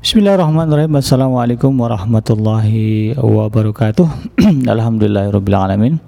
[0.00, 0.96] Bismillahirrahmanirrahim.
[0.96, 4.08] Assalamualaikum warahmatullahi wabarakatuh.
[4.74, 6.00] Alhamdulillahirrabbilalamin.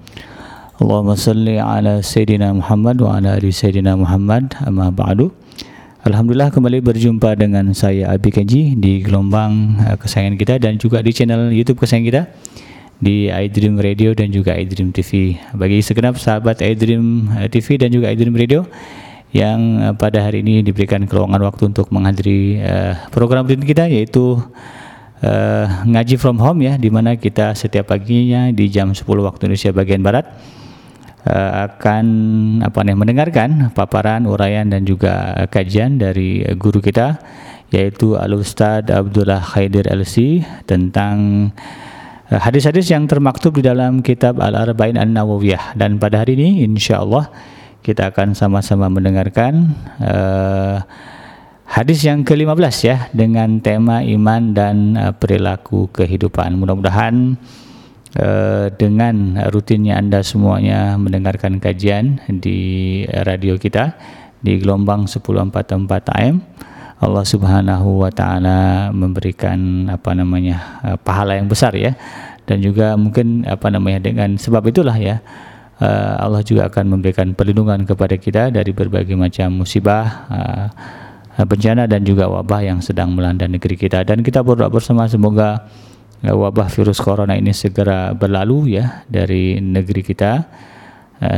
[0.80, 4.56] Allahumma salli ala Sayyidina Muhammad wa ala ali Sayyidina Muhammad.
[4.64, 5.28] Amma ba'du.
[6.08, 11.12] Alhamdulillah kembali berjumpa dengan saya Abi Kenji di gelombang uh, kesayangan kita dan juga di
[11.12, 12.22] channel YouTube kesayangan kita
[12.96, 15.36] di iDream Radio dan juga iDream TV.
[15.52, 18.64] Bagi segenap sahabat iDream uh, TV dan juga iDream Radio
[19.32, 24.36] yang uh, pada hari ini diberikan kelowongan waktu untuk menghadiri uh, program rutin kita yaitu
[25.24, 29.72] uh, ngaji from home ya di mana kita setiap paginya di jam 10 waktu Indonesia
[29.72, 30.28] bagian barat
[31.24, 32.06] uh, akan
[32.60, 37.16] apa nih mendengarkan paparan, uraian dan juga kajian dari guru kita
[37.72, 41.48] yaitu Al Ustad Abdullah Khaidir LC tentang
[42.28, 47.00] hadis-hadis yang termaktub di dalam kitab Al Arba'in An Nawawiyah dan pada hari ini insya
[47.00, 47.32] Allah
[47.82, 50.80] kita akan sama-sama mendengarkan uh,
[51.66, 56.56] hadis yang ke-15 ya dengan tema iman dan uh, perilaku kehidupan.
[56.56, 57.36] Mudah-mudahan
[58.12, 63.96] Eh, dengan rutinnya Anda semuanya mendengarkan kajian di radio kita
[64.44, 66.44] di gelombang 1044 AM
[67.00, 71.96] Allah Subhanahu wa taala memberikan apa namanya uh, pahala yang besar ya
[72.44, 75.24] dan juga mungkin apa namanya dengan sebab itulah ya
[75.82, 80.68] uh, Allah juga akan memberikan perlindungan kepada kita dari berbagai macam musibah uh,
[81.42, 84.06] bencana dan juga wabah yang sedang melanda negeri kita.
[84.06, 85.66] Dan kita berdoa bersama semoga
[86.22, 90.46] wabah virus corona ini segera berlalu ya dari negeri kita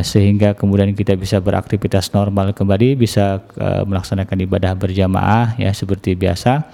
[0.04, 3.40] sehingga kemudian kita bisa beraktivitas normal kembali bisa
[3.84, 6.68] melaksanakan ibadah berjamaah ya seperti biasa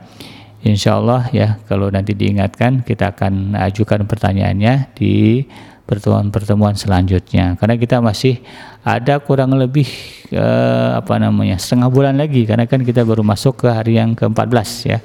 [0.63, 5.43] insya Allah ya kalau nanti diingatkan kita akan ajukan pertanyaannya di
[5.89, 7.57] pertemuan-pertemuan selanjutnya.
[7.57, 8.37] Karena kita masih
[8.85, 9.89] ada kurang lebih
[10.37, 12.45] uh, apa namanya setengah bulan lagi.
[12.45, 14.99] Karena kan kita baru masuk ke hari yang ke-14 ya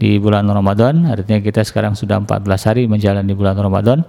[0.00, 1.04] di bulan Ramadan.
[1.12, 4.00] Artinya kita sekarang sudah 14 hari menjalani bulan Ramadan.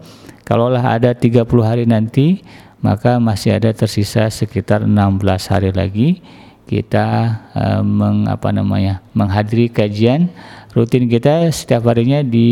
[0.48, 2.40] Kalaulah ada 30 hari nanti
[2.80, 5.18] maka masih ada tersisa sekitar 16
[5.50, 6.22] hari lagi
[6.66, 7.06] kita
[7.54, 10.30] uh, meng, apa namanya menghadiri kajian
[10.76, 12.48] rutin kita setiap harinya di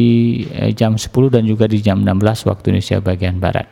[0.55, 3.67] uh, jam 10 dan juga di jam 16 waktu Indonesia bagian barat.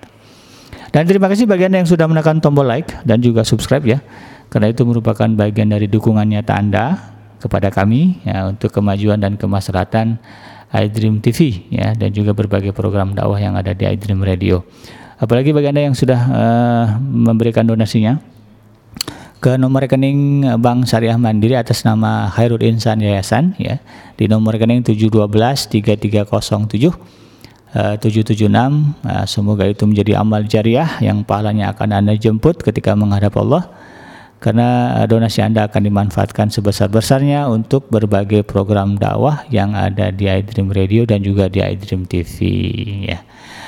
[0.92, 4.04] Dan terima kasih bagi Anda yang sudah menekan tombol like dan juga subscribe ya.
[4.52, 7.00] Karena itu merupakan bagian dari dukungan nyata Anda
[7.40, 10.20] kepada kami ya, untuk kemajuan dan kemaslahatan
[10.72, 14.68] iDream TV ya dan juga berbagai program dakwah yang ada di iDream Radio.
[15.16, 18.20] Apalagi bagi Anda yang sudah uh, memberikan donasinya
[19.42, 23.82] ke nomor rekening Bank Syariah Mandiri atas nama Khairul Insan Yayasan ya
[24.14, 31.74] di nomor rekening 712 3307 uh, 776 uh, semoga itu menjadi amal jariah yang pahalanya
[31.74, 33.66] akan Anda jemput ketika menghadap Allah
[34.42, 40.74] karena eh, donasi Anda akan dimanfaatkan sebesar-besarnya untuk berbagai program dakwah yang ada di iDream
[40.74, 42.38] Radio dan juga di iDream TV
[43.06, 43.22] ya.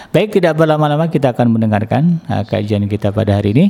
[0.09, 3.66] Baik, tidak berlama-lama kita akan mendengarkan kajian kita pada hari ini.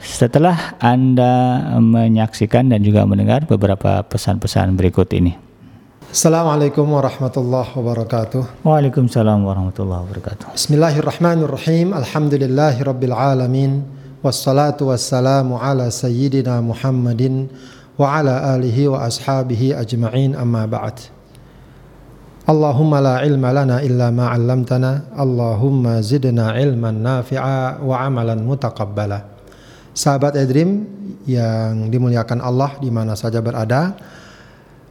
[0.00, 5.36] Setelah Anda menyaksikan dan juga mendengar beberapa pesan-pesan berikut ini.
[6.10, 8.64] Assalamualaikum warahmatullahi wabarakatuh.
[8.64, 10.56] Waalaikumsalam warahmatullahi wabarakatuh.
[10.56, 11.92] Bismillahirrahmanirrahim.
[11.92, 13.84] Alhamdulillahirabbil alamin.
[14.24, 17.52] Wassalatu wassalamu ala sayyidina Muhammadin
[17.94, 20.96] wa ala alihi wa ashabihi ajma'in amma ba'd.
[22.48, 25.12] Allahumma la ilma lana illa ma 'allamtana.
[25.14, 29.39] Allahumma zidna ilman nafi'a wa amalan mutaqabbala.
[29.90, 30.86] Sahabat Edrim
[31.26, 33.98] yang dimuliakan Allah di mana saja berada.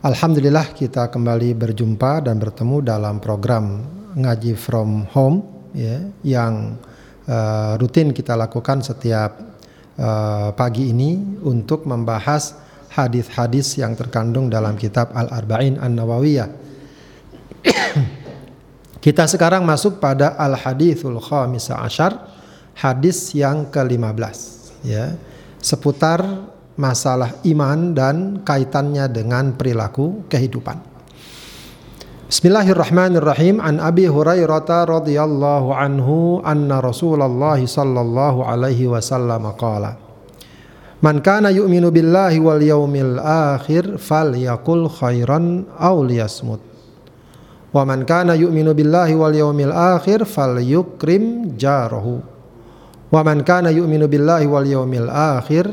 [0.04, 3.80] Alhamdulillah kita kembali berjumpa dan bertemu dalam program
[4.20, 6.76] ngaji from home ya yang
[7.32, 9.40] uh, rutin kita lakukan setiap
[9.96, 11.16] uh, pagi ini
[11.48, 12.60] untuk membahas
[12.92, 16.50] hadis-hadis yang terkandung dalam kitab Al-Arba'in An-Nawawiyah.
[19.04, 22.20] Kita sekarang masuk pada al hadithul khamisa ashar,
[22.76, 25.16] hadis yang ke-15 ya,
[25.60, 26.22] seputar
[26.80, 30.80] masalah iman dan kaitannya dengan perilaku kehidupan.
[32.30, 39.98] Bismillahirrahmanirrahim an Abi Hurairah radhiyallahu anhu anna Rasulullah sallallahu alaihi wasallam qala
[41.02, 46.70] Man kana yu'minu billahi wal yaumil akhir falyakul khairan aw liyasmut
[47.70, 52.26] Wa man kana yu'minu billahi wal yawmil akhir falyukrim jarahu.
[53.10, 55.66] Wa man kana yu'minu billahi wal yawmil akhir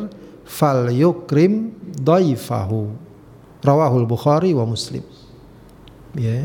[0.49, 2.93] falyukrim dhaifahu.
[3.61, 5.05] Rawahul Bukhari wa Muslim.
[6.17, 6.45] Ya.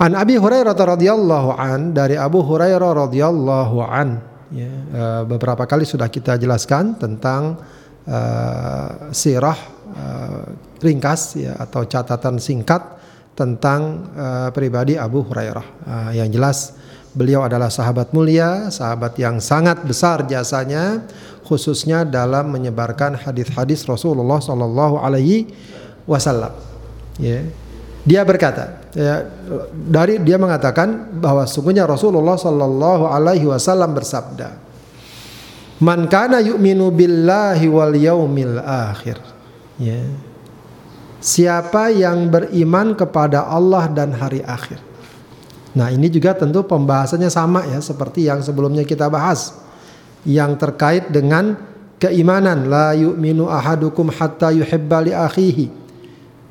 [0.00, 6.08] An Abi Hurairah radhiyallahu an dari Abu Hurairah radhiyallahu an ya, uh, beberapa kali sudah
[6.08, 7.60] kita jelaskan tentang
[8.08, 9.60] uh, sirah
[9.92, 10.48] uh,
[10.80, 12.80] ringkas ya atau catatan singkat
[13.36, 15.66] tentang uh, pribadi Abu Hurairah.
[15.84, 16.80] Uh, yang jelas
[17.12, 21.04] beliau adalah sahabat mulia, sahabat yang sangat besar jasanya
[21.46, 25.50] khususnya dalam menyebarkan hadis-hadis Rasulullah Shallallahu alaihi
[26.06, 26.54] wasallam.
[27.18, 27.42] Ya.
[28.00, 29.28] Dia berkata, ya,
[29.72, 34.56] dari dia mengatakan bahwa sungguhnya Rasulullah Shallallahu alaihi wasallam bersabda,
[35.82, 39.20] "Man kana yu'minu billahi wal yaumil akhir."
[39.76, 40.00] Ya
[41.20, 44.80] siapa yang beriman kepada Allah dan hari akhir.
[45.70, 49.54] Nah, ini juga tentu pembahasannya sama ya seperti yang sebelumnya kita bahas
[50.26, 51.54] yang terkait dengan
[52.02, 55.66] keimanan la yu'minu ahadukum hatta yuhibba li akhihi.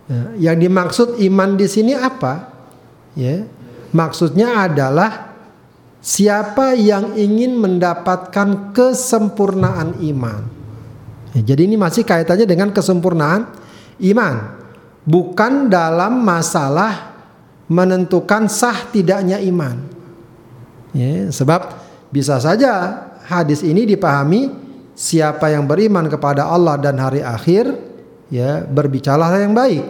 [0.10, 2.48] Nah, yang dimaksud iman di sini apa?
[3.14, 3.44] Ya.
[3.90, 5.36] Maksudnya adalah
[6.00, 10.42] siapa yang ingin mendapatkan kesempurnaan iman.
[11.36, 13.50] Ya, jadi ini masih kaitannya dengan kesempurnaan
[14.00, 14.36] iman
[15.10, 17.09] bukan dalam masalah
[17.70, 19.78] menentukan sah tidaknya iman.
[20.92, 21.78] Ya, sebab
[22.10, 24.50] bisa saja hadis ini dipahami
[24.98, 27.70] siapa yang beriman kepada Allah dan hari akhir
[28.34, 29.86] ya berbicara yang baik.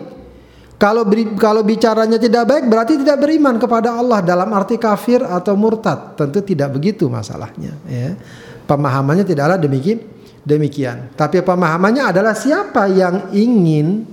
[0.80, 1.04] Kalau
[1.36, 6.16] kalau bicaranya tidak baik berarti tidak beriman kepada Allah dalam arti kafir atau murtad.
[6.16, 8.16] Tentu tidak begitu masalahnya ya.
[8.64, 10.00] Pemahamannya tidaklah demikian
[10.44, 11.12] demikian.
[11.16, 14.08] Tapi pemahamannya adalah siapa yang ingin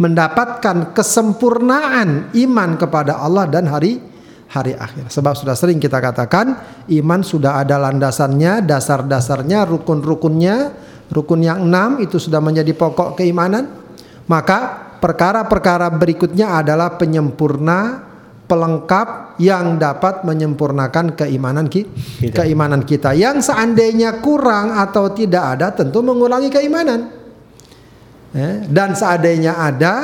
[0.00, 4.00] mendapatkan kesempurnaan iman kepada Allah dan hari
[4.48, 5.12] hari akhir.
[5.12, 6.56] Sebab sudah sering kita katakan
[6.88, 10.56] iman sudah ada landasannya, dasar-dasarnya, rukun-rukunnya,
[11.12, 13.68] rukun yang enam itu sudah menjadi pokok keimanan.
[14.24, 18.08] Maka perkara-perkara berikutnya adalah penyempurna
[18.50, 22.42] pelengkap yang dapat menyempurnakan keimanan kita.
[22.42, 23.14] keimanan kita.
[23.14, 27.19] Yang seandainya kurang atau tidak ada tentu mengulangi keimanan
[28.34, 29.94] ya, dan seandainya ada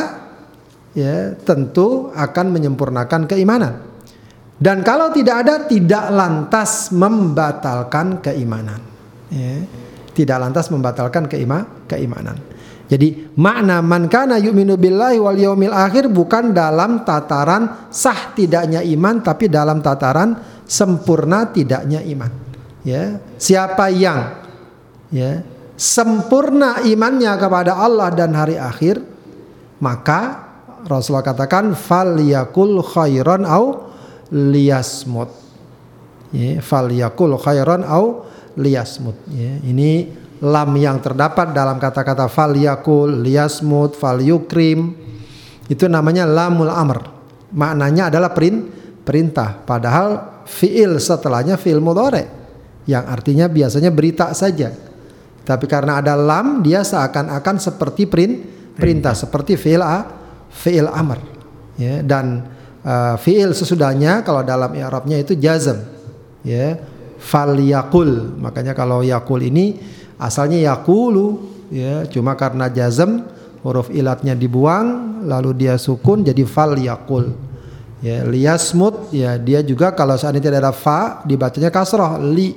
[0.97, 3.85] ya tentu akan menyempurnakan keimanan.
[4.57, 8.81] Dan kalau tidak ada tidak lantas membatalkan keimanan.
[9.29, 9.69] Ya,
[10.17, 12.41] tidak lantas membatalkan keima, keimanan.
[12.87, 19.21] Jadi makna man kana yu'minu billahi wal yaumil akhir bukan dalam tataran sah tidaknya iman
[19.21, 22.31] tapi dalam tataran sempurna tidaknya iman.
[22.87, 24.39] Ya siapa yang
[25.11, 25.43] ya
[25.77, 28.99] sempurna imannya kepada Allah dan hari akhir,
[29.79, 30.49] maka
[30.89, 33.93] Rasulullah katakan fal yakul khairan au
[34.33, 35.31] liyasmut.
[36.33, 39.15] Ya, fal yakul khairan au liyasmut.
[39.31, 44.97] Ya, ini lam yang terdapat dalam kata-kata fal yakul, liyasmut, fal yukrim
[45.69, 47.05] itu namanya lamul amr.
[47.53, 48.35] Maknanya adalah
[49.07, 49.61] perintah.
[49.63, 52.27] Padahal fiil setelahnya fiil mudhari
[52.87, 54.71] yang artinya biasanya berita saja
[55.47, 58.35] tapi karena ada lam dia seakan-akan seperti print,
[58.75, 60.03] perintah seperti fi'il a,
[60.51, 61.23] fi'il amr.
[61.79, 62.51] Ya, dan
[62.83, 65.87] uh, fi'il sesudahnya kalau dalam i'rabnya itu jazm.
[66.43, 66.83] Ya.
[67.23, 68.35] Fal yakul.
[68.43, 69.79] Makanya kalau yakul ini
[70.19, 73.23] asalnya yakulu ya, cuma karena jazm
[73.63, 77.39] huruf ilatnya dibuang lalu dia sukun jadi fal yakul.
[78.03, 82.53] Ya, liyasmut ya dia juga kalau seandainya tidak ada fa dibacanya kasrah li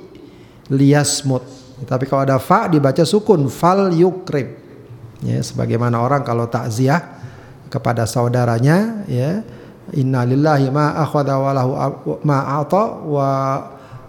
[0.68, 4.56] liyasmut tapi kalau ada fa dibaca sukun fal yukrim.
[5.20, 7.20] Ya, sebagaimana orang kalau takziah
[7.68, 9.44] kepada saudaranya ya
[9.92, 11.72] innalillahi ma akhadha wa lahu
[12.24, 13.28] ma ata wa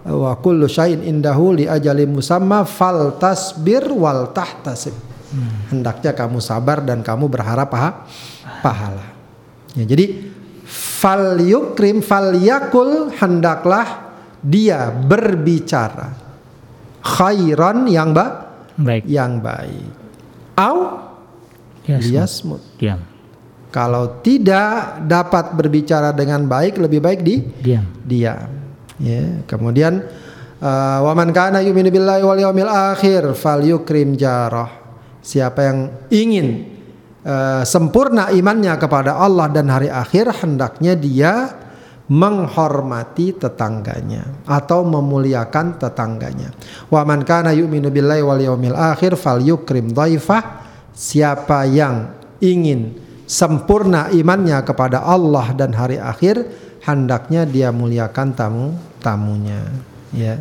[0.02, 4.96] wa kullu syai'in indahu li ajalin musamma fal tasbir wal tahtasib.
[5.32, 5.78] Hmm.
[5.78, 8.04] Hendaknya kamu sabar dan kamu berharap paha,
[8.60, 9.06] pahala.
[9.72, 10.32] Ya, jadi
[10.68, 14.12] fal yukrim fal yakul hendaklah
[14.42, 16.21] dia berbicara
[17.02, 19.04] khairan yang ba baik.
[19.04, 19.90] yang baik.
[20.56, 21.02] Au
[21.86, 22.62] yasmut.
[22.78, 23.02] Diam.
[23.72, 27.88] Kalau tidak dapat berbicara dengan baik, lebih baik di Diam.
[28.04, 28.48] diam.
[29.00, 29.42] Ya.
[29.48, 30.04] Kemudian
[30.60, 34.68] uh, wa man kana yu'minu billahi wal yawmil akhir falyukrim jarah.
[35.24, 35.78] Siapa yang
[36.12, 36.68] ingin
[37.24, 41.61] uh, sempurna imannya kepada Allah dan hari akhir hendaknya dia
[42.10, 46.50] menghormati tetangganya atau memuliakan tetangganya.
[46.90, 50.64] Wa man kana yu'minu billahi wal yawmil akhir falyukrim dhaifah.
[50.92, 56.44] Siapa yang ingin sempurna imannya kepada Allah dan hari akhir,
[56.84, 59.72] hendaknya dia muliakan tamu tamunya.
[60.12, 60.36] Ya,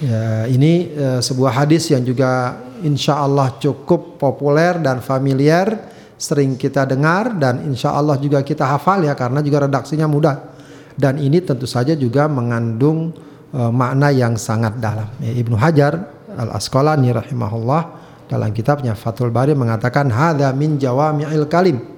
[0.00, 5.76] ya ini uh, sebuah hadis yang juga insya Allah cukup populer dan familiar,
[6.16, 10.55] sering kita dengar dan insya Allah juga kita hafal ya karena juga redaksinya mudah.
[10.96, 13.12] Dan ini tentu saja juga mengandung
[13.52, 15.12] uh, makna yang sangat dalam.
[15.20, 17.82] Ya, Ibnu Hajar al Asqalani rahimahullah
[18.26, 21.96] dalam kitabnya Fathul Bari mengatakan hadza min jawami'il kalim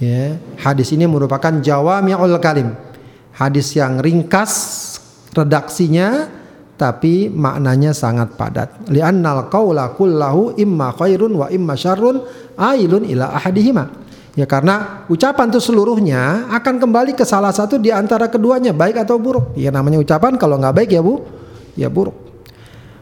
[0.00, 2.72] Ya, hadis ini merupakan jawami'ul kalim.
[3.36, 4.96] Hadis yang ringkas
[5.36, 6.24] redaksinya
[6.80, 8.88] tapi maknanya sangat padat.
[8.88, 12.24] Li'annal qaula kullahu imma khairun wa imma syarrun
[12.56, 13.92] ailun ila ahadihima.
[14.38, 19.18] Ya karena ucapan itu seluruhnya akan kembali ke salah satu di antara keduanya baik atau
[19.18, 19.58] buruk.
[19.58, 21.26] Ya namanya ucapan kalau nggak baik ya Bu,
[21.74, 22.14] ya buruk.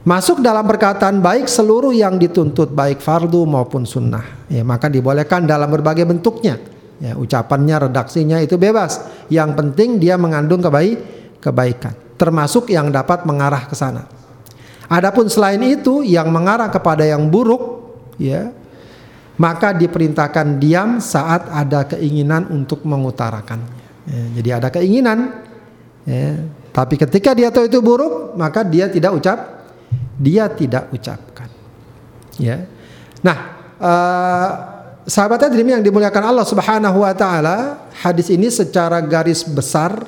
[0.08, 4.48] Masuk dalam perkataan baik seluruh yang dituntut baik fardu maupun sunnah.
[4.48, 6.56] Ya maka dibolehkan dalam berbagai bentuknya.
[6.98, 8.98] Ya, ucapannya, redaksinya itu bebas.
[9.30, 10.98] Yang penting dia mengandung kebaik,
[11.38, 14.10] kebaikan, termasuk yang dapat mengarah ke sana.
[14.90, 18.50] Adapun selain itu yang mengarah kepada yang buruk, ya,
[19.38, 23.78] maka diperintahkan diam saat ada keinginan untuk mengutarakannya.
[24.08, 25.46] Ya, jadi ada keinginan,
[26.04, 26.42] ya,
[26.74, 29.38] tapi ketika dia tahu itu buruk, maka dia tidak ucap,
[30.18, 31.48] dia tidak ucapkan.
[32.36, 32.66] Ya,
[33.22, 33.38] nah.
[33.78, 34.50] Uh,
[35.08, 40.04] Sahabat hadirin yang dimuliakan Allah Subhanahu wa taala, hadis ini secara garis besar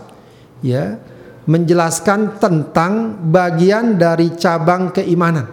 [0.60, 1.00] ya
[1.48, 5.48] menjelaskan tentang bagian dari cabang keimanan.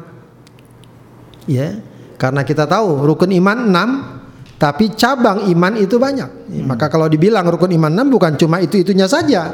[1.47, 1.79] Ya.
[2.17, 6.49] Karena kita tahu rukun iman 6 tapi cabang iman itu banyak.
[6.49, 6.65] Hmm.
[6.65, 9.53] Maka kalau dibilang rukun iman 6 bukan cuma itu-itunya saja.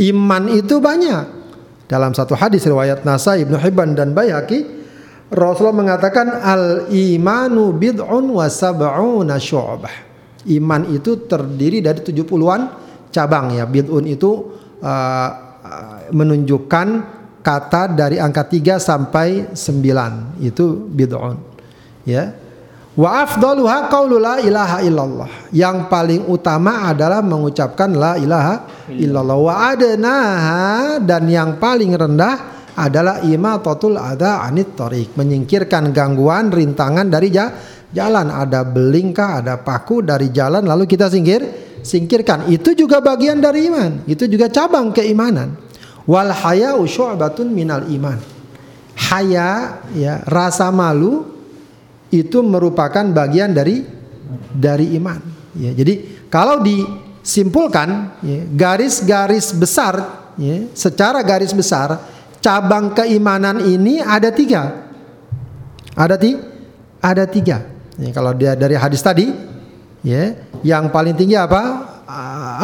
[0.00, 1.44] Iman itu banyak.
[1.84, 4.84] Dalam satu hadis riwayat Nasai, Ibnu Hibban dan Baihaqi
[5.28, 10.12] Rasulullah mengatakan al imanu bid'un wa sab'una syu'bah.
[10.48, 12.60] Iman itu terdiri dari 70-an
[13.08, 13.64] cabang ya.
[13.64, 14.30] Bid'un itu
[14.80, 15.30] uh,
[16.12, 16.86] menunjukkan
[17.40, 20.44] kata dari angka 3 sampai 9.
[20.44, 21.53] Itu bid'un.
[22.04, 22.36] Ya.
[22.94, 25.30] Wa afdaluha qaulu la ilaha illallah.
[25.50, 29.38] Yang paling utama adalah mengucapkan la ilaha illallah.
[29.40, 37.30] Wa adnaha dan yang paling rendah adalah imatatul ada anit torik menyingkirkan gangguan rintangan dari
[37.94, 41.46] jalan ada belingkah ada paku dari jalan lalu kita singkir
[41.86, 45.54] singkirkan itu juga bagian dari iman itu juga cabang keimanan
[46.02, 48.18] wal haya syu'batun minal iman
[48.98, 51.33] haya ya rasa malu
[52.14, 53.82] itu merupakan bagian dari
[54.54, 55.18] dari iman
[55.58, 64.28] ya jadi kalau disimpulkan ya, garis-garis besar ya, secara garis besar cabang keimanan ini ada
[64.28, 64.84] tiga.
[65.96, 66.36] Ada ti,
[67.00, 67.64] ada tiga.
[67.96, 69.32] Ini kalau dia dari hadis tadi,
[70.04, 71.94] ya, yang paling tinggi apa?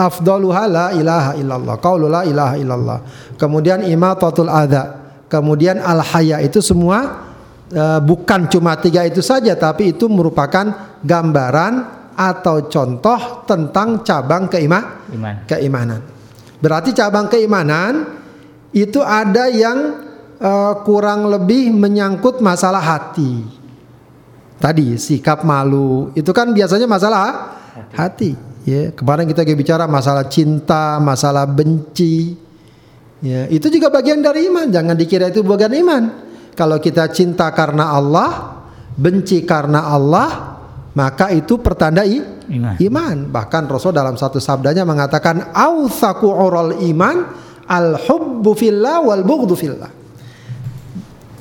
[0.04, 1.74] Afdaluha la ilaha illallah.
[1.80, 2.98] Qaulu la ilaha illallah.
[3.40, 5.00] Kemudian imatatul adha.
[5.30, 7.29] Kemudian al haya itu semua
[7.74, 15.08] uh, bukan cuma tiga itu saja, tapi itu merupakan gambaran atau contoh tentang cabang keima
[15.08, 15.34] Iman.
[15.48, 16.00] keimanan.
[16.60, 18.20] Berarti cabang keimanan
[18.76, 19.78] itu ada yang
[20.36, 23.46] uh, kurang lebih menyangkut masalah hati.
[24.60, 27.56] Tadi sikap malu itu kan biasanya masalah
[27.96, 28.36] hati.
[28.68, 32.36] Ya, kemarin kita bicara masalah cinta, masalah benci.
[33.24, 34.68] Ya, itu juga bagian dari iman.
[34.68, 36.29] Jangan dikira itu bagian iman.
[36.54, 38.60] Kalau kita cinta karena Allah,
[38.94, 40.58] benci karena Allah,
[40.92, 42.76] maka itu pertanda iman.
[42.76, 43.16] iman.
[43.30, 47.16] Bahkan Rasul dalam satu sabdanya mengatakan, "Autsaku oral iman
[47.70, 49.92] al hubbu fillah wal bughdu fillah.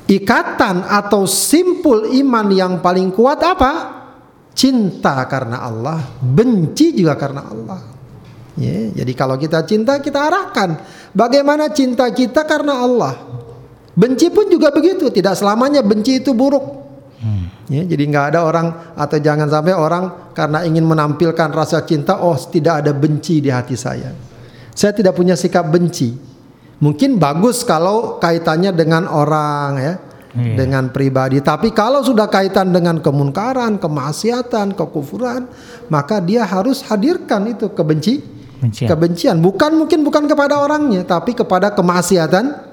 [0.06, 3.72] Ikatan atau simpul iman yang paling kuat apa?
[4.54, 7.80] Cinta karena Allah, benci juga karena Allah.
[8.58, 10.82] Ya, jadi kalau kita cinta kita arahkan
[11.14, 13.14] bagaimana cinta kita karena Allah.
[13.94, 16.80] Benci pun juga begitu, tidak selamanya benci itu buruk.
[17.20, 17.52] Hmm.
[17.68, 22.34] Ya, jadi nggak ada orang atau jangan sampai orang karena ingin menampilkan rasa cinta, oh
[22.34, 24.14] tidak ada benci di hati saya.
[24.72, 26.16] Saya tidak punya sikap benci.
[26.80, 29.94] Mungkin bagus kalau kaitannya dengan orang ya.
[30.32, 30.54] iya.
[30.56, 31.44] dengan pribadi.
[31.44, 35.44] Tapi kalau sudah kaitan dengan kemunkaran, kemaksiatan, kekufuran,
[35.92, 38.24] maka dia harus hadirkan itu kebenci,
[38.64, 38.88] Bencian.
[38.88, 39.36] kebencian.
[39.44, 42.69] Bukan mungkin bukan kepada orangnya, tapi kepada kemaksiatan,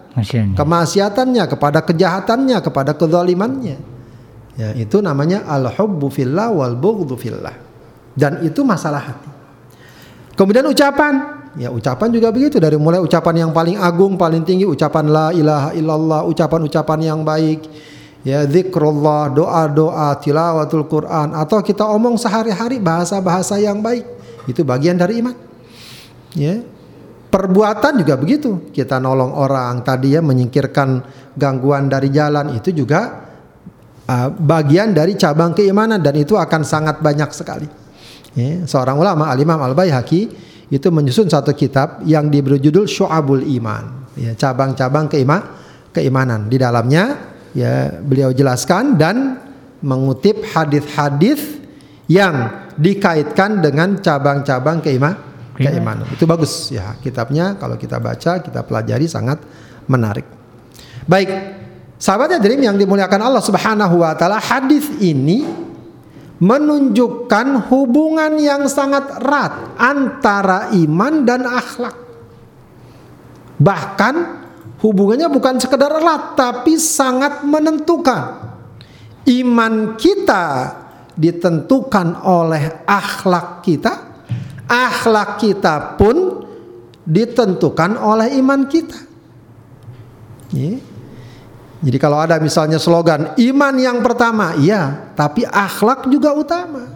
[0.58, 3.78] kemaksiatannya, kepada kejahatannya, kepada kezalimannya.
[4.58, 7.54] Ya, itu namanya al-hubbu fillah wal bughdhu fillah.
[8.18, 9.30] Dan itu masalah hati.
[10.34, 15.10] Kemudian ucapan, Ya ucapan juga begitu dari mulai ucapan yang paling agung, paling tinggi ucapan
[15.10, 17.66] la ilaha illallah, ucapan-ucapan yang baik.
[18.22, 24.06] Ya zikrullah, doa-doa, tilawatul Quran atau kita omong sehari-hari bahasa-bahasa yang baik.
[24.46, 25.34] Itu bagian dari iman.
[26.38, 26.62] Ya.
[27.28, 28.72] Perbuatan juga begitu.
[28.72, 31.04] Kita nolong orang tadi ya menyingkirkan
[31.36, 33.28] gangguan dari jalan itu juga
[34.08, 37.68] uh, bagian dari cabang keimanan dan itu akan sangat banyak sekali.
[38.32, 38.64] Ya.
[38.64, 40.22] Seorang ulama Al Imam Al Baihaqi
[40.72, 45.40] itu menyusun satu kitab yang diberi judul Syu'abul Iman, ya, cabang-cabang keima,
[45.96, 46.52] keimanan.
[46.52, 47.16] Di dalamnya
[47.56, 49.40] ya beliau jelaskan dan
[49.84, 51.60] mengutip hadis-hadis
[52.08, 54.80] yang dikaitkan dengan cabang-cabang
[55.58, 56.08] keima, keimanan.
[56.14, 59.42] Itu bagus ya kitabnya kalau kita baca, kita pelajari sangat
[59.90, 60.24] menarik.
[61.10, 61.30] Baik,
[61.98, 65.66] sahabatnya Dream yang dimuliakan Allah Subhanahu wa taala, hadis ini
[66.38, 71.98] menunjukkan hubungan yang sangat erat antara iman dan akhlak.
[73.58, 74.16] Bahkan
[74.86, 78.54] hubungannya bukan sekedar erat tapi sangat menentukan.
[79.28, 80.78] Iman kita
[81.18, 84.07] ditentukan oleh akhlak kita.
[84.68, 86.44] Akhlak kita pun
[87.08, 89.00] ditentukan oleh iman kita.
[90.52, 90.84] Yeah.
[91.78, 96.90] Jadi kalau ada misalnya slogan iman yang pertama, iya, tapi akhlak juga utama.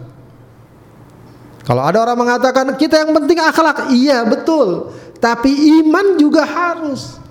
[1.62, 4.90] Kalau ada orang mengatakan kita yang penting akhlak, iya betul,
[5.22, 7.22] tapi iman juga harus.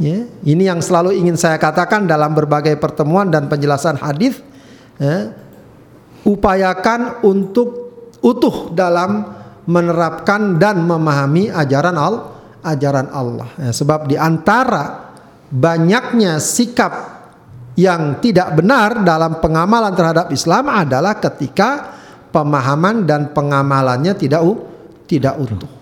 [0.00, 4.40] Ya, ini yang selalu ingin saya katakan dalam berbagai pertemuan dan penjelasan hadis.
[4.96, 5.36] Ya,
[6.24, 7.87] upayakan untuk
[8.22, 9.24] utuh dalam
[9.68, 12.24] menerapkan dan memahami ajaran Allah,
[12.64, 13.48] ajaran Allah.
[13.60, 15.12] Ya, sebab di antara
[15.52, 17.20] banyaknya sikap
[17.78, 21.94] yang tidak benar dalam pengamalan terhadap Islam adalah ketika
[22.32, 24.42] pemahaman dan pengamalannya tidak
[25.06, 25.78] tidak utuh.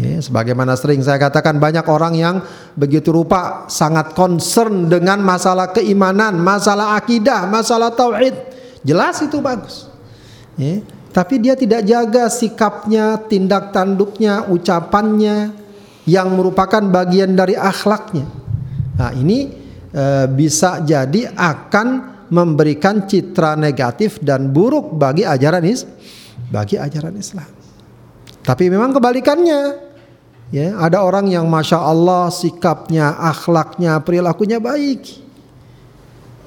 [0.00, 2.40] Ya, sebagaimana sering saya katakan banyak orang yang
[2.72, 8.32] begitu rupa sangat concern dengan masalah keimanan, masalah akidah, masalah tauhid.
[8.80, 9.92] Jelas itu bagus.
[10.56, 10.80] Ya,
[11.12, 15.52] tapi dia tidak jaga sikapnya, tindak tanduknya, ucapannya
[16.08, 18.24] yang merupakan bagian dari akhlaknya.
[18.96, 19.52] Nah, ini
[19.92, 21.88] e, bisa jadi akan
[22.32, 25.84] memberikan citra negatif dan buruk bagi ajaran is
[26.48, 27.48] bagi ajaran Islam.
[28.42, 29.92] Tapi memang kebalikannya.
[30.52, 35.21] Ya, ada orang yang masya Allah sikapnya, akhlaknya, perilakunya baik.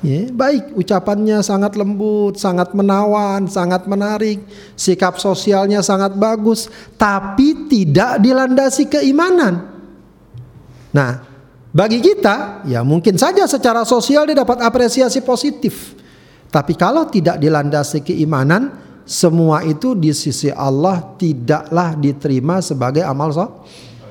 [0.05, 4.45] Ya, baik, ucapannya sangat lembut, sangat menawan, sangat menarik,
[4.77, 9.65] sikap sosialnya sangat bagus, tapi tidak dilandasi keimanan.
[10.93, 11.25] Nah,
[11.73, 15.97] bagi kita, ya mungkin saja secara sosial dia dapat apresiasi positif.
[16.53, 18.71] Tapi kalau tidak dilandasi keimanan,
[19.03, 23.65] semua itu di sisi Allah tidaklah diterima sebagai amal so,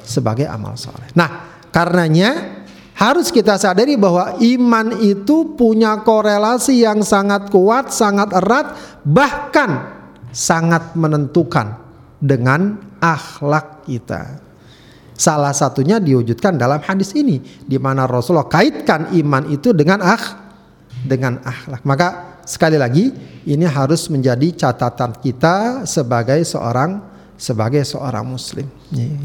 [0.07, 1.11] sebagai amal soleh.
[1.17, 2.54] Nah, karenanya
[2.95, 9.91] harus kita sadari bahwa iman itu punya korelasi yang sangat kuat, sangat erat, bahkan
[10.31, 11.75] sangat menentukan
[12.23, 14.39] dengan akhlak kita.
[15.15, 20.25] Salah satunya diwujudkan dalam hadis ini di mana Rasulullah kaitkan iman itu dengan akh
[21.07, 21.87] dengan akhlak.
[21.87, 22.09] Maka
[22.43, 23.15] sekali lagi
[23.47, 28.67] ini harus menjadi catatan kita sebagai seorang sebagai seorang muslim.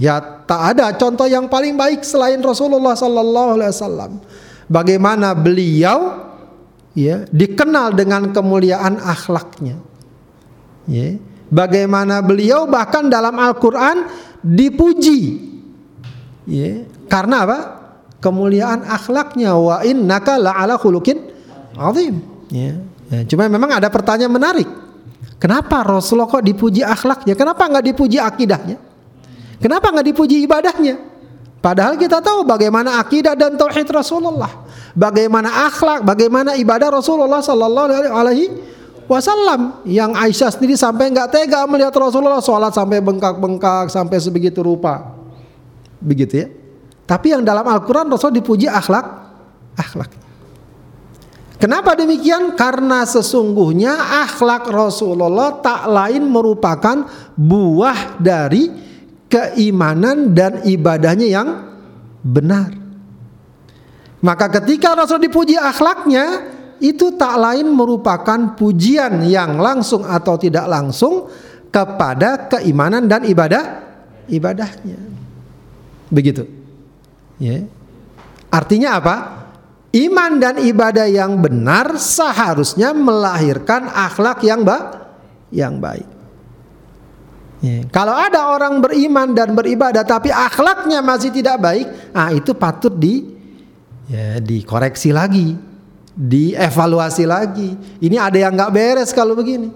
[0.01, 4.11] Ya tak ada contoh yang paling baik selain Rasulullah sallallahu alaihi wasallam.
[4.69, 6.29] Bagaimana beliau
[6.93, 9.81] ya dikenal dengan kemuliaan akhlaknya.
[10.89, 11.21] Ya,
[11.53, 14.09] bagaimana beliau bahkan dalam Al-Qur'an
[14.41, 15.49] dipuji
[16.49, 17.59] Ya, karena apa?
[18.19, 21.21] Kemuliaan akhlaknya wa innaka la'ala khuluqin
[21.77, 22.25] azim.
[22.49, 22.73] Ya.
[23.13, 23.21] ya.
[23.29, 24.67] Cuma memang ada pertanyaan menarik.
[25.39, 27.33] Kenapa Rasulullah kok dipuji akhlaknya?
[27.33, 28.75] Kenapa nggak dipuji akidahnya?
[29.63, 30.99] Kenapa nggak dipuji ibadahnya?
[31.59, 38.47] Padahal kita tahu bagaimana akidah dan tauhid Rasulullah, bagaimana akhlak, bagaimana ibadah Rasulullah Sallallahu Alaihi
[39.07, 39.83] Wasallam.
[39.83, 45.19] Yang Aisyah sendiri sampai nggak tega melihat Rasulullah sholat sampai bengkak-bengkak sampai sebegitu rupa
[45.99, 46.47] begitu ya.
[47.03, 49.03] Tapi yang dalam Al-Quran Rasul dipuji akhlak,
[49.75, 50.11] akhlak.
[51.59, 52.55] Kenapa demikian?
[52.55, 57.03] Karena sesungguhnya akhlak Rasulullah tak lain merupakan
[57.35, 58.71] buah dari
[59.27, 61.49] keimanan dan ibadahnya yang
[62.23, 62.71] benar.
[64.23, 66.47] Maka ketika Rasul dipuji akhlaknya,
[66.79, 71.27] itu tak lain merupakan pujian yang langsung atau tidak langsung
[71.67, 73.83] kepada keimanan dan ibadah
[74.31, 74.99] ibadahnya.
[76.07, 76.47] Begitu.
[77.35, 77.67] Ya.
[78.47, 79.15] Artinya apa?
[79.89, 85.09] Iman dan ibadah yang benar seharusnya melahirkan akhlak yang ba
[85.49, 86.05] yang baik.
[87.59, 87.83] Ya.
[87.91, 93.33] Kalau ada orang beriman dan beribadah tapi akhlaknya masih tidak baik, ah itu patut di
[94.07, 95.57] ya dikoreksi lagi,
[96.13, 97.73] dievaluasi lagi.
[97.99, 99.73] Ini ada yang nggak beres kalau begini.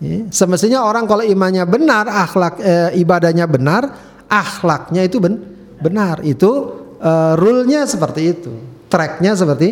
[0.00, 0.28] Ya.
[0.30, 3.90] Semestinya orang kalau imannya benar, akhlak eh, ibadahnya benar,
[4.30, 5.36] akhlaknya itu ben,
[5.82, 6.24] benar.
[6.24, 8.52] Itu eh, rule-nya seperti itu,
[8.86, 9.68] tracknya seperti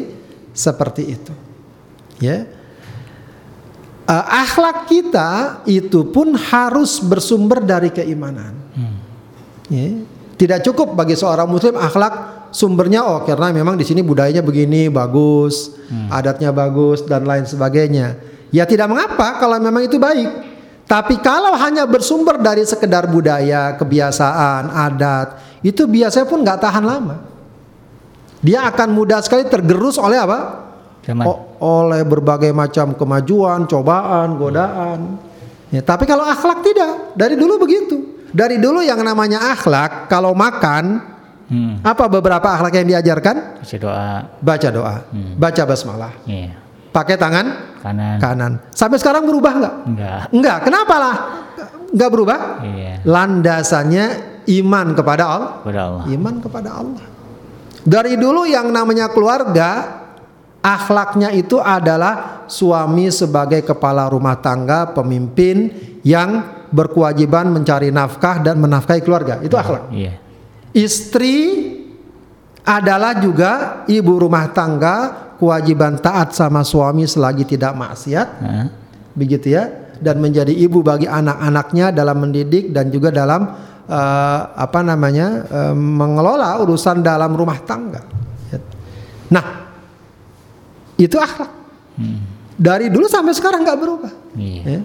[0.55, 1.35] seperti itu.
[2.23, 2.47] Ya.
[4.05, 8.53] Eh, akhlak kita itu pun harus bersumber dari keimanan.
[8.77, 8.97] Hmm.
[9.73, 9.89] Ya.
[10.35, 15.75] Tidak cukup bagi seorang muslim akhlak sumbernya oh karena memang di sini budayanya begini bagus,
[15.91, 16.11] hmm.
[16.11, 20.31] adatnya bagus dan lain sebagainya Ya tidak mengapa kalau memang itu baik.
[20.87, 27.34] Tapi kalau hanya bersumber dari sekedar budaya, kebiasaan, adat, itu biasanya pun nggak tahan lama.
[28.45, 30.69] Dia akan mudah sekali tergerus oleh apa?
[31.25, 31.33] O
[31.65, 35.17] oleh berbagai macam kemajuan, cobaan, godaan.
[35.73, 38.29] Ya, tapi kalau akhlak tidak, dari dulu begitu.
[38.31, 41.01] Dari dulu yang namanya akhlak, kalau makan,
[41.49, 41.81] hmm.
[41.81, 43.65] apa beberapa akhlak yang diajarkan?
[43.65, 44.11] Baca doa.
[44.39, 44.95] Baca doa.
[45.09, 45.33] Hmm.
[45.41, 46.13] Baca basmalah.
[46.29, 47.47] Yeah pakai tangan
[47.83, 48.17] kanan.
[48.23, 48.53] Kanan.
[48.71, 49.75] Sampai sekarang berubah nggak?
[49.91, 50.21] Enggak.
[50.31, 50.59] Enggak.
[50.63, 51.17] Kenapa lah?
[51.91, 52.39] Enggak berubah?
[52.63, 52.93] Iya.
[53.03, 54.05] Landasannya
[54.63, 55.51] iman kepada Allah.
[55.67, 56.05] Kepada Allah.
[56.07, 57.05] Iman kepada Allah.
[57.85, 60.01] Dari dulu yang namanya keluarga,
[60.65, 65.69] akhlaknya itu adalah suami sebagai kepala rumah tangga, pemimpin
[66.01, 69.45] yang berkewajiban mencari nafkah dan menafkahi keluarga.
[69.45, 69.93] Itu akhlak.
[69.93, 70.17] Iya.
[70.75, 71.37] Istri
[72.65, 78.29] adalah juga ibu rumah tangga kewajiban taat sama suami selagi tidak maksiat,
[79.13, 79.69] begitu ya,
[80.01, 83.53] dan menjadi ibu bagi anak-anaknya dalam mendidik dan juga dalam
[83.89, 88.03] uh, apa namanya uh, mengelola urusan dalam rumah tangga.
[89.33, 89.45] Nah,
[91.01, 91.51] itu akhlak.
[91.99, 92.21] Hmm.
[92.55, 94.13] Dari dulu sampai sekarang nggak berubah.
[94.39, 94.63] Iya.
[94.63, 94.81] Ya.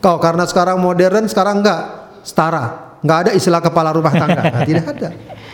[0.00, 1.82] Kau karena sekarang modern, sekarang nggak
[2.24, 5.08] setara, nggak ada istilah kepala rumah tangga, nah, tidak ada.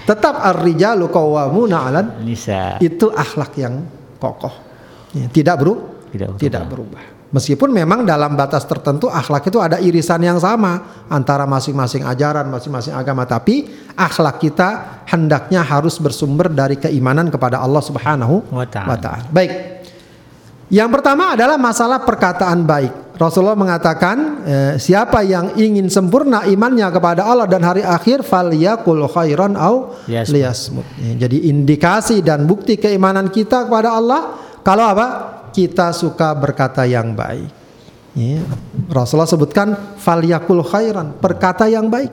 [0.07, 2.07] Tetap ar-rijalu qawwamuna 'alan
[2.79, 3.83] Itu akhlak yang
[4.23, 4.55] kokoh.
[5.11, 5.75] Ya, tidak beru
[6.15, 6.43] tidak berubah.
[6.47, 7.03] tidak berubah.
[7.37, 12.97] Meskipun memang dalam batas tertentu akhlak itu ada irisan yang sama antara masing-masing ajaran, masing-masing
[12.97, 19.29] agama, tapi akhlak kita hendaknya harus bersumber dari keimanan kepada Allah Subhanahu wa taala.
[19.29, 19.53] Baik.
[20.73, 23.21] Yang pertama adalah masalah perkataan baik.
[23.21, 29.61] Rasulullah mengatakan, eh, siapa yang ingin sempurna imannya kepada Allah dan hari akhir, falyakul khairan
[29.61, 30.85] au liyasmut.
[31.05, 35.07] Ya, jadi indikasi dan bukti keimanan kita kepada Allah kalau apa?
[35.55, 37.47] Kita suka berkata yang baik.
[38.19, 38.43] Ya.
[38.91, 42.11] Rasulullah sebutkan falyakul khairan, perkata yang baik.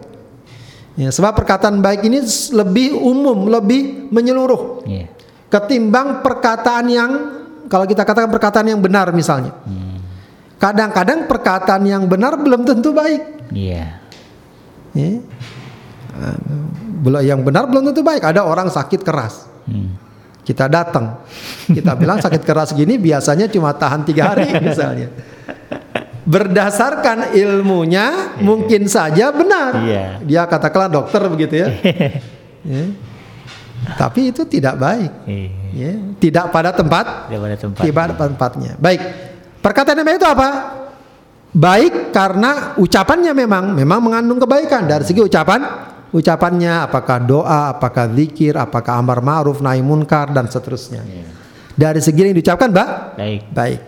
[0.94, 2.22] Ya, sebab perkataan baik ini
[2.54, 4.86] lebih umum, lebih menyeluruh.
[4.86, 5.10] Yeah.
[5.50, 7.12] Ketimbang perkataan yang
[7.66, 9.58] kalau kita katakan perkataan yang benar misalnya.
[10.62, 13.50] Kadang-kadang perkataan yang benar belum tentu baik.
[13.50, 13.98] Iya.
[14.94, 15.26] Yeah.
[17.02, 17.26] Yeah.
[17.26, 18.22] yang benar belum tentu baik.
[18.22, 19.50] Ada orang sakit keras.
[19.66, 20.03] Hmm
[20.44, 21.24] kita datang
[21.72, 25.08] kita bilang sakit keras gini biasanya cuma tahan tiga hari misalnya
[26.24, 28.44] berdasarkan ilmunya yeah.
[28.44, 30.12] mungkin saja benar yeah.
[30.24, 31.68] dia katakanlah dokter begitu ya
[32.64, 32.88] yeah.
[34.00, 35.52] tapi itu tidak baik yeah.
[35.76, 35.96] yeah.
[36.20, 39.02] tidak pada tempat tidak pada tempat tidak pada tempatnya baik
[39.60, 40.50] perkataan yang itu apa
[41.54, 48.54] baik karena ucapannya memang memang mengandung kebaikan dari segi ucapan ucapannya, apakah doa, apakah zikir,
[48.54, 51.02] apakah amar ma'ruf, nahi munkar dan seterusnya.
[51.02, 51.30] Yeah.
[51.74, 52.90] Dari segi yang diucapkan, Mbak?
[53.18, 53.42] Baik.
[53.50, 53.80] Baik.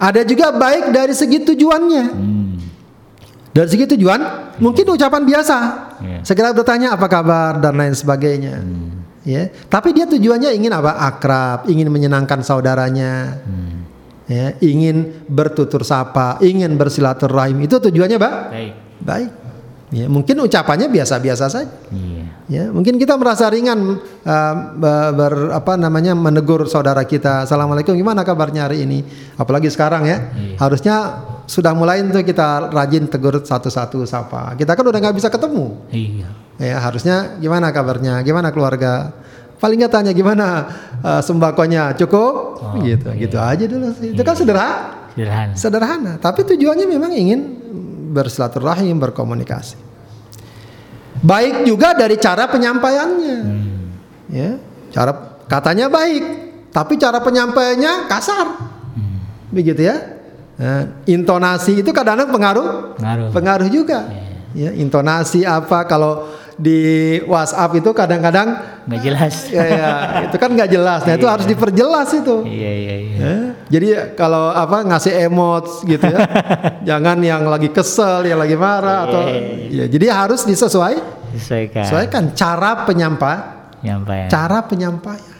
[0.00, 2.04] Ada juga baik dari segi tujuannya.
[2.10, 2.56] Hmm.
[3.54, 4.58] Dari segi tujuan, yeah.
[4.58, 5.56] mungkin ucapan biasa.
[6.00, 6.22] Yeah.
[6.24, 8.58] Segera bertanya apa kabar dan lain sebagainya.
[8.58, 8.90] Hmm.
[9.24, 11.00] Ya, tapi dia tujuannya ingin apa?
[11.00, 13.40] Akrab, ingin menyenangkan saudaranya.
[13.44, 13.88] Hmm.
[14.24, 17.60] Ya, ingin bertutur sapa, ingin bersilaturahim.
[17.64, 18.34] Itu tujuannya, Mbak?
[18.52, 18.72] Baik.
[19.04, 19.30] Baik.
[19.94, 21.70] Ya, mungkin ucapannya biasa-biasa saja.
[21.94, 22.26] Iya.
[22.50, 24.54] Ya, mungkin kita merasa ringan uh,
[25.14, 27.46] ber, apa namanya menegur saudara kita.
[27.46, 29.06] Assalamualaikum, gimana kabarnya hari ini?
[29.38, 30.34] Apalagi sekarang ya.
[30.34, 30.58] Iya.
[30.58, 30.96] Harusnya
[31.46, 34.58] sudah mulai untuk kita rajin tegur satu-satu sapa.
[34.58, 35.86] Kita kan udah nggak bisa ketemu.
[35.94, 36.28] Iya.
[36.58, 38.18] Ya, harusnya gimana kabarnya?
[38.26, 39.14] Gimana keluarga?
[39.62, 40.46] Paling nggak tanya gimana
[41.06, 42.34] uh, sembakonya cukup?
[42.58, 43.22] Oh, gitu, iya.
[43.22, 43.94] gitu aja dulu.
[43.94, 44.40] Itu kan iya.
[44.42, 44.82] sederhana.
[45.14, 45.54] Sederhana.
[45.54, 47.40] Sederhana, tapi tujuannya memang ingin
[48.10, 49.83] bersilaturahim, berkomunikasi.
[51.24, 53.36] Baik juga dari cara penyampaiannya.
[53.40, 53.88] Hmm.
[54.28, 54.60] Ya,
[54.92, 56.24] cara Katanya baik,
[56.72, 58.46] tapi cara penyampaiannya kasar.
[59.52, 59.96] Begitu ya.
[60.56, 63.28] Nah, intonasi itu kadang-kadang pengaruh, Pengaruh.
[63.30, 64.08] pengaruh juga.
[64.56, 66.78] Ya, intonasi apa kalau di
[67.26, 68.48] WhatsApp itu kadang-kadang
[68.86, 69.34] nggak jelas.
[69.54, 69.90] ya, ya,
[70.26, 71.00] itu kan nggak jelas.
[71.02, 72.46] Nah, itu harus diperjelas itu.
[72.46, 73.16] Iya iya iya.
[73.18, 73.34] Ya,
[73.68, 76.18] Jadi kalau apa ngasih emot gitu ya,
[76.94, 79.20] jangan yang lagi kesel, yang lagi marah atau
[79.68, 79.84] ya.
[79.90, 80.96] Jadi harus disesuai,
[81.34, 81.84] Sesuaikan.
[81.84, 83.40] sesuaikan cara penyampaian,
[83.82, 84.28] Penyampaian.
[84.30, 85.32] cara penyampaian.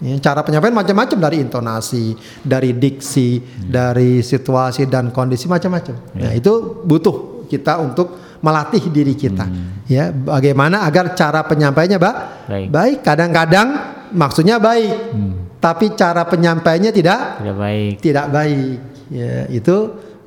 [0.00, 5.92] Ya, cara penyampaian macam-macam dari intonasi, dari diksi, dari situasi dan kondisi macam-macam.
[6.16, 9.44] Nah itu butuh kita untuk melatih diri kita.
[9.84, 12.68] Ya, bagaimana agar cara penyampaiannya ba- Baik.
[12.68, 12.98] baik.
[13.00, 13.68] Kadang-kadang
[14.10, 15.12] maksudnya baik,
[15.58, 17.92] tapi cara penyampaiannya tidak Tidak baik.
[18.00, 18.76] tidak baik.
[19.10, 19.76] Ya, itu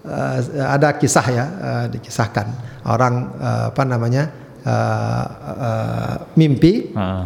[0.04, 2.48] eh, ada kisah ya eh, dikisahkan
[2.86, 4.24] orang eh, apa namanya
[4.62, 5.26] eh,
[5.58, 7.24] eh, mimpi Heeh.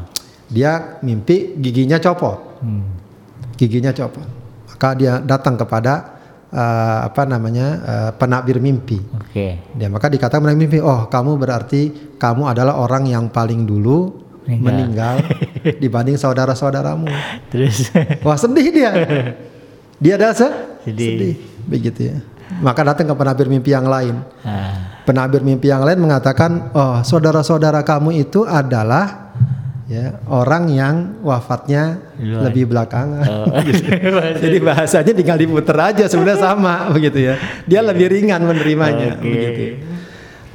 [0.48, 2.86] dia mimpi giginya copot, Hmm.
[3.54, 4.26] giginya copot.
[4.70, 6.17] Maka dia datang kepada
[6.50, 9.00] eh, apa namanya eh, penabir mimpi.
[9.18, 9.60] Oke.
[9.74, 11.82] Dia maka dikatakan penabir mimpi, oh kamu berarti
[12.16, 15.20] kamu adalah orang yang paling dulu meninggal,
[15.84, 17.08] dibanding saudara-saudaramu.
[17.52, 17.92] Terus.
[18.24, 18.92] Wah sedih dia.
[20.00, 20.48] Dia ada se
[20.88, 21.36] Sedih.
[21.68, 22.18] begitu ya.
[22.64, 24.24] Maka datang ke penabir mimpi yang lain.
[24.48, 29.27] Ah, Penabir mimpi yang lain mengatakan, oh saudara-saudara kamu itu adalah
[29.88, 32.44] ya orang yang wafatnya Duluan.
[32.52, 33.24] lebih belakangan.
[33.24, 33.48] Oh.
[34.44, 37.36] Jadi bahasanya tinggal diputer aja sebenarnya sama begitu ya.
[37.64, 39.24] Dia lebih ringan menerimanya Oke.
[39.24, 39.64] begitu.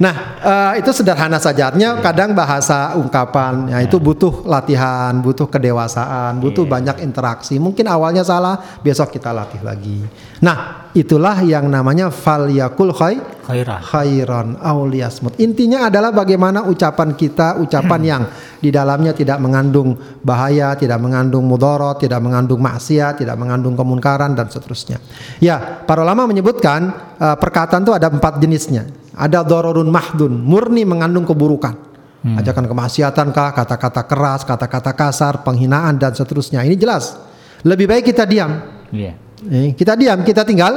[0.01, 1.69] Nah eh, itu sederhana saja.
[1.69, 7.61] Artinya kadang bahasa ungkapan ya itu butuh latihan, butuh kedewasaan, butuh banyak interaksi.
[7.61, 10.01] Mungkin awalnya salah, besok kita latih lagi.
[10.41, 13.85] Nah itulah yang namanya fal yakul khay Khairah.
[13.85, 15.37] khairan auliyasmut.
[15.37, 18.23] Intinya adalah bagaimana ucapan kita, ucapan yang
[18.63, 19.93] di dalamnya tidak mengandung
[20.25, 24.97] bahaya, tidak mengandung mudorot, tidak mengandung maksiat, tidak mengandung kemunkaran dan seterusnya.
[25.37, 26.89] Ya, para ulama menyebutkan
[27.21, 29.02] eh, perkataan itu ada empat jenisnya.
[29.13, 31.93] Ada dororun mahdun, murni mengandung keburukan.
[32.23, 36.63] Ajakan kemaksiatan kah, kata-kata keras, kata-kata kasar, penghinaan dan seterusnya.
[36.63, 37.19] Ini jelas.
[37.67, 38.63] Lebih baik kita diam.
[38.95, 39.19] Iya.
[39.43, 40.71] Eh, kita diam, kita tinggal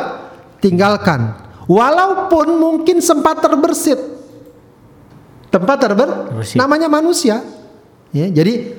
[0.59, 1.39] tinggalkan.
[1.71, 3.99] Walaupun mungkin sempat terbersit.
[5.47, 6.59] Tempat terber Terbersit.
[6.59, 7.39] namanya manusia.
[8.11, 8.75] Ya, jadi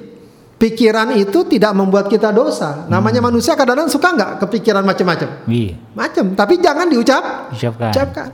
[0.60, 2.84] pikiran itu tidak membuat kita dosa.
[2.92, 5.30] Namanya manusia kadang-kadang suka nggak kepikiran macam-macam.
[5.48, 5.80] Iya.
[5.96, 7.92] Macam, tapi jangan diucap Ucapkan.
[7.96, 8.30] ucapkan.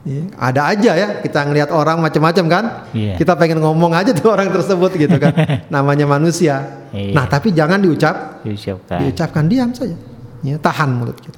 [0.00, 2.64] Ya, ada aja ya kita ngelihat orang macam-macam kan.
[2.96, 3.20] Iya.
[3.20, 5.36] Kita pengen ngomong aja tuh orang tersebut gitu kan.
[5.74, 6.88] namanya manusia.
[6.88, 7.12] Iya.
[7.12, 8.98] Nah, tapi jangan diucap Diucapkan.
[9.04, 9.92] diucapkan diam saja
[10.40, 11.36] ya, tahan mulut kita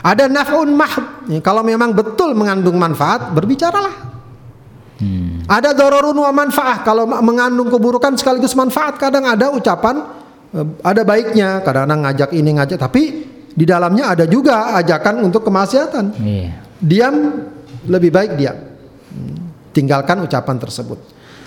[0.00, 4.14] ada naf'un mahd ya, kalau memang betul mengandung manfaat berbicaralah
[4.94, 5.42] Hmm.
[5.50, 10.06] ada dororun wa manfaah kalau mengandung keburukan sekaligus manfaat kadang ada ucapan
[10.54, 13.02] eh, ada baiknya kadang-kadang ngajak ini ngajak tapi
[13.50, 16.48] di dalamnya ada juga ajakan untuk kemaksiatan Iya.
[16.78, 17.14] diam
[17.86, 18.56] lebih baik diam
[19.06, 19.36] Hmm,
[19.70, 20.98] tinggalkan ucapan tersebut.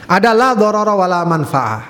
[0.06, 1.84] Adalah dororo wala manfaah.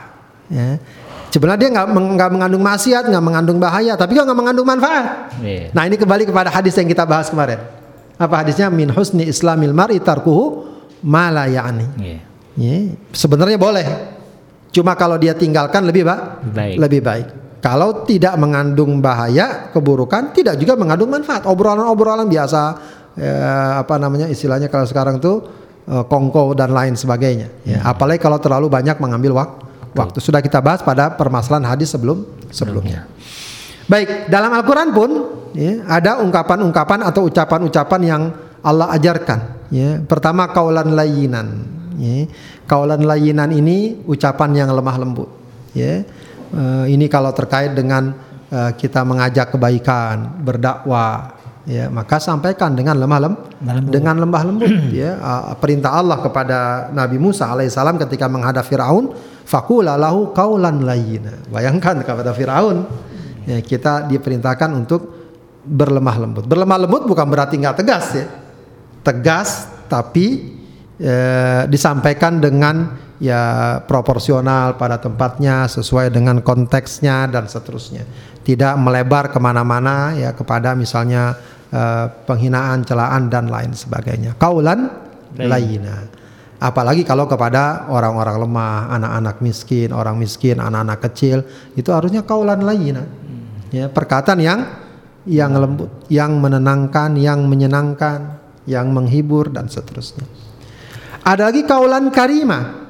[0.47, 0.79] Ya.
[1.27, 5.69] sebenarnya dia nggak meng- mengandung maksiat nggak mengandung bahaya tapi juga nggak mengandung manfaat Iya.
[5.69, 7.59] nah ini kembali kepada hadis yang kita bahas kemarin.
[8.15, 8.71] Apa hadisnya?
[8.71, 10.65] Min husni islamil mar'i tarkuhu
[11.03, 11.85] ma la ya'ni.
[11.99, 12.19] Iya.
[12.57, 12.77] Ya,
[13.11, 13.85] sebenarnya boleh.
[14.71, 16.75] Cuma kalau dia tinggalkan lebih ba- Lebih baik.
[16.79, 17.27] lebih baik.
[17.59, 21.43] Kalau tidak mengandung bahaya keburukan tidak juga mengandung manfaat.
[21.43, 22.61] Obrolan-obrolan biasa
[23.17, 23.35] ya,
[23.81, 25.43] apa namanya istilahnya kalau sekarang tuh
[25.89, 27.49] eh, kongko dan lain sebagainya.
[27.67, 29.57] Ya, apalagi kalau terlalu banyak mengambil wak-
[29.97, 30.21] waktu.
[30.21, 33.09] Sudah kita bahas pada permasalahan hadis sebelum sebelumnya.
[33.87, 35.09] Baik dalam Al-Quran pun
[35.55, 38.21] ya, ada ungkapan-ungkapan atau ucapan-ucapan yang
[38.61, 39.69] Allah ajarkan.
[39.73, 41.75] Ya pertama kaulan layinan.
[41.97, 42.29] Ya.
[42.69, 45.29] kaulan layinan ini ucapan yang lemah lembut.
[45.73, 46.05] Ya
[46.47, 48.15] Eh, ini kalau terkait dengan
[48.47, 51.35] eh, kita mengajak kebaikan berdakwah
[51.67, 53.91] ya maka sampaikan dengan lemah lem lembut.
[53.91, 54.71] dengan lembah lembut.
[54.95, 59.11] Ya Ah, perintah Allah kepada Nabi Musa alaihissalam ketika menghadap Firaun
[59.43, 61.51] fakula lahu kaulan layyina.
[61.51, 62.87] Bayangkan kepada Firaun.
[63.43, 65.11] Ya kita diperintahkan untuk
[65.67, 66.43] berlemah lembut.
[66.47, 68.27] Berlemah lembut bukan berarti nggak tegas ya.
[69.03, 70.55] Tegas tapi
[70.99, 78.07] eh, disampaikan dengan ya proporsional pada tempatnya sesuai dengan konteksnya dan seterusnya.
[78.43, 81.35] Tidak melebar ke mana-mana ya kepada misalnya
[81.71, 84.35] eh, penghinaan celaan dan lain sebagainya.
[84.39, 84.87] Kaulan
[85.37, 86.17] laina
[86.57, 91.45] apalagi kalau kepada orang-orang lemah anak-anak miskin orang miskin anak-anak kecil
[91.77, 93.05] itu harusnya kaulan laina
[93.69, 94.59] ya perkataan yang
[95.27, 100.27] yang lembut yang menenangkan yang menyenangkan yang menghibur dan seterusnya.
[101.23, 102.87] Ada lagi kaulan karima.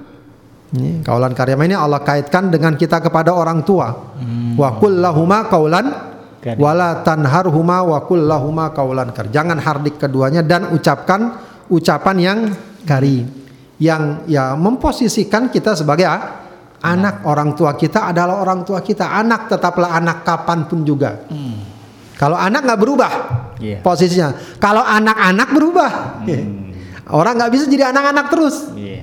[0.68, 3.94] Ini, kaulan karimah ini Allah kaitkan dengan kita kepada orang tua.
[3.94, 4.58] Hmm.
[4.58, 6.07] Wa kullahuma kaulan
[6.56, 9.28] wala tanharhuma wa kullahuma kaulan kar.
[9.28, 11.36] Jangan hardik keduanya dan ucapkan
[11.68, 12.40] ucapan yang
[12.88, 13.28] karim.
[13.78, 16.08] Yang ya memposisikan kita sebagai
[16.82, 19.12] anak orang tua kita adalah orang tua kita.
[19.12, 21.28] Anak tetaplah anak kapan pun juga.
[21.28, 21.60] Hmm.
[22.18, 23.12] Kalau anak nggak berubah
[23.62, 23.80] yeah.
[23.82, 24.58] posisinya.
[24.58, 25.92] Kalau anak-anak berubah.
[26.26, 26.66] Hmm.
[27.20, 28.56] Orang nggak bisa jadi anak-anak terus.
[28.76, 28.97] Yeah.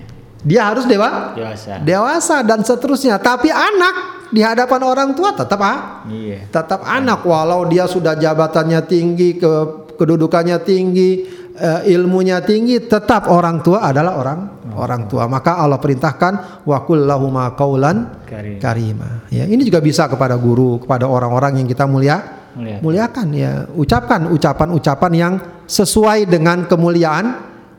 [0.44, 1.80] Dia harus dewa, dewasa.
[1.80, 3.16] dewasa dan seterusnya.
[3.16, 6.44] Tapi anak di hadapan orang tua tetap ah, iya.
[6.52, 9.52] tetap anak walau dia sudah jabatannya tinggi, ke
[9.96, 11.24] kedudukannya tinggi,
[11.56, 14.84] uh, ilmunya tinggi, tetap orang tua adalah orang oh.
[14.84, 15.24] orang tua.
[15.30, 18.60] Maka Allah perintahkan wakul lahuma kaulan Karim.
[18.60, 19.24] karima.
[19.30, 22.20] Ya, ini juga bisa kepada guru, kepada orang-orang yang kita mulia
[22.52, 22.80] muliakan.
[22.84, 23.52] muliakan ya.
[23.72, 27.38] Ucapkan ucapan-ucapan yang sesuai dengan kemuliaan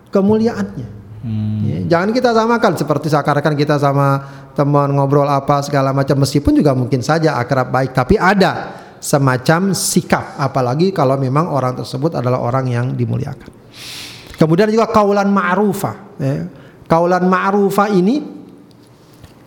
[0.09, 0.94] kemuliaannya.
[1.25, 1.65] Hmm.
[1.65, 4.21] Ya, jangan kita samakan seperti seakan-akan kita sama
[4.53, 10.37] teman ngobrol apa segala macam meskipun juga mungkin saja akrab baik tapi ada semacam sikap
[10.37, 13.49] apalagi kalau memang orang tersebut adalah orang yang dimuliakan.
[14.37, 15.95] Kemudian juga kaulan ma'rufah.
[16.21, 16.45] Ya.
[16.85, 18.21] Kaulan ma'rufah ini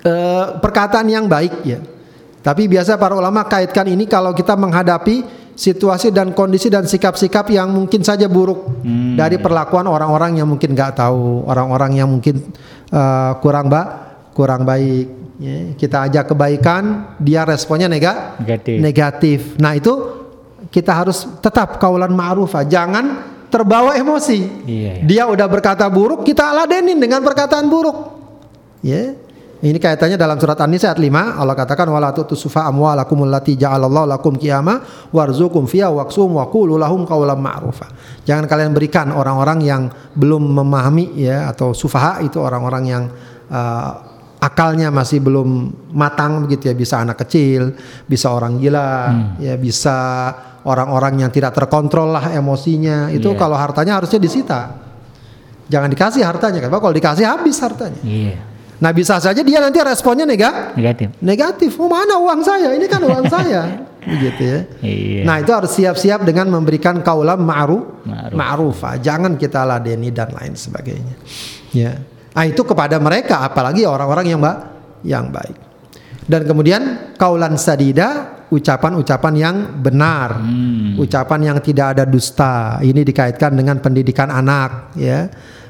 [0.03, 1.79] eh, perkataan yang baik ya.
[2.43, 5.27] Tapi biasa para ulama kaitkan ini kalau kita menghadapi
[5.59, 9.19] situasi dan kondisi dan sikap-sikap yang mungkin saja buruk hmm.
[9.19, 12.55] dari perlakuan orang-orang yang mungkin nggak tahu, orang-orang yang mungkin
[12.95, 15.19] uh, kurang ba kurang baik.
[15.39, 18.77] Ya, kita ajak kebaikan, dia responnya nega negatif.
[18.83, 19.41] negatif.
[19.63, 19.95] Nah itu
[20.67, 24.67] kita harus tetap kaulan ma'rufah, jangan terbawa emosi.
[24.67, 25.07] Iya, iya.
[25.07, 28.19] Dia udah berkata buruk, kita ladenin dengan perkataan buruk.
[28.83, 29.15] Ya.
[29.59, 34.39] Ini kaitannya dalam surat An-Nisa ayat 5 Allah katakan wala tusufa amwalakum allati ja'alallahu lakum
[34.39, 37.91] qiyama warzuqum fiha waqsum wa qulu lahum qawlan ma'rufa.
[38.23, 39.83] Jangan kalian berikan orang-orang yang
[40.15, 43.05] belum memahami ya atau sufaha itu orang-orang yang
[43.51, 43.91] uh,
[44.39, 47.75] akalnya masih belum matang begitu ya bisa anak kecil,
[48.07, 49.43] bisa orang gila, hmm.
[49.43, 49.99] ya bisa
[50.63, 53.11] orang-orang yang tidak terkontrol lah emosinya.
[53.11, 53.39] Itu yeah.
[53.43, 54.87] kalau hartanya harusnya disita.
[55.67, 56.71] Jangan dikasih hartanya kan.
[56.71, 57.99] Kalau dikasih habis hartanya.
[58.07, 58.58] Yeah.
[58.79, 61.11] Nah bisa saja dia nanti responnya nega negatif.
[61.19, 61.71] Negatif.
[61.83, 62.71] Oh mana uang saya?
[62.79, 63.63] Ini kan uang saya.
[64.07, 64.59] Begitu ya.
[64.81, 65.23] Iya.
[65.27, 68.79] Nah itu harus siap-siap dengan memberikan kaulam ma'ruf, ma'ruf.
[69.03, 71.15] Jangan kita ladeni dan lain sebagainya.
[71.75, 71.99] Ya.
[72.33, 74.71] Nah itu kepada mereka, apalagi orang-orang yang ba
[75.03, 75.59] yang baik.
[76.29, 81.01] Dan kemudian kaulan sadida, ucapan-ucapan yang benar, hmm.
[81.03, 82.79] ucapan yang tidak ada dusta.
[82.79, 85.27] Ini dikaitkan dengan pendidikan anak, ya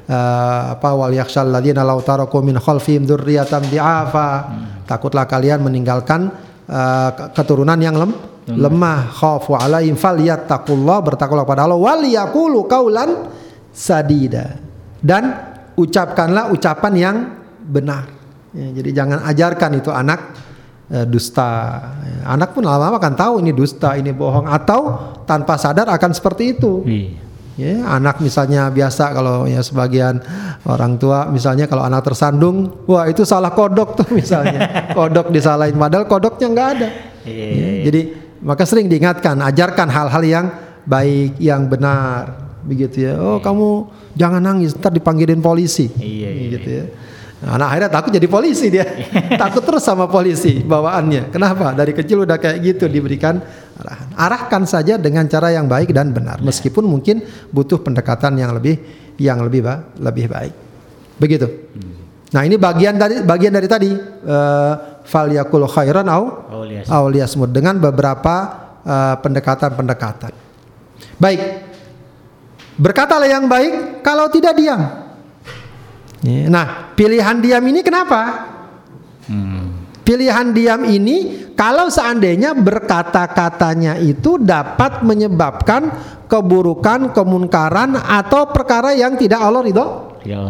[0.09, 4.29] uh, apa wal yakhshal ladzina law taraku min khalfihim dzurriyyatan di'afa.
[4.29, 4.65] Hmm.
[4.89, 6.33] Takutlah kalian meninggalkan
[6.65, 8.57] uh, keturunan yang lem, hmm.
[8.57, 13.29] lemah khafu alaihim falyattaqullah bertakwalah kepada Allah wal yaqulu qaulan
[13.69, 14.57] sadida.
[14.99, 15.31] Dan
[15.77, 17.15] ucapkanlah ucapan yang
[17.63, 18.11] benar.
[18.49, 20.19] Ya, jadi jangan ajarkan itu anak
[20.89, 21.79] uh, dusta.
[22.25, 26.83] Anak pun lama-lama akan tahu ini dusta, ini bohong atau tanpa sadar akan seperti itu.
[26.83, 27.28] Iya.
[27.59, 30.23] Ya, anak misalnya biasa kalau ya sebagian
[30.63, 34.63] orang tua misalnya kalau anak tersandung, wah itu salah kodok tuh misalnya.
[34.97, 36.87] kodok disalahin padahal kodoknya nggak ada.
[37.27, 38.01] Iya, ya, jadi
[38.39, 40.45] maka sering diingatkan, ajarkan hal-hal yang
[40.87, 43.19] baik, yang benar begitu ya.
[43.19, 43.43] Oh, iya.
[43.43, 43.67] kamu
[44.15, 45.91] jangan nangis, ntar dipanggilin polisi.
[45.99, 46.47] Iya, iya.
[46.55, 46.85] gitu ya.
[47.39, 48.83] Nah, anak akhirnya takut jadi polisi dia.
[49.41, 51.31] takut terus sama polisi bawaannya.
[51.31, 51.71] Kenapa?
[51.71, 53.39] Dari kecil udah kayak gitu diberikan
[53.79, 54.09] arahan.
[54.13, 56.43] Arahkan saja dengan cara yang baik dan benar.
[56.43, 58.77] Meskipun mungkin butuh pendekatan yang lebih
[59.19, 60.53] yang lebih ba lebih baik.
[61.19, 61.47] Begitu.
[62.29, 66.23] Nah, ini bagian dari bagian dari tadi uh, fal yakul khairan au
[66.85, 67.05] au
[67.49, 68.35] dengan beberapa
[68.85, 70.31] eh, pendekatan-pendekatan.
[70.31, 70.39] Uh,
[71.17, 71.41] baik.
[72.79, 75.09] Berkatalah yang baik kalau tidak diam.
[76.23, 78.47] Ya, nah, pilihan diam ini kenapa?
[79.27, 79.68] Hmm.
[80.09, 85.93] Pilihan diam ini kalau seandainya berkata-katanya itu dapat menyebabkan
[86.25, 89.85] keburukan, kemunkaran atau perkara yang tidak Allah ridho,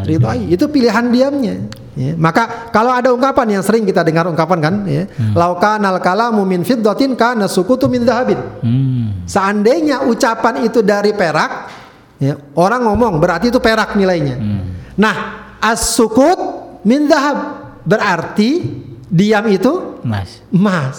[0.07, 0.55] ridhoi.
[0.55, 1.67] Itu pilihan diamnya.
[1.99, 5.35] Ya, maka kalau ada ungkapan yang sering kita dengar ungkapan kan, ya, hmm.
[5.35, 8.39] laukan al kalamu min fiddatin kana sukutu min dahabin.
[8.63, 9.27] Hmm.
[9.27, 11.67] Seandainya ucapan itu dari perak,
[12.15, 14.39] ya, orang ngomong berarti itu perak nilainya.
[14.39, 14.63] Hmm.
[14.95, 15.15] Nah,
[15.59, 16.39] as-sukut
[16.87, 17.67] min dahab.
[17.83, 18.79] Berarti
[19.09, 20.39] diam itu emas.
[20.53, 20.97] Emas.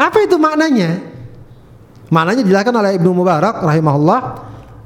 [0.00, 1.02] Apa itu maknanya?
[2.08, 4.20] Maknanya dijelaskan oleh Ibnu Mubarak rahimahullah.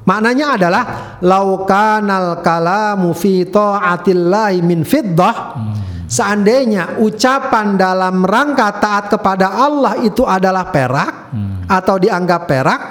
[0.05, 0.83] Maknanya adalah
[1.17, 5.35] laukanal kalamu fi taatillahi min fiddah.
[5.57, 5.73] Hmm.
[6.05, 11.65] Seandainya ucapan dalam rangka taat kepada Allah itu adalah perak hmm.
[11.65, 12.81] atau dianggap perak,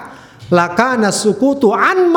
[0.51, 2.11] lakana sukutu an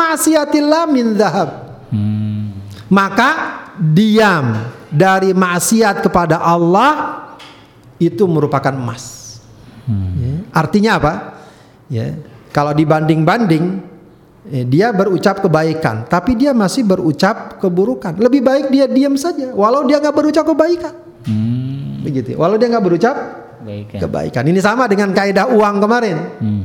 [0.89, 1.49] min dhahab.
[1.93, 2.57] Hmm.
[2.89, 3.30] Maka
[3.78, 4.57] diam
[4.91, 7.23] dari maksiat kepada Allah
[7.97, 9.39] itu merupakan emas.
[9.88, 11.13] Ya, artinya apa?
[11.88, 12.19] Ya,
[12.51, 13.79] kalau dibanding-banding
[14.51, 18.19] ya, dia berucap kebaikan, tapi dia masih berucap keburukan.
[18.19, 20.91] Lebih baik dia diam saja, walau dia nggak berucap kebaikan.
[21.23, 22.03] Hmm.
[22.03, 22.39] Begitu.
[22.39, 23.15] Walau dia nggak berucap
[23.63, 23.99] Baik ya.
[24.07, 24.43] kebaikan.
[24.47, 26.17] Ini sama dengan kaidah uang kemarin.
[26.39, 26.63] Hmm.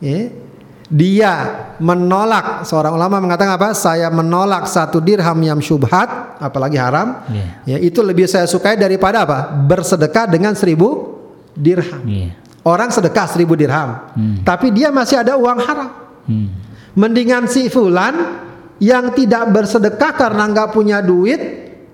[0.00, 0.43] Ya.
[0.84, 1.32] Dia
[1.80, 3.72] menolak seorang ulama mengatakan apa?
[3.72, 7.24] Saya menolak satu dirham yang syubhat, apalagi haram.
[7.32, 7.46] Iya.
[7.64, 9.48] Ya itu lebih saya sukai daripada apa?
[9.64, 11.16] Bersedekah dengan seribu
[11.56, 12.04] dirham.
[12.04, 12.36] Iya.
[12.64, 14.40] Orang sedekah seribu dirham, Hmm.
[14.40, 15.88] tapi dia masih ada uang haram.
[16.24, 16.48] Hmm.
[16.96, 18.40] Mendingan si fulan
[18.80, 21.40] yang tidak bersedekah karena nggak punya duit,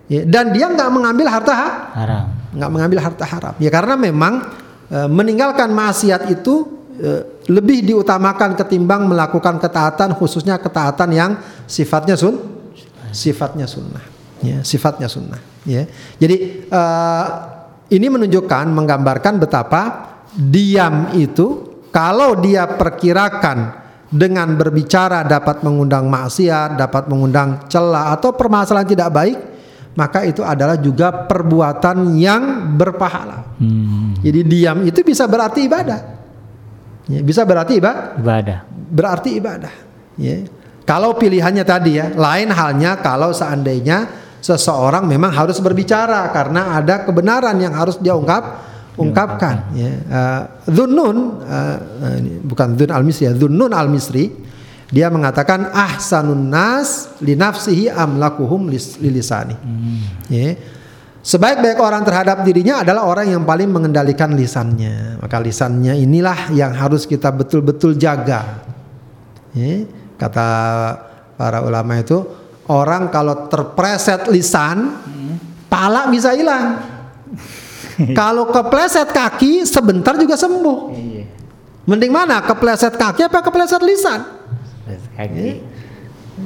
[0.07, 2.24] ya, dan dia nggak mengambil harta ha- Haram.
[2.55, 3.55] nggak mengambil harta haram.
[3.59, 4.47] Ya karena memang
[4.86, 6.66] e, meninggalkan maksiat itu
[7.03, 11.30] e, lebih diutamakan ketimbang melakukan ketaatan khususnya ketaatan yang
[11.66, 12.38] sifatnya sun
[13.11, 14.05] sifatnya sunnah.
[14.40, 15.40] Ya, sifatnya sunnah.
[15.68, 15.84] Ya.
[16.16, 16.82] Jadi e,
[17.92, 19.82] ini menunjukkan menggambarkan betapa
[20.32, 28.88] diam itu kalau dia perkirakan dengan berbicara dapat mengundang maksiat, dapat mengundang celah atau permasalahan
[28.88, 29.38] tidak baik,
[29.98, 33.59] maka itu adalah juga perbuatan yang berpahala.
[33.59, 34.16] Hmm.
[34.22, 36.19] Jadi diam itu bisa berarti ibadah.
[37.11, 38.58] Ya, bisa berarti ibadah, Ibadah.
[38.70, 39.74] berarti ibadah.
[40.14, 40.46] Ya.
[40.86, 44.06] Kalau pilihannya tadi ya, lain halnya kalau seandainya
[44.38, 48.62] seseorang memang harus berbicara karena ada kebenaran yang harus dia ungkap
[48.94, 49.70] ungkapkan.
[49.74, 49.92] Ya.
[50.06, 54.30] Uh, Dhunnun, uh, uh, ini bukan Dhun al Misri, ya, Dhunnun al Misri,
[54.90, 59.54] dia mengatakan ahsanun nas li nafsihi amlakuhum lis- lilisani.
[60.30, 60.58] Ya.
[61.31, 65.22] Sebaik-baik orang terhadap dirinya adalah orang yang paling mengendalikan lisannya.
[65.22, 68.66] Maka lisannya inilah yang harus kita betul-betul jaga.
[69.55, 69.87] Ya,
[70.18, 70.49] Kata
[71.39, 72.18] para ulama itu,
[72.66, 74.91] orang kalau terpreset lisan,
[75.70, 76.83] pala bisa hilang.
[78.18, 80.78] kalau kepleset kaki, sebentar juga sembuh.
[80.99, 81.24] Iya.
[81.87, 82.43] Mending mana?
[82.43, 84.26] Kepleset kaki apa kepleset lisan?
[85.14, 85.62] Kaki.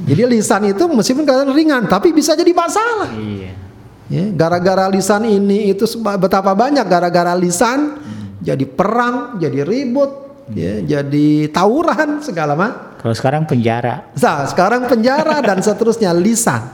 [0.05, 3.09] Jadi lisan itu meskipun kadang ringan, tapi bisa jadi masalah.
[3.17, 3.64] Iya.
[4.05, 7.97] Ya, gara-gara lisan ini itu betapa banyak gara-gara lisan
[8.37, 13.01] jadi perang, jadi ribut, ya, jadi tawuran segala macam.
[13.01, 14.05] Kalau sekarang penjara.
[14.13, 16.69] Nah, sekarang penjara dan seterusnya lisan,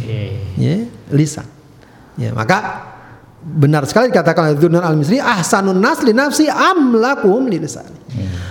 [0.00, 0.40] Iya.
[0.56, 0.76] ya,
[1.12, 1.44] lisan.
[2.16, 2.88] Ya, maka
[3.40, 7.96] benar sekali dikatakan oleh Dunan al Misri, ahsanun nas li nafsi amlakum li lisani.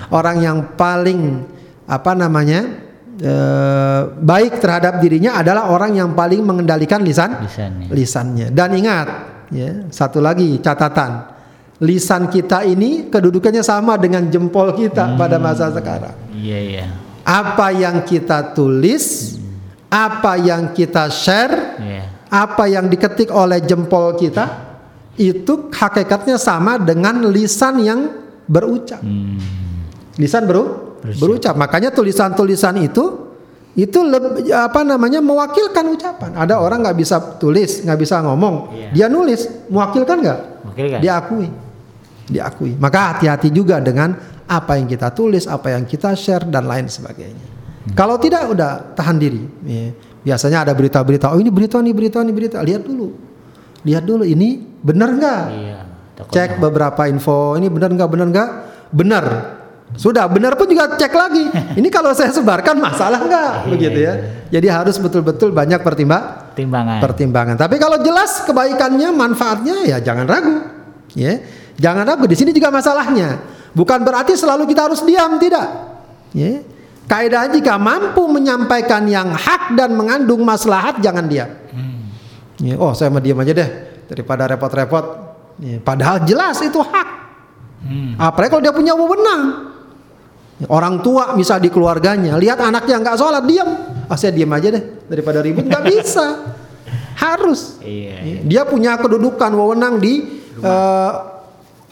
[0.09, 1.45] Orang yang paling
[1.85, 2.88] apa namanya?
[3.19, 7.87] Eh, baik terhadap dirinya adalah orang yang paling mengendalikan lisan Lisannya.
[7.91, 8.47] lisannya.
[8.49, 9.07] Dan ingat,
[9.51, 11.37] ya, satu lagi catatan.
[11.79, 16.11] Lisan kita ini kedudukannya sama dengan jempol kita pada masa sekarang.
[16.35, 16.85] Iya iya.
[17.23, 19.35] Apa yang kita tulis,
[19.87, 22.03] apa yang kita share, Iya.
[22.27, 24.67] apa yang diketik oleh jempol kita,
[25.15, 28.11] itu hakikatnya sama dengan lisan yang
[28.43, 28.99] berucap.
[28.99, 29.39] Hmm.
[30.19, 31.55] Lisan beru berucap.
[31.55, 33.29] Makanya tulisan-tulisan itu
[33.77, 36.35] itu leb- apa namanya mewakilkan ucapan.
[36.35, 38.89] Ada orang nggak bisa tulis, nggak bisa ngomong, Iya.
[38.91, 40.39] dia nulis, mewakilkan nggak?
[40.73, 40.99] Oke kan?
[40.99, 41.47] Diakui,
[42.27, 42.71] diakui.
[42.75, 44.17] Maka hati-hati juga dengan
[44.49, 47.45] apa yang kita tulis, apa yang kita share dan lain sebagainya.
[47.95, 49.41] Kalau tidak udah tahan diri.
[49.63, 49.95] Ya.
[50.19, 53.15] Biasanya ada berita-berita, oh ini berita nih berita nih berita, lihat dulu,
[53.87, 55.43] lihat dulu ini benar nggak?
[55.55, 55.79] Iya.
[56.19, 58.49] Cek beberapa info ini benar nggak benar nggak
[58.91, 59.25] benar
[59.97, 61.45] sudah benar pun juga cek lagi.
[61.79, 63.51] Ini kalau saya sebarkan masalah nggak?
[63.73, 64.13] Begitu ya.
[64.49, 66.99] jadi harus betul-betul banyak pertimbang Timbangan.
[67.01, 67.55] pertimbangan.
[67.57, 70.55] Tapi kalau jelas kebaikannya manfaatnya ya jangan ragu.
[71.17, 71.41] Ya
[71.79, 72.25] jangan ragu.
[72.29, 73.41] Di sini juga masalahnya.
[73.73, 75.67] Bukan berarti selalu kita harus diam tidak.
[76.33, 76.61] Ya
[77.09, 81.49] kaidah jika mampu menyampaikan yang hak dan mengandung maslahat jangan diam.
[82.59, 83.69] Ya, oh saya mau diam aja deh.
[84.11, 85.05] Daripada repot-repot.
[85.63, 87.07] Ya, padahal jelas itu hak.
[87.87, 88.19] Hmm.
[88.19, 89.71] Apalagi kalau dia punya wewenang.
[90.67, 93.69] Orang tua misal di keluarganya lihat anaknya nggak sholat diam,
[94.11, 96.51] ah saya diam aja deh daripada ribut nggak bisa.
[97.15, 97.79] Harus.
[97.79, 98.15] Iya.
[98.19, 101.11] Ya, Dia punya kedudukan wewenang di eh,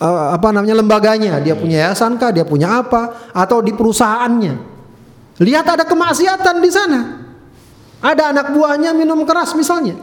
[0.03, 1.39] eh, apa namanya lembaganya.
[1.39, 2.35] Dia punya yayasan kah?
[2.35, 3.31] Dia punya apa?
[3.31, 4.55] Atau di perusahaannya.
[5.39, 6.99] Lihat ada kemaksiatan di sana.
[8.03, 9.95] Ada anak buahnya minum keras misalnya.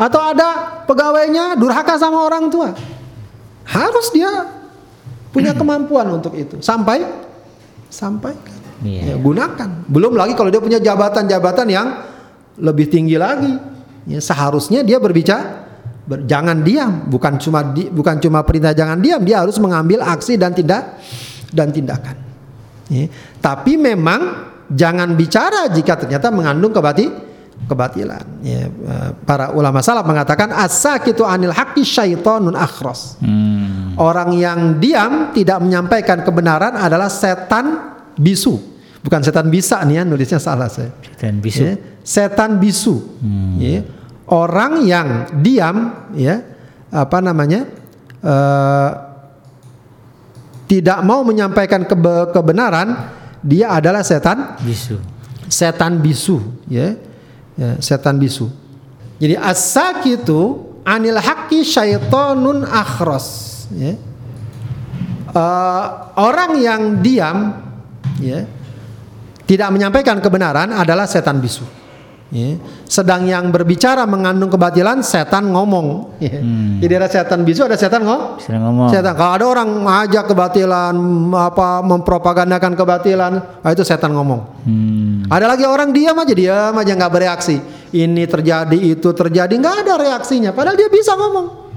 [0.00, 2.72] Atau ada pegawainya durhaka sama orang tua.
[3.68, 4.48] Harus dia
[5.28, 6.56] punya kemampuan untuk itu.
[6.64, 7.04] Sampai
[7.90, 8.32] sampai
[8.80, 9.12] Iya.
[9.12, 9.84] ya, gunakan.
[9.92, 11.88] Belum lagi kalau dia punya jabatan-jabatan yang
[12.56, 13.52] lebih tinggi lagi.
[14.08, 15.68] Ya, seharusnya dia berbicara
[16.08, 20.40] ber- jangan diam, bukan cuma di, bukan cuma perintah jangan diam, dia harus mengambil aksi
[20.40, 20.96] dan tindak
[21.52, 22.16] dan tindakan.
[22.88, 23.06] Ya,
[23.38, 27.29] Tapi memang jangan bicara jika ternyata mengandung kebati
[27.68, 28.24] kebatilan.
[28.40, 33.20] Ya, eh, para ulama salaf mengatakan as-sakitu anil haqqi syaitonun akhras.
[33.20, 33.94] Hmm.
[34.00, 38.56] Orang yang diam tidak menyampaikan kebenaran adalah setan bisu.
[39.00, 40.92] Bukan setan bisa nih ya nulisnya salah saya.
[41.16, 41.64] Dan bisu.
[41.64, 43.00] Ya, setan bisu.
[43.56, 43.84] Ya.
[44.30, 46.44] Orang yang diam ya
[46.92, 47.66] apa namanya?
[48.20, 48.90] eh,
[50.70, 52.94] tidak mau menyampaikan kebe- kebenaran,
[53.42, 55.02] dia adalah setan Bisu.
[55.50, 56.38] setan bisu
[56.70, 56.94] ya,
[57.60, 58.48] ya setan bisu.
[59.20, 63.68] Jadi as-sakitu anil haqqi syaitonun akhras.
[63.76, 64.00] Ya.
[65.30, 65.86] Eh,
[66.16, 67.54] orang yang diam
[68.18, 68.48] ya
[69.46, 71.79] tidak menyampaikan kebenaran adalah setan bisu
[72.30, 72.56] ya.
[72.86, 76.40] sedang yang berbicara mengandung kebatilan setan ngomong ya.
[76.82, 78.88] jadi ada setan bisu ada setan ngomong Bisa ngomong.
[78.92, 79.14] Setan.
[79.16, 80.94] Kalau ada orang ngajak kebatilan,
[81.34, 84.40] apa mempropagandakan kebatilan, ah, itu setan ngomong.
[84.64, 85.26] Hmm.
[85.28, 87.56] Ada lagi orang diam aja, diam aja nggak bereaksi.
[87.90, 90.54] Ini terjadi, itu terjadi, nggak ada reaksinya.
[90.54, 91.70] Padahal dia bisa ngomong.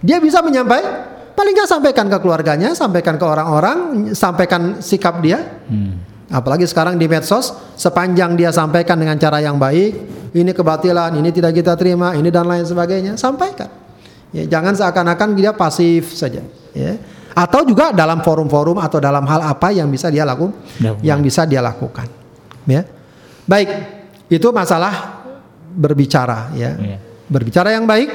[0.00, 5.42] Dia bisa menyampaikan, paling nggak sampaikan ke keluarganya, sampaikan ke orang-orang, sampaikan sikap dia.
[5.66, 6.15] Hmm.
[6.26, 9.94] Apalagi sekarang di medsos, sepanjang dia sampaikan dengan cara yang baik,
[10.34, 13.70] ini kebatilan, ini tidak kita terima, ini dan lain sebagainya, sampaikan.
[14.34, 16.42] Ya, jangan seakan-akan dia pasif saja.
[16.74, 16.98] Ya.
[17.30, 21.02] Atau juga dalam forum-forum atau dalam hal apa yang bisa dia lakukan, Lakukan.
[21.06, 22.10] yang bisa dia lakukan.
[22.66, 22.82] Ya.
[23.46, 23.68] Baik,
[24.26, 25.22] itu masalah
[25.78, 26.50] berbicara.
[26.58, 26.74] Ya.
[26.74, 26.98] Iya.
[27.30, 28.10] Berbicara yang baik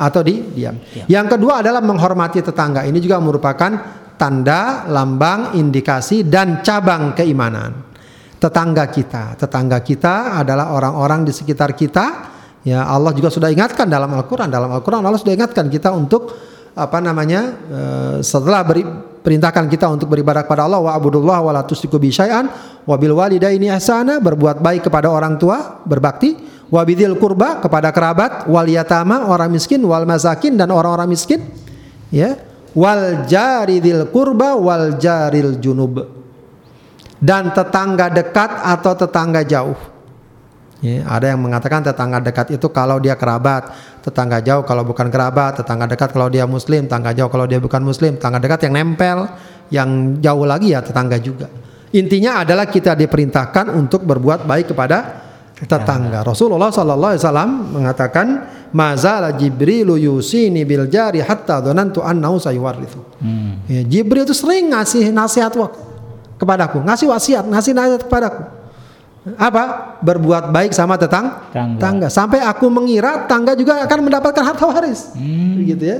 [0.00, 0.76] atau di diam.
[1.06, 2.82] Yang kedua adalah menghormati tetangga.
[2.88, 7.90] Ini juga merupakan tanda, lambang, indikasi dan cabang keimanan.
[8.38, 12.30] Tetangga kita, tetangga kita adalah orang-orang di sekitar kita.
[12.62, 14.46] Ya Allah juga sudah ingatkan dalam Al-Quran.
[14.46, 16.30] Dalam Al-Quran Allah sudah ingatkan kita untuk
[16.78, 18.86] apa namanya eh, setelah beri,
[19.26, 22.46] perintahkan kita untuk beribadah kepada Allah wa abudullah wa la tusyriku bi syai'an
[22.86, 26.38] wa bil walidaini ihsana berbuat baik kepada orang tua berbakti
[26.72, 31.44] wa bidzil qurba kepada kerabat wal yatama orang miskin wal masakin dan orang-orang miskin
[32.08, 36.20] ya wal jaridil qurba wal jaril junub.
[37.22, 39.78] Dan tetangga dekat atau tetangga jauh.
[40.82, 43.70] Ya, ada yang mengatakan tetangga dekat itu kalau dia kerabat,
[44.02, 47.86] tetangga jauh kalau bukan kerabat, tetangga dekat kalau dia muslim, tetangga jauh kalau dia bukan
[47.86, 49.30] muslim, tetangga dekat yang nempel,
[49.70, 51.46] yang jauh lagi ya tetangga juga.
[51.94, 55.21] Intinya adalah kita diperintahkan untuk berbuat baik kepada
[55.62, 56.20] tetangga.
[56.22, 58.26] Rasulullah sallallahu alaihi wasallam mengatakan,
[58.74, 63.62] "Mazala Jibrilu yusini bil jari hatta dhanantu annahu sayuwarithu." Hmm.
[63.70, 65.78] Ya, Jibril itu sering ngasih nasihat wak-
[66.36, 68.42] kepadaku, ngasih wasiat, ngasih nasihat kepadaku.
[69.38, 69.94] Apa?
[70.02, 71.78] Berbuat baik sama tetang Tangga.
[71.78, 72.08] tangga.
[72.10, 75.14] Sampai aku mengira tangga juga akan mendapatkan harta waris.
[75.54, 75.98] Begitu ya.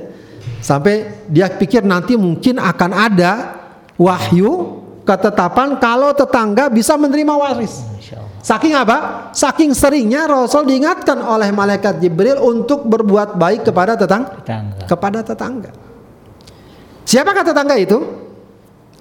[0.59, 3.63] Sampai dia pikir nanti mungkin akan ada
[3.95, 7.79] wahyu ketetapan kalau tetangga bisa menerima waris.
[7.95, 8.32] Insya Allah.
[8.43, 9.31] Saking apa?
[9.31, 14.83] Saking seringnya Rasul diingatkan oleh malaikat Jibril untuk berbuat baik kepada tetang Tetangga.
[14.91, 15.71] kepada tetangga.
[17.07, 17.99] Siapakah tetangga itu?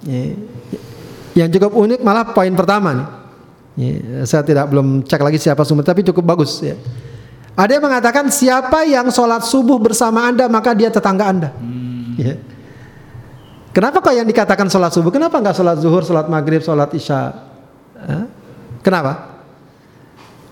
[0.06, 0.34] Ya,
[1.42, 3.08] Yang cukup unik malah poin pertama nih.
[3.72, 6.78] Ya, saya tidak belum cek lagi siapa sumber tapi cukup bagus ya.
[7.58, 11.50] Ada yang mengatakan siapa yang sholat subuh bersama anda maka dia tetangga anda.
[12.14, 12.38] Ya.
[13.72, 15.08] Kenapa kok yang dikatakan sholat subuh?
[15.08, 17.32] Kenapa nggak sholat zuhur, sholat maghrib, sholat isya?
[17.96, 18.28] Hah?
[18.84, 19.31] Kenapa?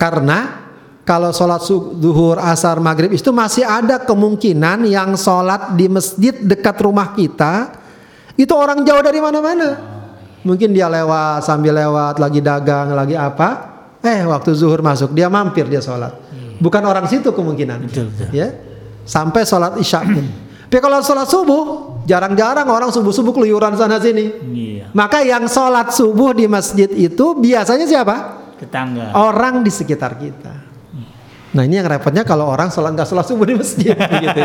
[0.00, 0.64] Karena
[1.04, 1.60] kalau sholat
[2.00, 7.76] zuhur, asar, maghrib itu masih ada kemungkinan yang sholat di masjid dekat rumah kita
[8.40, 9.76] itu orang jauh dari mana-mana.
[10.40, 13.48] Mungkin dia lewat sambil lewat lagi dagang lagi apa,
[14.00, 16.16] eh waktu zuhur masuk dia mampir dia sholat.
[16.56, 17.84] Bukan orang situ kemungkinan.
[17.84, 18.32] Betul, betul.
[18.32, 18.56] Ya,
[19.04, 20.24] sampai sholat isya pun.
[20.70, 21.64] Tapi kalau sholat subuh
[22.06, 24.30] jarang-jarang orang subuh subuh keluyuran sana sini.
[24.54, 24.84] Iya.
[24.94, 28.16] Maka yang sholat subuh di masjid itu biasanya siapa?
[28.60, 29.16] Tetangga.
[29.16, 30.70] Orang di sekitar kita.
[31.50, 33.90] Nah ini yang repotnya kalau orang sholat nggak sholat subuh di masjid,
[34.22, 34.40] gitu.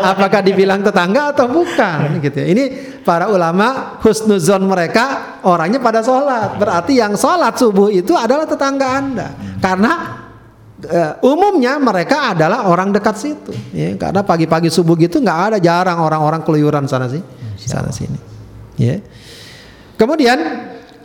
[0.00, 2.24] Apakah dibilang tetangga atau bukan?
[2.24, 2.36] Gitu.
[2.40, 2.46] ya.
[2.56, 2.64] Ini
[3.04, 6.56] para ulama husnuzon mereka orangnya pada sholat.
[6.56, 9.28] Berarti yang sholat subuh itu adalah tetangga anda.
[9.60, 9.92] Karena
[10.88, 13.52] eh, umumnya mereka adalah orang dekat situ.
[13.76, 17.20] Ya, karena pagi-pagi subuh gitu nggak ada jarang orang-orang keluyuran sana sih,
[17.60, 18.16] sana sini.
[18.80, 19.04] Ya.
[20.00, 20.36] Kemudian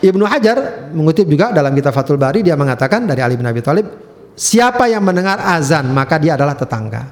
[0.02, 3.86] Ibnu Hajar mengutip juga dalam kitab Fathul Bari dia mengatakan dari Ali bin Abi Thalib,
[4.34, 7.04] siapa yang mendengar azan maka dia adalah tetangga.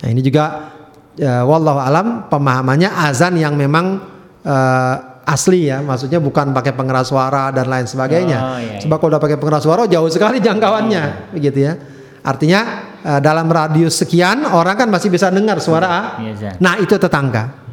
[0.00, 0.72] Nah, ini juga
[1.20, 4.00] ya, wallahu alam pemahamannya azan yang memang
[4.40, 4.96] eh,
[5.28, 8.38] asli ya, maksudnya bukan pakai pengeras suara dan lain sebagainya.
[8.40, 8.80] Oh, iya, iya.
[8.80, 11.76] Sebab kalau udah pakai pengeras suara jauh sekali jangkauannya, begitu ya.
[12.24, 12.60] Artinya
[13.04, 16.56] eh, dalam radius sekian orang kan masih bisa dengar suara Iya.
[16.64, 17.69] Nah, itu tetangga.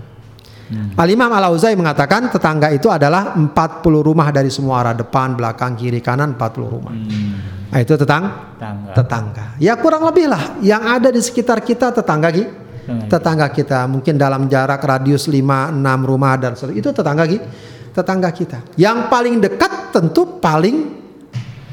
[0.99, 3.47] Al-Imam Al-Auzai mengatakan tetangga itu adalah 40
[4.03, 6.91] rumah dari semua arah depan, belakang, kiri, kanan 40 rumah.
[7.67, 8.91] Nah, itu tetang Tetangga.
[8.95, 9.45] tetangga.
[9.59, 12.43] Ya kurang lebih lah yang ada di sekitar kita tetangga ki.
[12.87, 13.07] Tetangga.
[13.11, 17.39] Tetangga kita mungkin dalam jarak radius 5 6 rumah dan seterusnya itu tetangga ki.
[17.91, 18.59] Tetangga kita.
[18.79, 20.95] Yang paling dekat tentu paling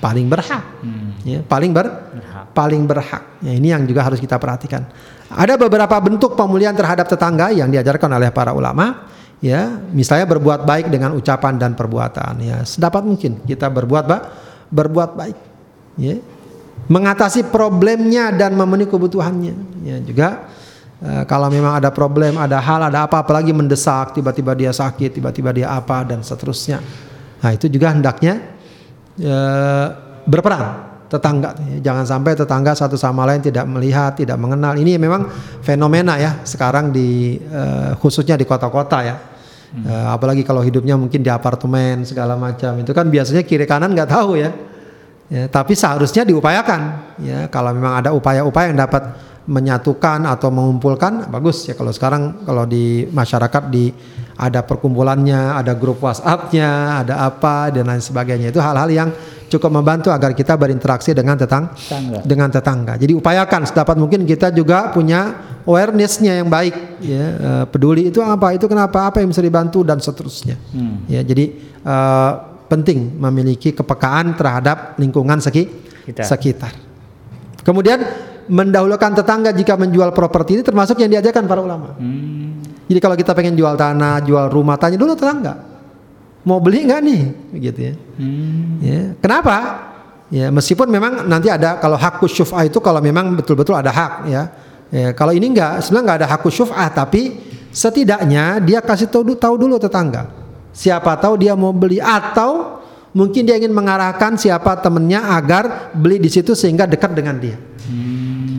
[0.02, 0.62] paling berhak.
[0.82, 1.14] Hmm.
[1.22, 2.33] Ya, paling ber Berhak.
[2.54, 3.42] Paling berhak.
[3.42, 4.86] Ya, ini yang juga harus kita perhatikan.
[5.28, 9.10] Ada beberapa bentuk pemulihan terhadap tetangga yang diajarkan oleh para ulama.
[9.42, 12.40] Ya, misalnya berbuat baik dengan ucapan dan perbuatan.
[12.40, 14.18] Ya, sedapat mungkin kita berbuat ba
[14.70, 15.38] berbuat baik.
[16.00, 16.16] Ya,
[16.88, 19.54] mengatasi problemnya dan memenuhi kebutuhannya.
[19.84, 20.48] Ya, juga
[21.02, 25.50] eh, kalau memang ada problem, ada hal, ada apa, apalagi mendesak, tiba-tiba dia sakit, tiba-tiba
[25.52, 26.80] dia apa dan seterusnya.
[27.44, 28.40] Nah, itu juga hendaknya
[29.20, 29.86] eh,
[30.24, 31.54] berperan tetangga.
[31.78, 34.74] Jangan sampai tetangga satu sama lain tidak melihat tidak mengenal.
[34.74, 35.30] Ini memang
[35.62, 39.16] fenomena ya sekarang di eh, khususnya di kota-kota ya.
[39.74, 42.74] Eh, apalagi kalau hidupnya mungkin di apartemen segala macam.
[42.82, 44.50] Itu kan biasanya kiri kanan nggak tahu ya.
[45.32, 46.80] Ya, tapi seharusnya diupayakan.
[47.22, 49.02] Ya kalau memang ada upaya-upaya yang dapat
[49.44, 53.92] menyatukan atau mengumpulkan bagus ya kalau sekarang kalau di masyarakat di
[54.34, 59.08] ada perkumpulannya ada grup WhatsApp-nya ada apa dan lain sebagainya itu hal-hal yang
[59.46, 62.18] cukup membantu agar kita berinteraksi dengan tetang Tetangga.
[62.24, 68.08] dengan tetangga jadi upayakan sedapat mungkin kita juga punya awareness-nya yang baik ya Eh, peduli
[68.08, 71.04] itu apa itu kenapa apa yang bisa dibantu dan seterusnya Hmm.
[71.06, 71.44] ya jadi
[71.78, 72.32] eh,
[72.64, 75.68] penting memiliki kepekaan terhadap lingkungan seki-
[76.02, 76.24] Kita.
[76.24, 76.72] sekitar
[77.60, 78.00] kemudian
[78.48, 82.60] mendahulukan tetangga jika menjual properti ini termasuk yang diajarkan para ulama Hmm.
[82.88, 85.54] jadi kalau kita pengen jual tanah jual rumah tanya dulu tetangga
[86.44, 87.22] mau beli nggak nih
[87.70, 88.78] gitu ya Hmm.
[88.78, 89.56] Ya, kenapa?
[90.32, 94.42] Ya, meskipun memang nanti ada kalau hak syuf'ah itu kalau memang betul-betul ada hak ya.
[94.90, 97.38] Ya, kalau ini enggak, sebenarnya enggak ada hak syuf'ah tapi
[97.74, 100.30] setidaknya dia kasih tahu tahu dulu tetangga.
[100.74, 102.82] Siapa tahu dia mau beli atau
[103.14, 107.58] mungkin dia ingin mengarahkan siapa temennya agar beli di situ sehingga dekat dengan dia.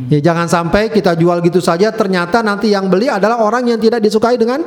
[0.05, 4.01] Ya jangan sampai kita jual gitu saja ternyata nanti yang beli adalah orang yang tidak
[4.03, 4.61] disukai dengan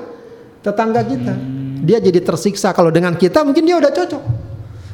[0.62, 1.34] tetangga kita.
[1.86, 4.22] Dia jadi tersiksa kalau dengan kita mungkin dia udah cocok.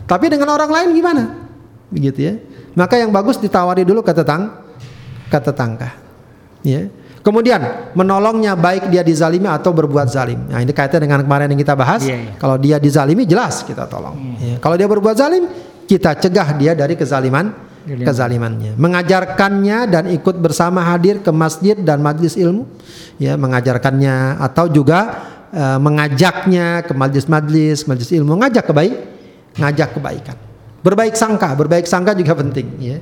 [0.05, 1.23] Tapi dengan orang lain gimana?
[1.89, 2.35] Begitu ya.
[2.77, 4.53] Maka yang bagus ditawari dulu ke tetang
[5.33, 5.97] ke tetangga.
[6.61, 6.93] Ya.
[7.25, 10.45] Kemudian menolongnya baik dia dizalimi atau berbuat zalim.
[10.45, 12.05] Nah, ini kaitan dengan kemarin yang kita bahas.
[12.05, 12.33] Iya, iya.
[12.37, 14.37] Kalau dia dizalimi jelas kita tolong.
[14.37, 14.61] Ya.
[14.61, 15.49] Kalau dia berbuat zalim,
[15.89, 17.74] kita cegah dia dari kezaliman Zaliman.
[17.85, 18.75] Kezalimannya.
[18.81, 22.65] Mengajarkannya dan ikut bersama hadir ke masjid dan majlis ilmu.
[23.21, 28.97] Ya, mengajarkannya atau juga eh, mengajaknya ke majlis-majlis, majlis ilmu, ngajak kebaik,
[29.61, 30.37] ngajak kebaikan.
[30.85, 32.99] Berbaik sangka, berbaik sangka juga penting ya.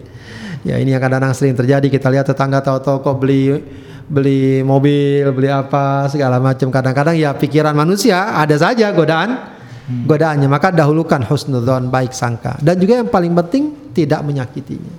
[0.62, 3.58] Ya ini yang kadang-kadang sering terjadi kita lihat tetangga tahu-tahu kok beli
[4.06, 6.70] beli mobil, beli apa segala macam.
[6.70, 9.58] Kadang-kadang ya pikiran manusia ada saja godaan
[9.88, 10.48] godaannya.
[10.50, 12.58] Maka dahulukan husnudzon baik sangka.
[12.62, 14.92] Dan juga yang paling penting tidak menyakitinya.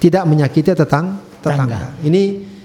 [0.00, 1.96] Tidak menyakiti tetang tetangga.
[2.00, 2.22] Ini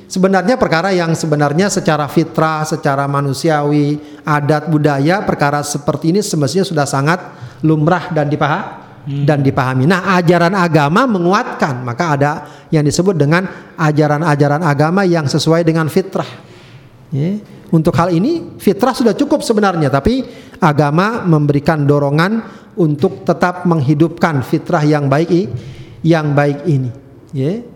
[0.07, 6.87] sebenarnya perkara yang sebenarnya secara fitrah, secara manusiawi, adat budaya perkara seperti ini semestinya sudah
[6.87, 7.19] sangat
[7.63, 9.85] lumrah dan dipahami dan dipahami.
[9.85, 12.31] Nah, ajaran agama menguatkan, maka ada
[12.73, 13.45] yang disebut dengan
[13.77, 16.27] ajaran-ajaran agama yang sesuai dengan fitrah.
[17.13, 17.37] Ya.
[17.75, 20.23] Untuk hal ini fitrah sudah cukup sebenarnya, tapi
[20.63, 22.39] agama memberikan dorongan
[22.79, 25.51] untuk tetap menghidupkan fitrah yang baik
[25.99, 26.87] yang baik ini.
[27.35, 27.67] Ya.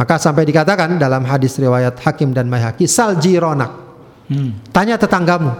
[0.00, 3.68] Maka sampai dikatakan dalam hadis riwayat Hakim dan Maihaqi sal jironak.
[4.32, 4.56] Hmm.
[4.72, 5.52] Tanya tetanggamu.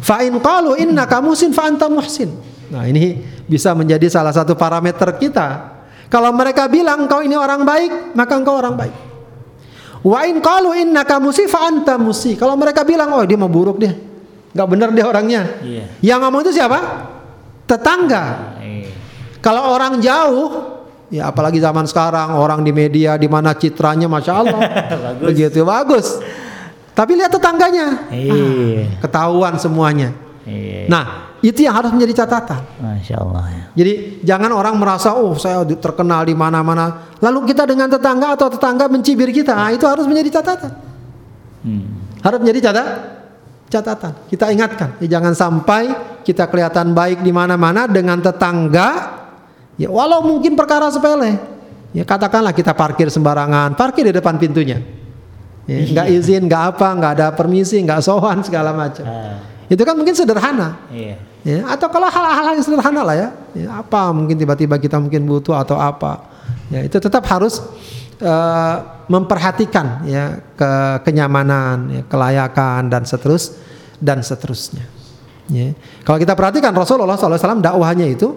[0.00, 2.32] Fa in qalu innaka muhsin fa anta muhsin.
[2.72, 5.76] Nah, ini bisa menjadi salah satu parameter kita.
[6.08, 9.07] Kalau mereka bilang engkau ini orang baik, maka engkau orang baik.
[10.02, 12.38] Wa in qalu innaka musi fa anta musi.
[12.38, 13.92] Kalau mereka bilang oh dia mau buruk dia.
[14.54, 15.42] Enggak benar dia orangnya.
[15.60, 15.84] Iya.
[16.00, 16.78] Yang ngomong itu siapa?
[17.66, 18.24] Tetangga.
[18.62, 18.88] Eh.
[19.38, 20.48] Kalau orang jauh,
[21.12, 24.60] ya apalagi zaman sekarang orang di media di mana citranya masya Allah
[25.20, 25.24] Bagus.
[25.24, 26.06] begitu bagus.
[26.96, 28.98] Tapi lihat tetangganya, Iya.
[28.98, 30.10] ketahuan semuanya.
[30.42, 30.90] Iya.
[30.90, 32.62] Nah itu yang harus menjadi catatan.
[32.82, 33.64] Masya Allah ya.
[33.78, 33.92] Jadi
[34.26, 37.14] jangan orang merasa oh saya terkenal di mana-mana.
[37.22, 40.72] Lalu kita dengan tetangga atau tetangga mencibir kita, nah, itu harus menjadi catatan.
[41.62, 41.86] Hmm.
[42.22, 42.86] Harus menjadi catat
[43.68, 44.12] catatan.
[44.26, 45.82] Kita ingatkan, ya, jangan sampai
[46.26, 49.20] kita kelihatan baik di mana-mana dengan tetangga.
[49.78, 51.38] Ya walau mungkin perkara sepele.
[51.94, 54.82] Ya katakanlah kita parkir sembarangan, parkir di depan pintunya.
[55.68, 59.04] Ya, nggak izin, nggak apa, nggak ada permisi, nggak sowan segala macam.
[59.04, 59.36] Ah,
[59.68, 60.80] Itu kan mungkin sederhana.
[60.88, 61.27] iya.
[61.46, 63.28] Ya, atau kalau hal-hal yang sederhana lah ya.
[63.54, 66.26] Ya, apa mungkin tiba-tiba kita mungkin butuh atau apa.
[66.68, 67.62] Ya, itu tetap harus
[68.18, 68.76] eh,
[69.08, 70.70] memperhatikan ya ke
[71.06, 73.54] kenyamanan, ya, kelayakan dan seterus
[74.02, 74.84] dan seterusnya.
[75.48, 75.72] Ya.
[76.04, 78.36] Kalau kita perhatikan Rasulullah SAW dakwahnya itu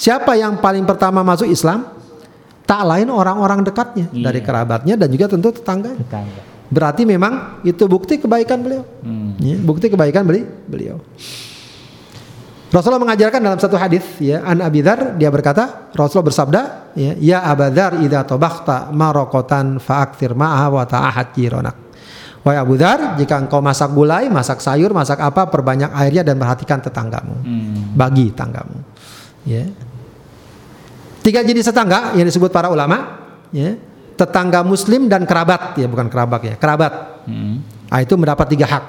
[0.00, 1.84] siapa yang paling pertama masuk Islam?
[2.62, 4.30] Tak lain orang-orang dekatnya Iya.
[4.30, 5.98] dari kerabatnya dan juga tentu tetangganya.
[5.98, 6.40] Tetangga.
[6.72, 8.86] Berarti memang itu bukti kebaikan beliau.
[9.04, 9.36] Hmm.
[9.36, 10.96] Ya, bukti kebaikan beli beliau.
[12.72, 16.60] Rasulullah mengajarkan dalam satu hadis ya an Abi Dzar dia berkata Rasulullah bersabda
[16.96, 21.76] ya ya Abu Dzar idza tabakhta maraqatan fa'akthir ma'aha wa ta'ahad jironak.
[22.40, 26.80] Wahai Abu Dzar jika engkau masak gulai, masak sayur, masak apa perbanyak airnya dan perhatikan
[26.80, 27.36] tetanggamu.
[27.44, 27.92] Hmm.
[27.92, 28.76] Bagi tetanggamu.
[29.44, 29.68] Ya.
[31.20, 33.20] Tiga jenis tetangga yang disebut para ulama
[33.52, 33.76] ya.
[34.16, 37.20] Tetangga muslim dan kerabat ya bukan kerabat ya, kerabat.
[37.28, 37.60] Hmm.
[37.92, 38.84] Nah, itu mendapat tiga hak.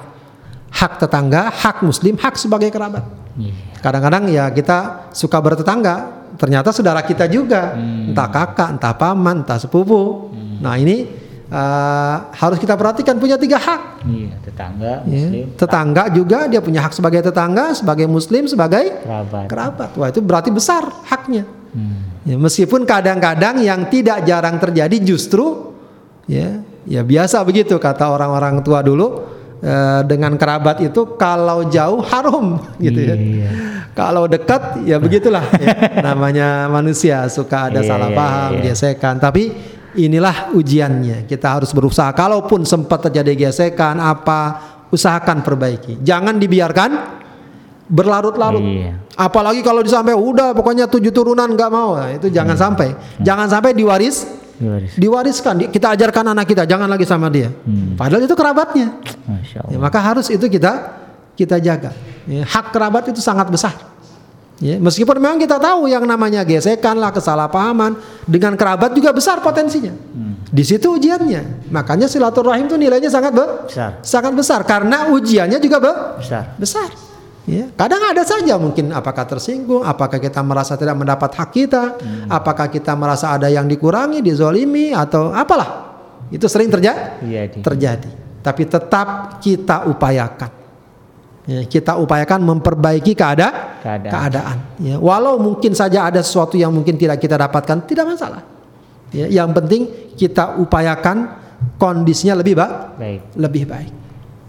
[0.72, 3.23] Hak tetangga, hak muslim, hak sebagai kerabat.
[3.34, 3.54] Iya.
[3.82, 10.30] Kadang-kadang ya kita suka bertetangga, ternyata saudara kita juga, entah kakak, entah paman, entah sepupu.
[10.62, 14.06] Nah ini eh, harus kita perhatikan punya tiga hak.
[14.06, 15.28] Iya, tetangga, Ya.
[15.28, 19.46] muslim, Tetangga juga dia punya hak sebagai tetangga, sebagai muslim, sebagai kerabat.
[19.50, 19.90] kerabat.
[19.94, 21.44] Wah itu berarti besar haknya.
[21.74, 22.14] Hmm.
[22.24, 25.74] Ya, meskipun kadang-kadang yang tidak jarang terjadi justru
[26.24, 29.33] ya ya biasa begitu kata orang-orang tua dulu
[29.64, 33.16] eh, dengan kerabat itu kalau jauh harum gitu ya.
[33.16, 33.50] Iya.
[33.94, 36.02] Kalau dekat ya begitulah ya.
[36.02, 38.62] namanya manusia suka ada Iya, salah iya, paham, iya.
[38.70, 39.16] gesekan.
[39.22, 39.42] Tapi
[39.96, 41.24] inilah ujiannya.
[41.24, 42.10] Kita harus berusaha.
[42.12, 46.02] Kalaupun sempat terjadi gesekan apa, usahakan perbaiki.
[46.02, 46.90] Jangan dibiarkan
[47.86, 48.62] berlarut-larut.
[48.62, 48.92] Iya.
[49.14, 51.94] Apalagi kalau disampai udah pokoknya tujuh turunan nggak mau.
[51.94, 52.94] Nah, itu jangan sampai.
[53.22, 54.92] Jangan sampai diwaris Diwaris.
[54.94, 55.54] diwariskan.
[55.56, 57.50] Di- Kita ajarkan anak kita jangan lagi sama dia.
[57.50, 57.94] Hmm.
[57.94, 58.98] Padahal itu kerabatnya.
[59.68, 61.02] Ya, maka harus itu kita
[61.34, 61.90] kita jaga.
[62.24, 63.74] Ya, hak kerabat itu sangat besar.
[64.62, 69.90] Ya, meskipun memang kita tahu yang namanya gesekan lah, kesalahpahaman dengan kerabat juga besar potensinya.
[70.46, 71.66] Di situ ujiannya.
[71.74, 73.98] Makanya silaturahim itu nilainya sangat be- Besar.
[74.06, 76.54] sangat besar karena ujiannya juga be- Besar.
[76.54, 76.86] besar.
[77.44, 81.82] Ya, kadang ada saja mungkin apakah tersinggung, apakah kita merasa tidak mendapat hak kita,
[82.32, 85.92] apakah kita merasa ada yang dikurangi, dizolimi atau apalah.
[86.32, 87.60] Itu sering terjadi di.
[87.60, 88.10] terjadi.
[88.40, 90.50] Tapi tetap kita upayakan.
[91.44, 94.08] Ya, kita upayakan memperbaiki keada Keadaan.
[94.08, 94.56] keadaan.
[94.80, 98.40] Ya, walau mungkin saja ada sesuatu yang mungkin tidak kita dapatkan, tidak masalah.
[99.12, 99.84] Ya, yang penting
[100.16, 101.28] kita upayakan
[101.76, 103.20] kondisinya lebih baik, Baik.
[103.36, 103.92] lebih baik.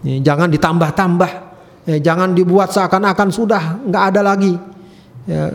[0.00, 1.45] Ya, jangan ditambah-tambah.
[1.86, 4.58] Ya, jangan dibuat seakan-akan sudah nggak ada lagi
[5.22, 5.54] ya,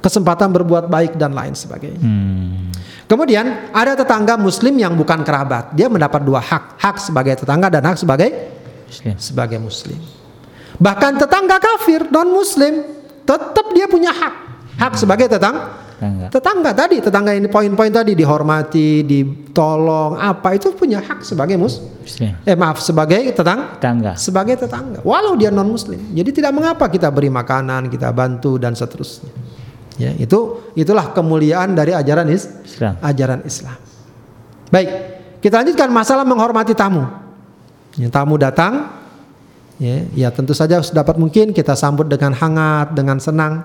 [0.00, 2.00] kesempatan berbuat baik dan lain sebagainya.
[2.00, 2.72] Hmm.
[3.04, 5.76] Kemudian ada tetangga muslim yang bukan kerabat.
[5.76, 6.78] Dia mendapat dua hak.
[6.78, 8.30] Hak sebagai tetangga dan hak sebagai
[8.90, 9.14] Muslim.
[9.18, 10.00] sebagai muslim.
[10.80, 12.86] Bahkan tetangga kafir non muslim
[13.28, 14.34] tetap dia punya hak.
[14.80, 15.89] Hak sebagai tetangga.
[16.00, 16.26] Tetangga.
[16.32, 21.76] Tetangga tadi, tetangga ini poin-poin tadi dihormati, ditolong, apa itu punya hak sebagai mus.
[22.00, 22.32] Muslim.
[22.48, 24.12] Eh maaf, sebagai tetangga Tetangga.
[24.16, 28.74] sebagai tetangga walau dia non muslim jadi tidak mengapa kita beri makanan kita bantu dan
[28.74, 29.30] seterusnya
[30.00, 32.94] ya itu itulah kemuliaan dari ajaran is Islam.
[33.04, 33.76] ajaran Islam
[34.72, 34.88] baik
[35.44, 37.04] kita lanjutkan masalah menghormati tamu
[38.00, 38.90] ya, tamu datang
[39.76, 43.64] ya, ya tentu saja dapat mungkin kita sambut dengan hangat dengan senang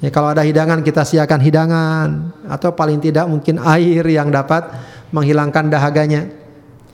[0.00, 2.34] ya kalau ada hidangan kita siapkan hidangan.
[2.48, 4.66] Atau paling tidak mungkin air yang dapat
[5.12, 6.26] menghilangkan dahaganya.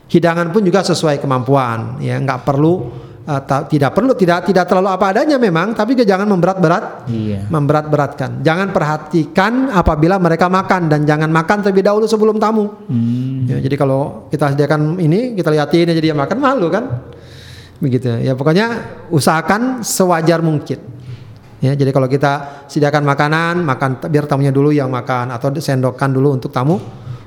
[0.06, 1.98] Hidangan pun juga sesuai kemampuan.
[1.98, 2.94] Ya nggak perlu
[3.26, 7.50] uh, ta- tidak perlu tidak tidak terlalu apa adanya memang tapi jangan memberat-berat Iya.
[7.50, 8.38] memberat-beratkan.
[8.46, 12.70] Jangan perhatikan apabila mereka makan dan jangan makan terlebih dahulu sebelum tamu.
[12.86, 13.50] Hmm.
[13.50, 16.86] ya, jadi kalau kita sediakan ini kita liatin aja dia makan malu kan?
[17.82, 18.08] Begitu.
[18.22, 18.66] Ya pokoknya
[19.10, 20.78] usahakan sewajar mungkin
[21.60, 26.36] ya jadi kalau kita sediakan makanan makan biar tamunya dulu yang makan atau sendokkan dulu
[26.36, 26.76] untuk tamu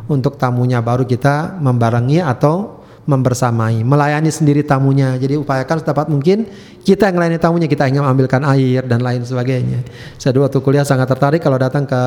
[0.10, 5.18] untuk tamunya baru kita membarengi atau membersamai melayani sendiri tamunya.
[5.18, 6.46] Jadi upayakan sedapat mungkin
[6.86, 9.82] kita yang melayani tamunya kita ingin mengambilkan air dan lain sebagainya.
[10.22, 12.02] Saya dulu waktu kuliah sangat tertarik kalau datang ke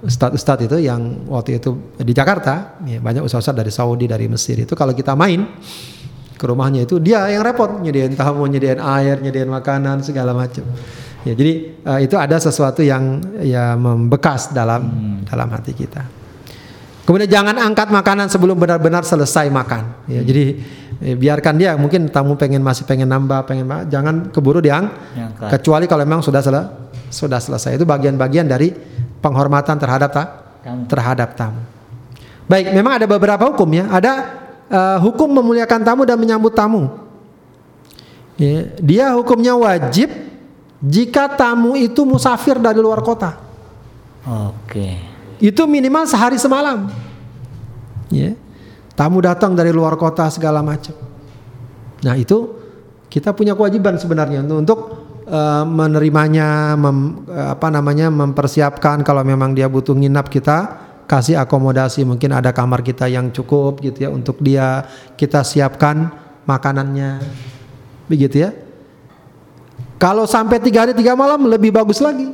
[0.00, 4.72] ustadz-ustadz itu yang waktu itu di Jakarta ya, banyak ustadz dari Saudi dari Mesir itu
[4.72, 5.44] kalau kita main
[6.40, 10.64] ke rumahnya itu dia yang repot nyediain tamu nyediain air nyediain makanan segala macam
[11.22, 14.82] ya jadi eh, itu ada sesuatu yang ya membekas dalam
[15.24, 16.02] dalam hati kita
[17.04, 20.44] kemudian jangan angkat makanan sebelum benar-benar selesai makan ya jadi
[21.02, 25.48] eh, biarkan dia mungkin tamu pengen masih pengen nambah pengen jangan keburu diang Diangkat.
[25.58, 26.68] kecuali kalau memang sudah sele-
[27.10, 28.70] sudah selesai itu bagian-bagian dari
[29.20, 30.84] penghormatan terhadap ta- Tamu.
[30.92, 31.56] terhadap tamu.
[32.44, 33.88] Baik, memang ada beberapa hukum ya.
[33.88, 34.12] Ada
[34.68, 36.92] eh, hukum memuliakan tamu dan menyambut tamu.
[38.36, 40.08] Ya, dia hukumnya wajib
[40.80, 43.36] jika tamu itu musafir dari luar kota.
[44.24, 44.96] Oke.
[45.40, 46.88] Itu minimal sehari semalam.
[48.08, 48.36] Ya.
[48.96, 50.92] Tamu datang dari luar kota segala macam.
[52.00, 52.56] Nah, itu
[53.12, 54.80] kita punya kewajiban sebenarnya untuk, untuk
[55.28, 62.06] eh, menerimanya mem- eh, apa namanya mempersiapkan kalau memang dia butuh nginap kita kasih akomodasi
[62.06, 64.86] mungkin ada kamar kita yang cukup gitu ya untuk dia
[65.18, 66.06] kita siapkan
[66.46, 67.18] makanannya
[68.06, 68.54] begitu ya
[70.00, 72.32] kalau sampai tiga hari tiga malam lebih bagus lagi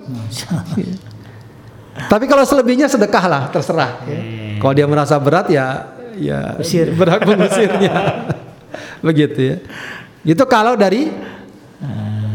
[2.13, 4.19] tapi kalau selebihnya sedekah lah terserah ya.
[4.63, 6.95] kalau dia merasa berat ya ya Usir.
[6.99, 7.95] berhak mengusirnya
[9.03, 9.57] begitu ya
[10.23, 11.35] itu kalau dari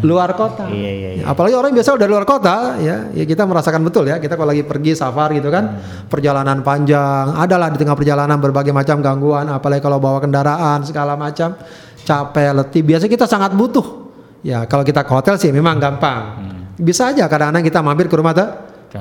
[0.01, 0.65] luar kota.
[0.67, 1.23] Iya, iya, iya.
[1.29, 4.17] Apalagi orang biasa udah luar kota ya, ya kita merasakan betul ya.
[4.17, 5.77] Kita kalau lagi pergi safar gitu kan,
[6.09, 11.53] perjalanan panjang, adalah di tengah perjalanan berbagai macam gangguan, apalagi kalau bawa kendaraan segala macam,
[12.01, 12.81] capek, letih.
[12.81, 14.00] Biasanya kita sangat butuh.
[14.41, 16.21] Ya, kalau kita ke hotel sih memang gampang.
[16.81, 18.49] Bisa aja kadang-kadang kita mampir ke rumah te-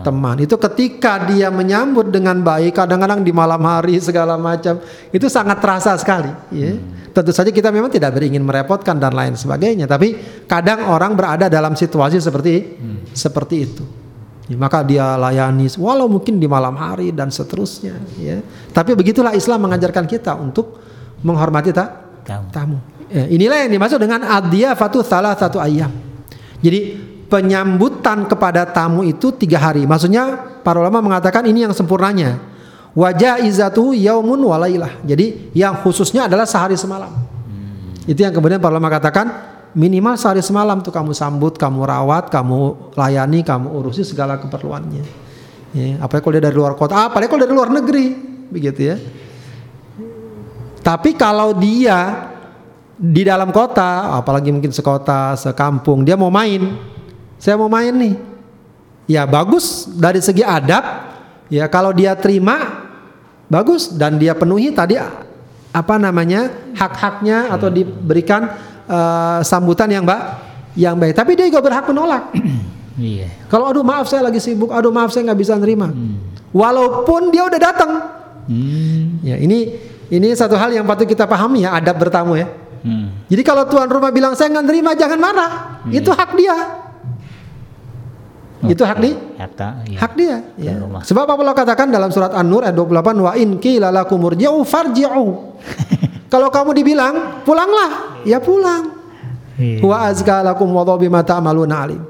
[0.05, 0.37] teman.
[0.37, 4.79] Itu ketika dia menyambut dengan baik, kadang-kadang di malam hari segala macam,
[5.11, 6.29] itu sangat terasa sekali.
[6.53, 6.77] Ya.
[7.11, 10.15] Tentu saja kita memang tidak beringin merepotkan dan lain sebagainya, tapi
[10.47, 12.79] kadang orang berada dalam situasi seperti
[13.11, 13.83] seperti itu.
[14.47, 18.39] Ya, maka dia layani walau mungkin di malam hari dan seterusnya ya.
[18.71, 20.79] Tapi begitulah Islam mengajarkan kita untuk
[21.27, 21.91] menghormati ta-
[22.23, 22.47] Tamu.
[22.55, 22.79] tamu.
[23.11, 25.91] Ya, inilah yang dimaksud dengan adiyafatu salah satu ayam.
[26.63, 26.95] Jadi
[27.27, 29.83] penyambutan kepada tamu itu tiga hari.
[29.83, 32.39] Maksudnya para ulama mengatakan ini yang sempurnanya.
[32.95, 35.03] Wajah izatu yaumun walailah.
[35.07, 37.11] Jadi yang khususnya adalah sehari semalam.
[38.07, 39.27] Itu yang kemudian para ulama katakan
[39.79, 45.03] minimal sehari semalam tuh kamu sambut, kamu rawat, kamu layani, kamu urusi segala keperluannya.
[45.71, 48.07] Ya, apalagi kalau dia dari luar kota, apalagi kalau dari luar negeri,
[48.51, 48.97] begitu ya.
[50.83, 52.31] Tapi kalau dia
[53.01, 56.77] di dalam kota, apalagi mungkin sekota, sekampung, dia mau main.
[57.41, 58.15] Saya mau main nih.
[59.09, 61.09] Ya bagus dari segi adab.
[61.49, 62.85] Ya kalau dia terima
[63.49, 65.01] bagus dan dia penuhi tadi
[65.73, 68.53] apa namanya hak-haknya atau diberikan
[68.85, 70.25] eh, sambutan yang baik,
[70.77, 71.17] yang baik.
[71.17, 72.25] Tapi dia juga berhak menolak.
[73.01, 73.33] Iya.
[73.49, 75.89] Kalau aduh maaf saya lagi sibuk, aduh maaf saya nggak bisa nerima.
[76.53, 77.93] Walaupun dia udah datang.
[78.45, 79.25] Hmm.
[79.25, 79.73] Ya ini
[80.13, 82.53] ini satu hal yang patut kita pahami ya adab bertamu ya.
[82.81, 83.29] Hmm.
[83.29, 85.53] Jadi kalau tuan rumah bilang saya nggak nerima jangan marah,
[85.93, 86.57] itu hak dia.
[88.61, 89.81] Itu hak di Harta.
[89.89, 89.97] Iya.
[89.97, 90.37] hak dia.
[90.61, 90.77] Ya.
[90.77, 91.01] Rumah.
[91.01, 94.21] Sebab apa Allah katakan dalam surat An-Nur ayat 28 wa in qila lakum
[94.69, 95.27] farji'u.
[96.33, 99.01] kalau kamu dibilang pulanglah, ya pulang.
[99.57, 99.81] Iya.
[99.81, 102.05] Wa azka lakum wa bima ta'maluna alim.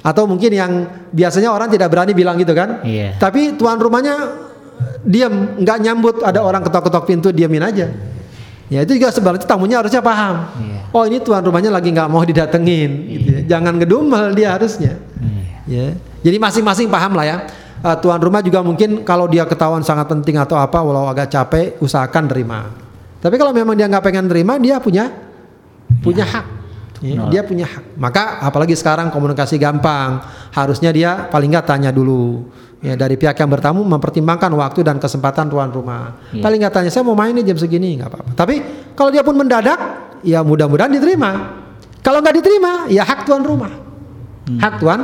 [0.00, 0.72] Atau mungkin yang
[1.10, 2.86] biasanya orang tidak berani bilang gitu kan?
[2.86, 3.18] Iya.
[3.18, 4.14] Tapi tuan rumahnya
[5.02, 7.90] diam, nggak nyambut ada orang ketok-ketok pintu diamin aja.
[8.70, 10.46] Ya itu juga sebenarnya tamunya harusnya paham.
[10.62, 10.78] Iya.
[10.94, 13.40] Oh ini tuan rumahnya lagi nggak mau didatengin, gitu ya.
[13.58, 14.94] Jangan ngedumel dia harusnya.
[15.18, 15.42] Iya.
[15.66, 15.86] Ya.
[16.22, 17.36] Jadi masing-masing paham lah ya.
[17.80, 21.82] Eh, tuan rumah juga mungkin kalau dia ketahuan sangat penting atau apa, walau agak capek,
[21.82, 22.70] usahakan terima.
[23.18, 25.10] Tapi kalau memang dia nggak pengen terima, dia punya
[25.98, 26.46] punya hak.
[27.00, 27.96] Ya, dia punya hak.
[27.96, 30.20] Maka apalagi sekarang komunikasi gampang,
[30.52, 32.46] harusnya dia paling nggak tanya dulu.
[32.80, 36.16] Ya dari pihak yang bertamu mempertimbangkan waktu dan kesempatan tuan rumah.
[36.32, 36.40] Iya.
[36.40, 38.30] Paling nggak tanya saya mau main nih jam segini nggak apa-apa.
[38.32, 38.54] Tapi
[38.96, 39.76] kalau dia pun mendadak,
[40.24, 41.60] ya mudah-mudahan diterima.
[42.00, 43.72] Kalau nggak diterima, ya hak tuan rumah.
[44.56, 45.00] Hak tuan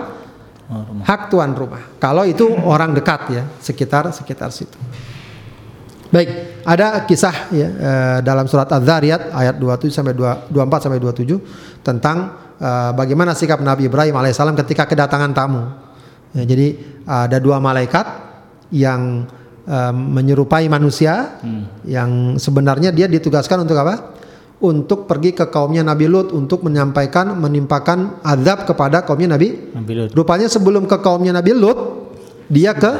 [0.67, 1.05] Oh, rumah.
[1.07, 1.79] hak tuan rumah.
[2.03, 4.75] Kalau itu orang dekat ya, sekitar sekitar situ.
[6.11, 11.39] Baik, ada kisah ya eh, dalam surat Az-Zariyat ayat 27 sampai 2 24 sampai 27
[11.83, 12.17] tentang
[12.59, 15.63] eh, bagaimana sikap Nabi Ibrahim alaihissalam ketika kedatangan tamu.
[16.37, 16.77] Ya, jadi
[17.09, 18.05] ada dua malaikat
[18.69, 19.25] yang
[19.65, 21.41] eh, menyerupai manusia
[21.89, 24.13] yang sebenarnya dia ditugaskan untuk apa?
[24.57, 30.11] Untuk pergi ke kaumnya Nabi Lut untuk menyampaikan menimpakan azab kepada kaumnya Nabi Nabi Lut.
[30.13, 31.79] Rupanya sebelum ke kaumnya Nabi Lut,
[32.49, 32.93] dia ke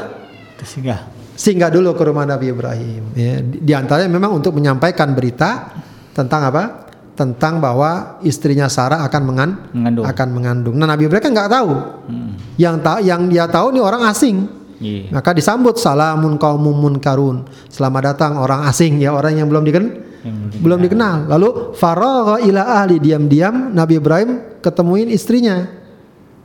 [0.57, 1.05] Tersinggah.
[1.37, 3.13] singgah dulu ke rumah Nabi Ibrahim.
[3.13, 5.69] Ya, di antaranya memang untuk menyampaikan berita
[6.13, 6.86] tentang apa?
[7.17, 10.05] Tentang bahwa istrinya Sarah akan mengan, Mengandung.
[10.05, 10.75] akan mengandung.
[10.77, 11.71] Nah Nabi Ibrahim kan nggak tahu.
[12.05, 12.31] Hmm.
[12.61, 14.45] Yang tahu, yang dia tahu nih orang asing.
[14.77, 15.09] Iya.
[15.09, 17.49] Maka disambut salamun kaumun munkarun.
[17.73, 19.85] Selamat datang orang asing ya orang yang belum diken
[20.21, 21.15] Yang belum belum dikenal.
[21.25, 25.65] Lalu faragha ila ahli diam-diam Nabi Ibrahim ketemuin istrinya.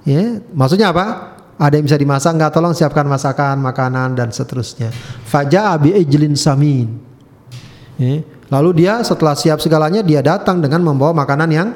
[0.09, 1.37] Ya, maksudnya apa?
[1.61, 2.51] Ada yang bisa dimasak nggak?
[2.51, 4.89] Tolong siapkan masakan, makanan dan seterusnya.
[5.29, 6.89] Faja abi ijlin samin.
[8.01, 11.69] Ya, Lalu dia setelah siap segalanya dia datang dengan membawa makanan yang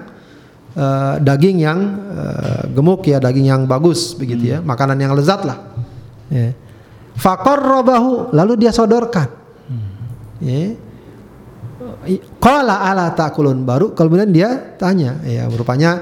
[0.76, 1.78] eh, daging yang
[2.12, 5.72] eh, gemuk ya, daging yang bagus begitu ya, makanan yang lezat lah.
[6.28, 6.52] Ya.
[7.16, 9.32] Faqarrabahu lalu dia sodorkan.
[10.36, 10.76] Ya.
[12.36, 13.64] Qala ala takulun.
[13.64, 15.16] Baru kemudian dia tanya.
[15.24, 15.96] Ya rupanya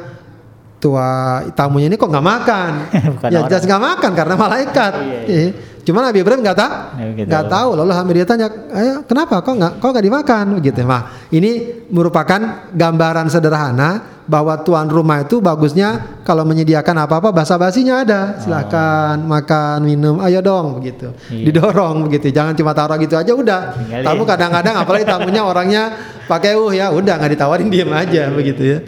[0.83, 2.73] tua tamunya ini kok nggak makan?
[3.15, 4.93] Bukan ya jelas nggak makan karena malaikat.
[5.31, 5.49] Eh,
[5.85, 9.45] cuma Nabi Ibrahim nggak tahu Nabi nggak nggak tahu lalu sampai dia tanya eh, kenapa
[9.45, 11.51] kok nggak kok nggak dimakan begitu nah ini
[11.93, 12.41] merupakan
[12.73, 18.41] gambaran sederhana bahwa tuan rumah itu bagusnya kalau menyediakan apa-apa basa-basinya ada.
[18.41, 21.13] Silakan makan, minum, ayo dong begitu.
[21.29, 21.53] Iya.
[21.53, 22.33] Didorong begitu.
[22.33, 23.77] Jangan cuma taruh gitu aja udah.
[23.77, 24.05] Tinggalin.
[24.05, 25.83] Tamu kadang-kadang apalagi tamunya orangnya
[26.25, 28.79] pakai uh ya udah nggak ditawarin diem aja begitu ya.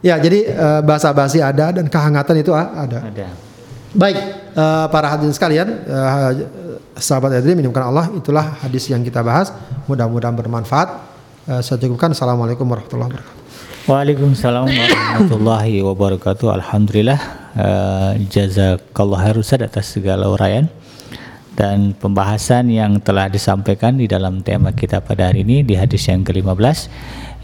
[0.00, 3.04] Ya, jadi eh, basa-basi ada dan kehangatan itu ada.
[3.04, 3.28] Ada.
[3.90, 4.16] Baik,
[4.54, 6.30] eh, para hadirin sekalian, eh,
[6.98, 9.52] sahabat Adri minumkan Allah, itulah hadis yang kita bahas.
[9.86, 10.88] Mudah-mudahan bermanfaat.
[11.48, 12.12] Eh, saya cukupkan.
[12.12, 13.38] Assalamualaikum warahmatullahi wabarakatuh.
[13.88, 16.46] Waalaikumsalam warahmatullahi wabarakatuh.
[16.52, 17.20] Alhamdulillah
[17.56, 20.68] uh, jazakallah khair Ustaz atas segala uraian
[21.56, 26.22] dan pembahasan yang telah disampaikan di dalam tema kita pada hari ini di hadis yang
[26.22, 26.86] ke-15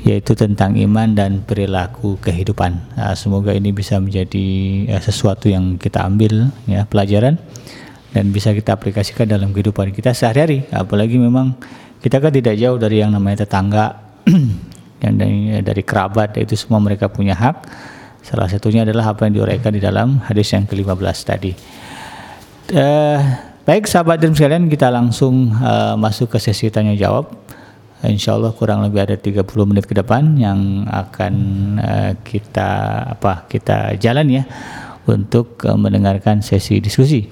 [0.07, 2.78] yaitu tentang iman dan perilaku kehidupan.
[2.94, 4.46] Uh, semoga ini bisa menjadi
[4.94, 7.42] uh, sesuatu yang kita ambil ya pelajaran
[8.14, 10.62] dan bisa kita aplikasikan dalam kehidupan kita sehari-hari.
[10.70, 11.59] Apalagi memang
[11.98, 13.98] kita kan tidak jauh dari yang namanya tetangga
[15.04, 17.66] yang dari, dari kerabat itu semua mereka punya hak.
[18.22, 21.52] Salah satunya adalah apa yang diuraikan di dalam hadis yang ke-15 tadi.
[22.74, 23.20] Eh,
[23.62, 27.30] baik sahabat dan sekalian kita langsung eh, masuk ke sesi tanya jawab.
[28.07, 31.34] Insya Allah kurang lebih ada 30 menit ke depan yang akan
[31.78, 32.70] eh, kita
[33.18, 34.44] apa kita jalan ya
[35.07, 37.26] untuk eh, mendengarkan sesi diskusi.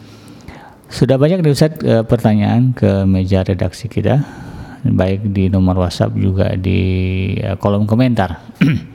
[0.91, 4.21] Sudah banyak nih eh, pertanyaan ke meja redaksi kita
[4.85, 8.37] baik di nomor WhatsApp juga di kolom komentar.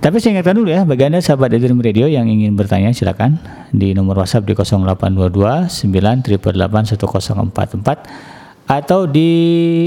[0.00, 3.36] Tapi saya ingatkan dulu ya, bagi Anda sahabat Edrim Radio yang ingin bertanya silakan
[3.68, 8.39] di nomor WhatsApp di 0822 988 1044
[8.70, 9.28] atau di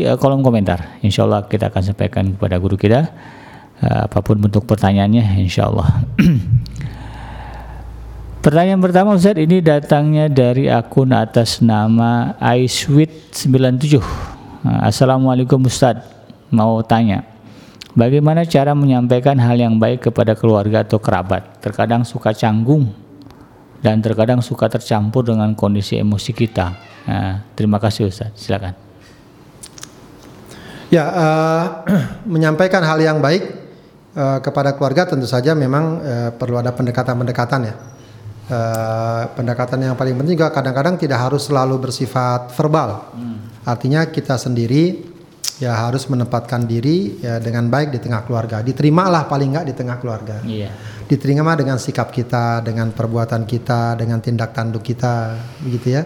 [0.04, 1.00] eh, kolom komentar.
[1.00, 3.08] Insya Allah kita akan sampaikan kepada guru kita
[3.80, 6.04] eh, apa pun bentuk pertanyaannya, insya Allah.
[8.44, 14.04] Pertanyaan pertama Ustaz ini datangnya dari akun atas nama iSweet97.
[14.68, 16.04] Nah, Assalamualaikum Ustaz,
[16.52, 17.24] mau tanya.
[17.96, 21.64] Bagaimana cara menyampaikan hal yang baik kepada keluarga atau kerabat?
[21.64, 22.92] Terkadang suka canggung
[23.80, 26.93] dan terkadang suka tercampur dengan kondisi emosi kita.
[27.04, 28.76] Nah, terima kasih Ustaz, silakan.
[30.88, 31.66] Ya, eh,
[32.34, 33.44] menyampaikan hal yang baik
[34.14, 37.76] eh, kepada keluarga tentu saja memang eh, perlu ada pendekatan-pendekatan ya.
[38.44, 43.12] Eh, pendekatan yang paling penting juga kadang-kadang tidak harus selalu bersifat verbal.
[43.64, 45.14] Artinya kita sendiri
[45.64, 48.60] ya harus menempatkan diri ya dengan baik di tengah keluarga.
[48.60, 50.44] Diterimalah paling nggak di tengah keluarga.
[50.44, 50.70] Iya.
[51.08, 56.04] Diterima dengan sikap kita, dengan perbuatan kita, dengan tindak tanduk kita, begitu ya.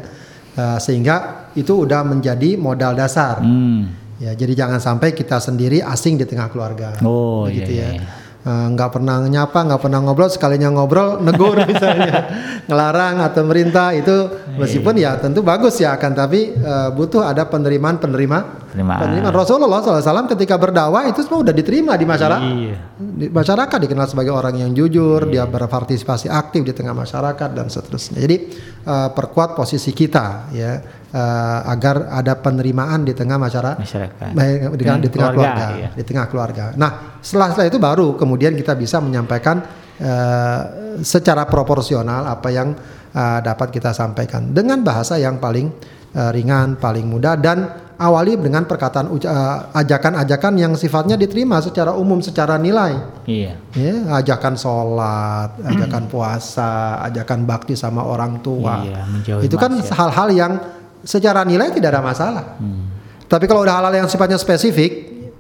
[0.58, 3.46] Eh, sehingga itu udah menjadi modal dasar.
[3.46, 3.94] Hmm.
[4.18, 6.98] Ya, jadi jangan sampai kita sendiri asing di tengah keluarga.
[7.06, 7.90] Oh, begitu iya, ya.
[8.02, 8.06] iya.
[8.42, 12.26] Eh, nggak pernah nyapa, nggak pernah ngobrol, sekalinya ngobrol negur misalnya,
[12.66, 14.16] ngelarang atau merintah itu
[14.58, 19.00] meskipun ya tentu bagus ya akan tapi eh, butuh ada penerimaan penerima Penerimaan.
[19.00, 22.76] penerimaan Rasulullah SAW ketika berdakwah itu semua udah diterima di masyarakat Iya.
[23.00, 28.20] di masyarakat dikenal sebagai orang yang jujur, dia berpartisipasi aktif di tengah masyarakat dan seterusnya.
[28.20, 28.38] Jadi
[28.84, 34.30] eh, perkuat posisi kita ya eh, agar ada penerimaan di tengah masyarakat, Masyarakat.
[34.36, 35.90] baik, di, Dan di tengah keluarga, keluarga, iya.
[35.96, 36.64] di tengah keluarga.
[36.76, 36.92] Nah
[37.24, 39.64] setelah setelah itu baru kemudian kita bisa menyampaikan
[39.98, 40.62] eh,
[41.02, 42.76] secara proporsional apa yang
[43.16, 49.10] eh, dapat kita sampaikan dengan bahasa yang paling ringan, paling mudah dan awali dengan perkataan
[49.18, 52.98] eh, ajakan-ajakan yang sifatnya diterima secara umum, secara nilai.
[53.26, 53.58] Iya.
[53.74, 58.86] Ya, ajakan sholat, ajakan puasa, ajakan bakti sama orang tua.
[58.86, 60.54] Iya, itu kan hal-hal yang
[61.02, 62.46] secara nilai tidak ada masalah.
[62.62, 62.94] Hmm.
[63.28, 64.92] Tapi kalau udah hal-hal yang sifatnya spesifik,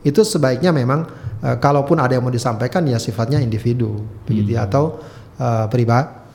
[0.01, 1.05] itu sebaiknya memang
[1.45, 4.97] eh, kalaupun ada yang mau disampaikan ya sifatnya individu, begitu ya atau
[5.38, 6.26] eh, priba-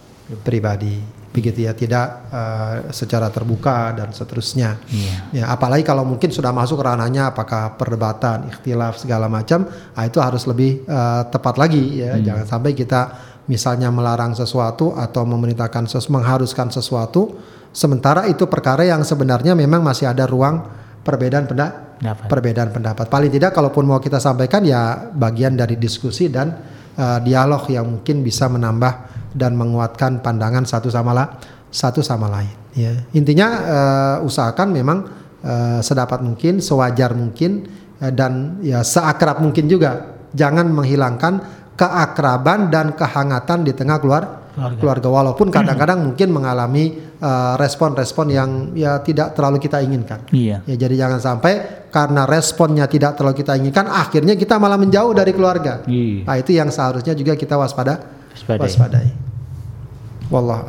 [0.46, 0.96] pribadi,
[1.32, 4.78] begitu ya, tidak eh, secara terbuka dan seterusnya.
[4.92, 5.16] Iya.
[5.32, 9.64] Ya, apalagi kalau mungkin sudah masuk ranahnya apakah perdebatan, ikhtilaf segala macam,
[9.96, 12.20] ah, itu harus lebih eh, tepat lagi ya.
[12.20, 13.00] Jangan sampai kita
[13.50, 17.22] misalnya melarang sesuatu atau memerintahkan sesuatu, mengharuskan sesuatu
[17.72, 20.62] sementara itu perkara yang sebenarnya memang masih ada ruang
[21.02, 22.26] perbedaan pendapat Dapat.
[22.26, 23.06] perbedaan pendapat.
[23.06, 26.50] Paling tidak kalaupun mau kita sampaikan ya bagian dari diskusi dan
[26.98, 31.24] eh, dialog yang mungkin bisa menambah dan menguatkan pandangan satu sama la,
[31.72, 32.52] satu sama lain.
[32.76, 32.92] Ya.
[33.16, 34.98] Intinya eh, usahakan memang
[35.44, 37.68] eh, sedapat mungkin, sewajar mungkin
[38.00, 40.20] eh, dan ya seakrab mungkin juga.
[40.32, 41.34] Jangan menghilangkan
[41.76, 44.76] keakraban dan kehangatan di tengah keluar Keluarga.
[44.80, 47.12] keluarga walaupun kadang-kadang mungkin mengalami
[47.56, 50.26] respon-respon yang ya tidak terlalu kita inginkan.
[50.34, 50.64] Iya.
[50.66, 55.30] Ya jadi jangan sampai karena responnya tidak terlalu kita inginkan, akhirnya kita malah menjauh dari
[55.36, 55.84] keluarga.
[55.84, 56.26] Iya.
[56.26, 58.64] Nah itu yang seharusnya juga kita waspada, Waspadai.
[58.64, 59.08] waspadai.
[60.32, 60.62] Wallah.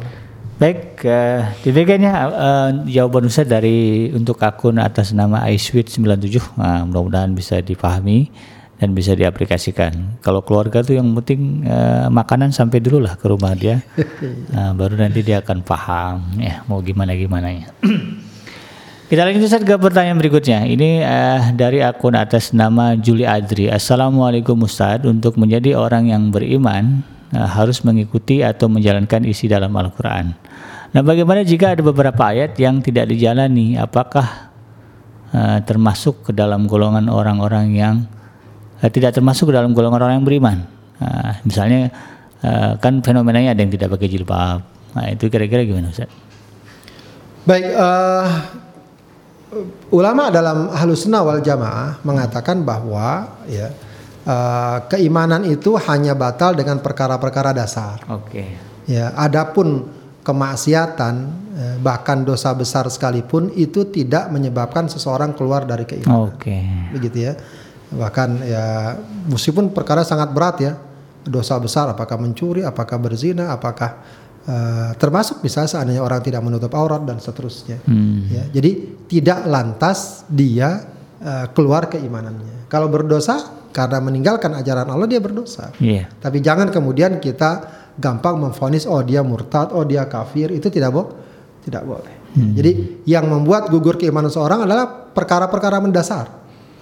[0.62, 6.56] Baik, eh, demikiannya eh, jawaban Ustaz dari untuk akun atas nama iSweet97.
[6.56, 8.30] Nah, mudah-mudahan bisa dipahami
[8.84, 10.20] dan bisa diaplikasikan.
[10.20, 13.80] Kalau keluarga tuh yang penting uh, makanan sampai dulu lah ke rumah dia,
[14.52, 17.72] uh, baru nanti dia akan paham ya mau gimana gimana ya.
[19.08, 20.68] Kita lanjut Ustaz ke pertanyaan berikutnya.
[20.68, 23.72] Ini uh, dari akun atas nama Juli Adri.
[23.72, 25.06] Assalamualaikum Ustaz.
[25.08, 30.34] Untuk menjadi orang yang beriman uh, harus mengikuti atau menjalankan isi dalam Al-Quran.
[30.94, 33.76] Nah, bagaimana jika ada beberapa ayat yang tidak dijalani?
[33.76, 34.54] Apakah
[35.34, 37.96] uh, termasuk ke dalam golongan orang-orang yang
[38.80, 40.58] uh, tidak termasuk ke dalam golongan orang yang beriman.
[41.02, 41.90] Uh, misalnya
[42.46, 44.62] uh, kan fenomenanya ada yang tidak pakai jilbab.
[44.94, 46.14] Nah, itu kira-kira gimana Ustaz?
[47.44, 48.30] Baik, uh,
[49.90, 53.74] ulama dalam sunnah wal jamaah mengatakan bahwa ya
[54.26, 58.04] uh, keimanan itu hanya batal dengan perkara-perkara dasar.
[58.10, 58.30] Oke.
[58.30, 58.50] Okay.
[58.84, 59.88] Ya, adapun
[60.24, 61.44] kemaksiatan
[61.86, 66.34] bahkan dosa besar sekalipun itu tidak menyebabkan seseorang keluar dari keimanan.
[66.34, 66.50] Oke.
[66.50, 66.64] Okay.
[66.92, 67.34] Begitu ya
[67.94, 68.98] bahkan ya
[69.30, 70.74] meskipun perkara sangat berat ya
[71.24, 74.02] dosa besar apakah mencuri apakah berzina apakah
[74.50, 78.20] uh, termasuk misalnya seandainya orang tidak menutup aurat dan seterusnya hmm.
[78.28, 78.72] ya jadi
[79.08, 80.84] tidak lantas dia
[81.22, 85.74] uh, keluar keimanannya kalau berdosa karena meninggalkan ajaran Allah dia berdosa.
[85.82, 86.08] Yeah.
[86.22, 90.54] tapi jangan kemudian kita gampang memfonis oh dia murtad oh dia kafir.
[90.54, 91.24] Itu tidak boleh
[91.64, 92.16] tidak boleh.
[92.34, 92.52] Hmm.
[92.58, 92.72] jadi
[93.06, 96.28] yang membuat gugur keimanan seorang adalah perkara-perkara mendasar.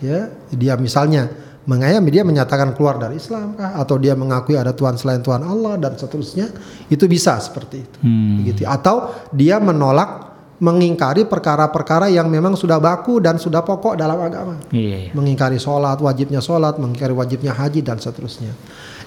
[0.01, 1.29] Ya dia misalnya
[1.69, 3.77] mengayam dia menyatakan keluar dari Islam kah?
[3.77, 6.49] Atau dia mengakui ada Tuhan selain Tuhan Allah dan seterusnya?
[6.89, 7.97] Itu bisa seperti itu.
[8.01, 8.41] Hmm.
[8.41, 8.65] begitu.
[8.65, 10.30] Atau dia menolak
[10.62, 15.14] mengingkari perkara-perkara yang memang sudah baku dan sudah pokok dalam agama yeah, yeah.
[15.18, 18.53] mengingkari sholat wajibnya sholat mengingkari wajibnya haji dan seterusnya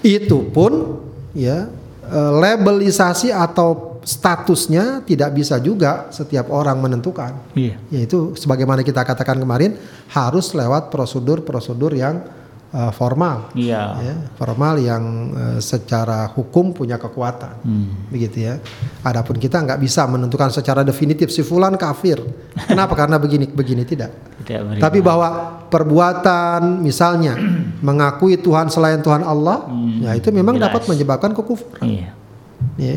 [0.03, 0.99] itu pun
[1.31, 1.71] ya
[2.11, 7.57] eh, labelisasi atau statusnya tidak bisa juga setiap orang menentukan.
[7.57, 7.81] Iya.
[7.89, 9.73] Yaitu sebagaimana kita katakan kemarin
[10.13, 12.21] harus lewat prosedur-prosedur yang
[12.75, 13.55] uh, formal.
[13.55, 13.83] Iya.
[14.03, 17.63] Ya, formal yang uh, secara hukum punya kekuatan.
[17.63, 18.11] Hmm.
[18.11, 18.59] Begitu ya.
[19.07, 22.19] Adapun kita nggak bisa menentukan secara definitif si fulan kafir.
[22.67, 22.93] Kenapa?
[22.99, 24.11] Karena begini begini tidak.
[24.43, 27.39] tidak Tapi bahwa perbuatan misalnya
[27.87, 30.03] mengakui Tuhan selain Tuhan Allah, hmm.
[30.03, 30.67] ya itu memang Jelas.
[30.69, 31.87] dapat menyebabkan kekufuran.
[31.87, 32.11] Iya.
[32.75, 32.95] Ya.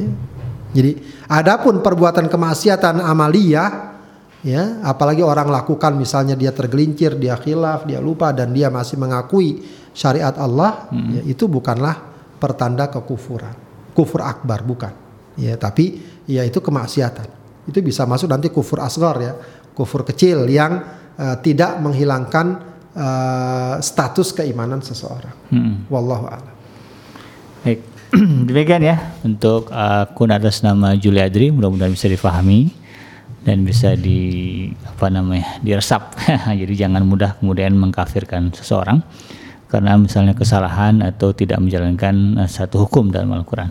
[0.68, 1.00] Jadi
[1.32, 3.96] adapun perbuatan kemaksiatan amalia
[4.48, 9.60] ya, apalagi orang lakukan misalnya dia tergelincir, dia khilaf, dia lupa dan dia masih mengakui
[9.92, 11.10] syariat Allah, hmm.
[11.12, 12.00] ya, itu bukanlah
[12.40, 13.52] pertanda kekufuran.
[13.92, 14.94] Kufur akbar bukan.
[15.36, 17.28] Ya, tapi ya itu kemaksiatan.
[17.68, 19.36] Itu bisa masuk nanti kufur asgar ya,
[19.76, 20.80] kufur kecil yang
[21.20, 22.46] uh, tidak menghilangkan
[22.96, 25.36] uh, status keimanan seseorang.
[25.52, 25.84] Hmm.
[25.92, 26.54] Wallahu a'lam.
[27.62, 27.98] Baik.
[28.48, 32.72] demikian ya untuk akun atas nama Juliadri mudah-mudahan bisa difahami
[33.42, 34.20] dan bisa di
[34.86, 36.16] apa namanya diresap.
[36.60, 39.02] Jadi jangan mudah kemudian mengkafirkan seseorang
[39.68, 43.68] karena misalnya kesalahan atau tidak menjalankan uh, satu hukum dalam Al-Quran.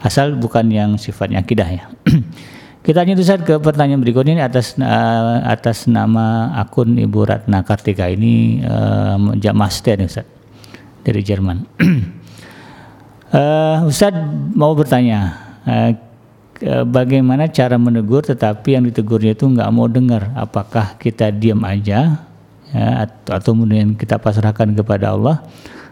[0.00, 1.84] Asal bukan yang sifatnya akidah ya.
[2.84, 4.44] Kita lanjut Ustaz ke pertanyaan berikutnya ini.
[4.44, 10.26] Atas uh, atas nama akun Ibu Ratna Kartika ini uh, Master nih Ustaz
[11.04, 11.58] dari Jerman.
[13.30, 14.26] Uh, Ustadz
[14.58, 15.94] mau bertanya, uh,
[16.88, 20.32] bagaimana cara menegur tetapi yang ditegurnya itu nggak mau dengar?
[20.36, 22.20] Apakah kita diam aja
[22.72, 25.42] ya, atau, atau kemudian kita pasrahkan kepada Allah?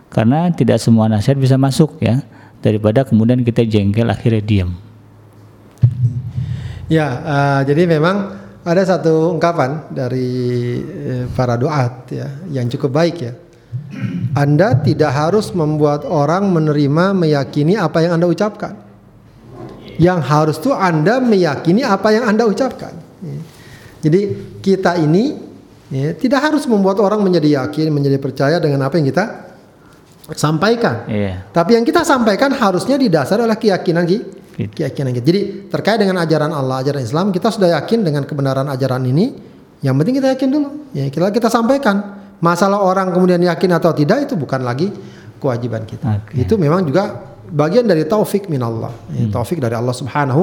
[0.08, 2.24] Karena tidak semua nasihat bisa masuk ya,
[2.64, 4.70] daripada kemudian kita jengkel akhirnya diam.
[6.88, 10.28] Ya, uh, jadi memang ada satu ungkapan dari
[11.36, 13.32] para doat ya yang cukup baik ya
[14.36, 18.87] anda tidak harus membuat orang menerima meyakini apa yang Anda ucapkan.
[19.98, 22.94] Yang harus tuh Anda meyakini apa yang Anda ucapkan.
[23.98, 24.20] Jadi
[24.62, 25.34] kita ini
[25.90, 29.24] ya, tidak harus membuat orang menjadi yakin, menjadi percaya dengan apa yang kita
[30.38, 31.08] sampaikan.
[31.10, 31.50] Yeah.
[31.50, 34.38] Tapi yang kita sampaikan harusnya didasari oleh keyakinan kita.
[34.58, 35.24] Keyakinan kita.
[35.26, 39.34] Jadi terkait dengan ajaran Allah, ajaran Islam, kita sudah yakin dengan kebenaran ajaran ini.
[39.78, 40.68] Yang penting kita yakin dulu.
[40.90, 42.18] Ya, kita kita sampaikan.
[42.38, 44.90] Masalah orang kemudian yakin atau tidak itu bukan lagi
[45.42, 46.22] kewajiban kita.
[46.22, 46.46] Okay.
[46.46, 49.32] Itu memang juga bagian dari taufik minallah, ya, hmm.
[49.32, 50.42] taufik dari Allah Subhanahu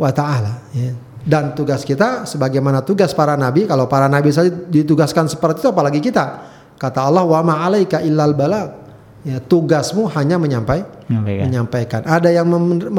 [0.00, 0.92] wa taala, ya.
[1.20, 6.00] Dan tugas kita sebagaimana tugas para nabi, kalau para nabi saja ditugaskan seperti itu apalagi
[6.00, 6.48] kita.
[6.80, 8.80] Kata Allah wa ma alaika illal balagh.
[9.20, 10.80] Ya, tugasmu hanya menyampai,
[11.12, 11.44] menyampaikan.
[11.44, 12.00] menyampaikan.
[12.08, 12.48] Ada yang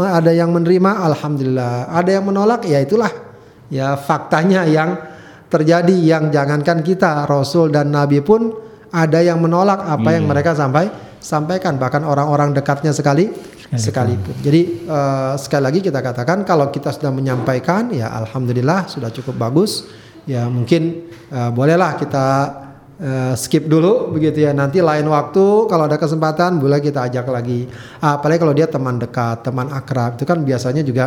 [0.06, 3.10] ada yang menerima alhamdulillah, ada yang menolak ya itulah
[3.74, 5.02] ya faktanya yang
[5.50, 8.54] terjadi yang jangankan kita Rasul dan Nabi pun
[8.92, 10.32] ada yang menolak apa yang iya.
[10.32, 10.92] mereka sampai
[11.22, 13.30] sampaikan bahkan orang-orang dekatnya sekali
[13.72, 14.36] sekalipun.
[14.44, 19.88] Jadi uh, sekali lagi kita katakan kalau kita sudah menyampaikan ya alhamdulillah sudah cukup bagus
[20.28, 22.26] ya mungkin uh, bolehlah kita
[23.00, 24.52] uh, skip dulu begitu ya.
[24.52, 27.70] Nanti lain waktu kalau ada kesempatan boleh kita ajak lagi.
[28.04, 31.06] Apalagi kalau dia teman dekat, teman akrab itu kan biasanya juga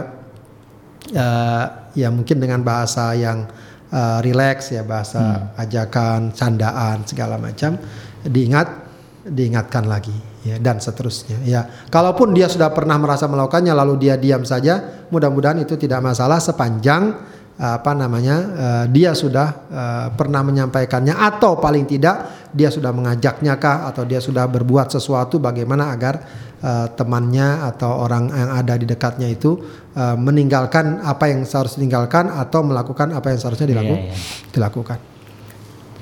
[1.13, 3.45] uh, ya mungkin dengan bahasa yang
[3.93, 5.63] uh, rileks ya bahasa hmm.
[5.69, 7.77] ajakan, candaan segala macam
[8.25, 8.84] diingat
[9.25, 10.13] diingatkan lagi
[10.45, 15.65] ya dan seterusnya ya kalaupun dia sudah pernah merasa melakukannya lalu dia diam saja mudah-mudahan
[15.65, 17.17] itu tidak masalah sepanjang
[17.55, 23.87] apa namanya uh, dia sudah uh, pernah menyampaikannya atau paling tidak dia sudah mengajaknya kah
[23.87, 26.19] atau dia sudah berbuat sesuatu bagaimana agar
[26.59, 29.55] uh, temannya atau orang yang ada di dekatnya itu
[29.95, 34.19] uh, meninggalkan apa yang seharusnya ditinggalkan atau melakukan apa yang seharusnya dilaku yeah, yeah.
[34.51, 35.14] dilakukan.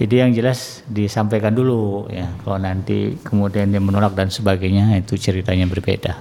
[0.00, 5.68] Jadi yang jelas disampaikan dulu ya kalau nanti kemudian dia menolak dan sebagainya itu ceritanya
[5.68, 6.16] berbeda.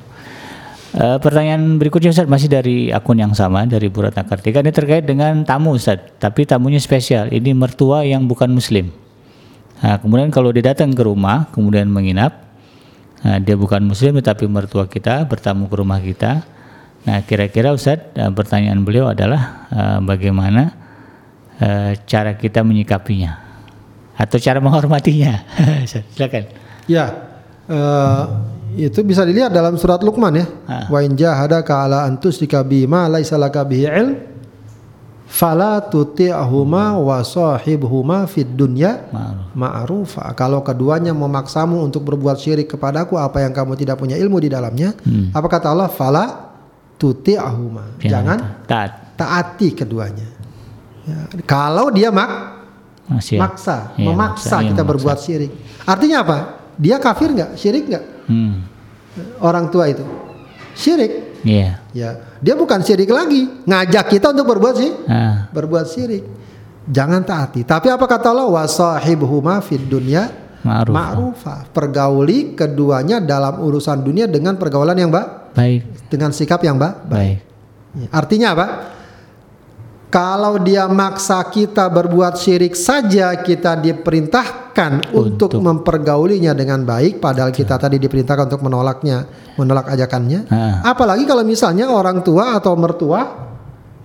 [0.91, 5.07] Uh, pertanyaan berikutnya Ustaz masih dari akun yang sama dari Bu Ratna Kartika ini terkait
[5.07, 7.31] dengan tamu Ustaz, tapi tamunya spesial.
[7.31, 8.91] Ini mertua yang bukan muslim.
[9.79, 12.43] Nah, kemudian kalau dia datang ke rumah, kemudian menginap,
[13.23, 16.43] nah, dia bukan muslim tetapi mertua kita bertamu ke rumah kita.
[17.07, 20.75] Nah, kira-kira Ustaz, uh, pertanyaan beliau adalah uh, bagaimana
[21.55, 23.50] uh, cara kita menyikapinya
[24.21, 25.41] atau cara menghormatinya.
[26.13, 26.45] Silakan.
[26.85, 27.05] Ya.
[27.65, 28.23] Uh,
[28.77, 30.45] itu bisa dilihat dalam surat Luqman ya.
[30.87, 34.15] Wa in jahadaka ala an tusyrika bima laisa laka bihi ilm
[35.31, 39.11] fala tuti'huma wa sahibhuma fid dunya
[39.55, 40.31] ma'rufa.
[40.35, 44.95] Kalau keduanya memaksamu untuk berbuat syirik kepadaku apa yang kamu tidak punya ilmu di dalamnya,
[45.03, 45.35] hmm.
[45.35, 45.89] apa kata Allah?
[45.91, 46.25] Fala
[46.95, 47.99] tuti'huma.
[48.03, 49.19] Ya, Jangan taat.
[49.19, 50.27] taati keduanya.
[51.07, 51.19] Ya.
[51.43, 52.60] Kalau dia mak
[53.09, 54.89] Masih, maksa, ya, memaksa maksa, kita memaksa.
[54.93, 55.51] berbuat syirik.
[55.83, 56.37] Artinya apa?
[56.77, 57.51] Dia kafir nggak?
[57.59, 58.05] Syirik nggak?
[58.29, 58.63] Hmm.
[59.41, 60.05] Orang tua itu
[60.75, 61.41] syirik.
[61.41, 61.59] Iya.
[61.59, 61.73] Yeah.
[61.91, 62.09] Ya,
[62.39, 65.51] dia bukan syirik lagi, ngajak kita untuk berbuat sih, ah.
[65.51, 66.23] berbuat syirik.
[66.87, 67.61] Jangan taati.
[67.67, 68.47] Tapi apa kata Allah?
[68.49, 70.31] Wasahibhuma fid dunya
[70.65, 71.69] ma'rufa.
[71.69, 76.09] Pergauli keduanya dalam urusan dunia dengan pergaulan yang ba baik.
[76.09, 77.39] Dengan sikap yang ba baik.
[77.93, 78.09] baik.
[78.09, 78.67] Artinya apa?
[80.11, 87.55] Kalau dia maksa kita berbuat syirik saja kita diperintahkan untuk, untuk mempergaulinya dengan baik padahal
[87.55, 89.23] kita tadi diperintahkan untuk menolaknya,
[89.55, 90.51] menolak ajakannya.
[90.51, 90.83] Ha.
[90.83, 93.23] Apalagi kalau misalnya orang tua atau mertua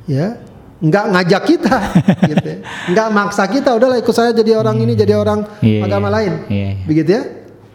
[0.07, 0.39] ya
[0.77, 1.77] nggak ngajak kita
[2.31, 2.59] gitu ya.
[2.93, 6.33] nggak maksa kita udahlah ikut saya jadi orang ini jadi orang yeah, agama yeah, lain
[6.47, 6.73] yeah, yeah.
[6.85, 7.23] begitu ya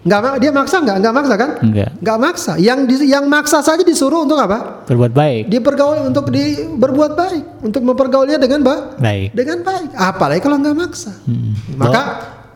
[0.02, 0.98] Nggak dia maksa nggak?
[0.98, 1.50] Nggak maksa kan?
[1.62, 1.90] Enggak.
[2.02, 2.52] Nggak maksa.
[2.58, 4.82] Yang di, yang maksa saja disuruh untuk apa?
[4.90, 5.44] Berbuat baik.
[5.46, 9.38] Dipergaul untuk di berbuat baik, untuk mempergaulnya dengan ba baik.
[9.38, 9.90] Dengan baik.
[9.94, 11.14] Apalagi kalau nggak maksa.
[11.30, 11.54] Hmm.
[11.78, 12.02] Maka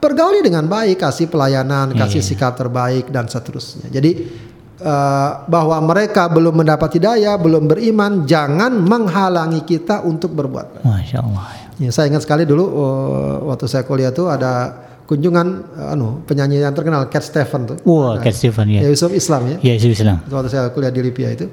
[0.02, 2.30] pergauli dengan baik, kasih pelayanan, kasih yeah.
[2.34, 3.94] sikap terbaik dan seterusnya.
[3.94, 4.26] Jadi
[4.82, 10.86] uh, bahwa mereka belum mendapat hidayah, belum beriman, jangan menghalangi kita untuk berbuat baik.
[10.86, 11.46] Masya Allah.
[11.76, 16.66] Ya, saya ingat sekali dulu uh, waktu saya kuliah itu ada kunjungan uh, anu penyanyi
[16.66, 17.78] yang terkenal Cat Stevens tuh.
[17.86, 18.82] Wah, wow, Cat Stevens ya.
[18.90, 19.58] Yusuf Islam ya.
[19.62, 20.18] Iya, Yusuf Islam.
[20.26, 21.46] Waktu saya kuliah di Libya itu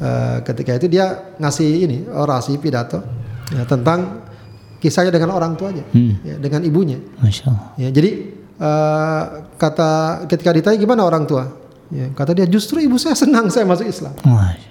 [0.00, 3.02] uh, ketika itu dia ngasih ini orasi pidato
[3.50, 4.24] ya, tentang
[4.80, 6.12] kisahnya dengan orang tuanya, hmm.
[6.24, 6.96] ya, dengan ibunya.
[7.20, 7.66] Masya Allah.
[7.76, 8.10] Ya, jadi
[8.56, 9.22] uh,
[9.60, 11.59] kata ketika ditanya gimana orang tua,
[11.90, 14.14] Ya, kata dia justru ibu saya senang saya masuk Islam.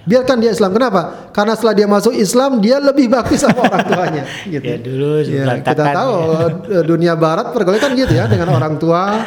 [0.08, 0.72] Biarkan dia Islam.
[0.72, 1.28] Kenapa?
[1.36, 4.24] Karena setelah dia masuk Islam dia lebih bakti sama orang tuanya.
[4.48, 4.64] Gitu.
[4.64, 6.80] ya dulu ya, kita tahu ya.
[6.80, 9.20] dunia Barat pergaulan kan gitu ya dengan orang tua.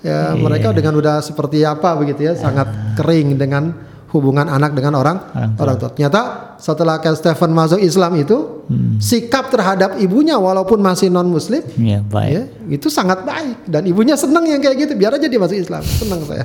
[0.00, 0.38] Ya, yeah.
[0.38, 5.50] mereka dengan udah seperti apa begitu ya, sangat kering dengan hubungan anak dengan orang orang
[5.54, 5.62] tua.
[5.62, 5.90] Orang tua.
[5.94, 6.20] Ternyata
[6.58, 8.98] setelah Ken Stephen masuk Islam itu hmm.
[8.98, 12.30] sikap terhadap ibunya walaupun masih non Muslim, ya, baik.
[12.30, 12.42] Ya,
[12.74, 14.92] itu sangat baik dan ibunya senang yang kayak gitu.
[14.98, 16.44] Biar aja dia masuk Islam, senang saya.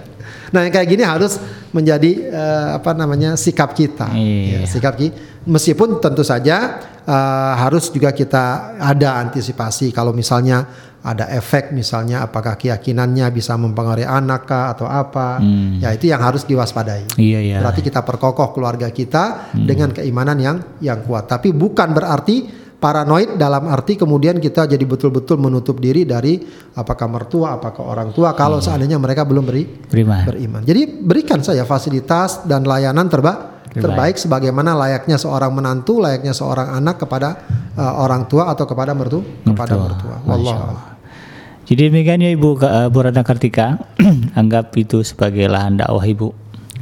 [0.54, 1.42] Nah yang kayak gini harus
[1.74, 4.62] menjadi uh, apa namanya sikap kita, iya.
[4.64, 5.18] ya, sikap kita.
[5.46, 10.66] Meskipun tentu saja uh, harus juga kita ada antisipasi kalau misalnya
[11.06, 15.86] ada efek misalnya apakah keyakinannya bisa mempengaruhi anak kah atau apa hmm.
[15.86, 17.58] ya itu yang harus diwaspadai iya, iya.
[17.62, 19.66] berarti kita perkokoh keluarga kita hmm.
[19.70, 25.38] dengan keimanan yang yang kuat tapi bukan berarti paranoid dalam arti kemudian kita jadi betul-betul
[25.38, 26.42] menutup diri dari
[26.74, 28.66] apakah mertua apakah orang tua kalau hmm.
[28.66, 30.26] seandainya mereka belum beri beriman.
[30.26, 36.80] beriman jadi berikan saya fasilitas dan layanan terbaik terbaik sebagaimana layaknya seorang menantu, layaknya seorang
[36.80, 37.44] anak kepada
[37.76, 40.16] uh, orang tua atau kepada mertu kepada mertua.
[40.24, 40.95] Wallah.
[41.66, 43.82] Jadi demikian ya Ibu uh, Bu Ratna Kartika,
[44.40, 46.30] anggap itu sebagai lahan dakwah Ibu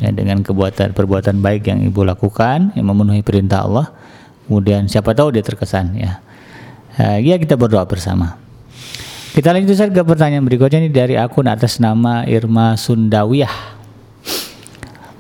[0.04, 3.96] ya, dengan kebuatan perbuatan baik yang Ibu lakukan yang memenuhi perintah Allah.
[4.44, 6.20] Kemudian siapa tahu dia terkesan ya.
[7.00, 8.36] Uh, ya kita berdoa bersama.
[9.32, 13.72] Kita lanjut saja ke pertanyaan berikutnya ini dari akun atas nama Irma Sundawiyah.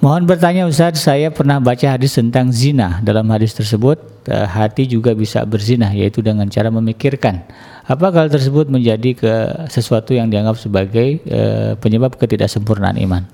[0.03, 2.99] Mohon bertanya Ustaz, saya pernah baca hadis tentang zina.
[2.99, 3.95] Dalam hadis tersebut,
[4.27, 7.48] uh, hati juga bisa berzina, yaitu dengan cara memikirkan
[7.84, 9.34] Apakah hal tersebut menjadi ke
[9.68, 13.27] sesuatu yang dianggap sebagai uh, penyebab ketidaksempurnaan iman?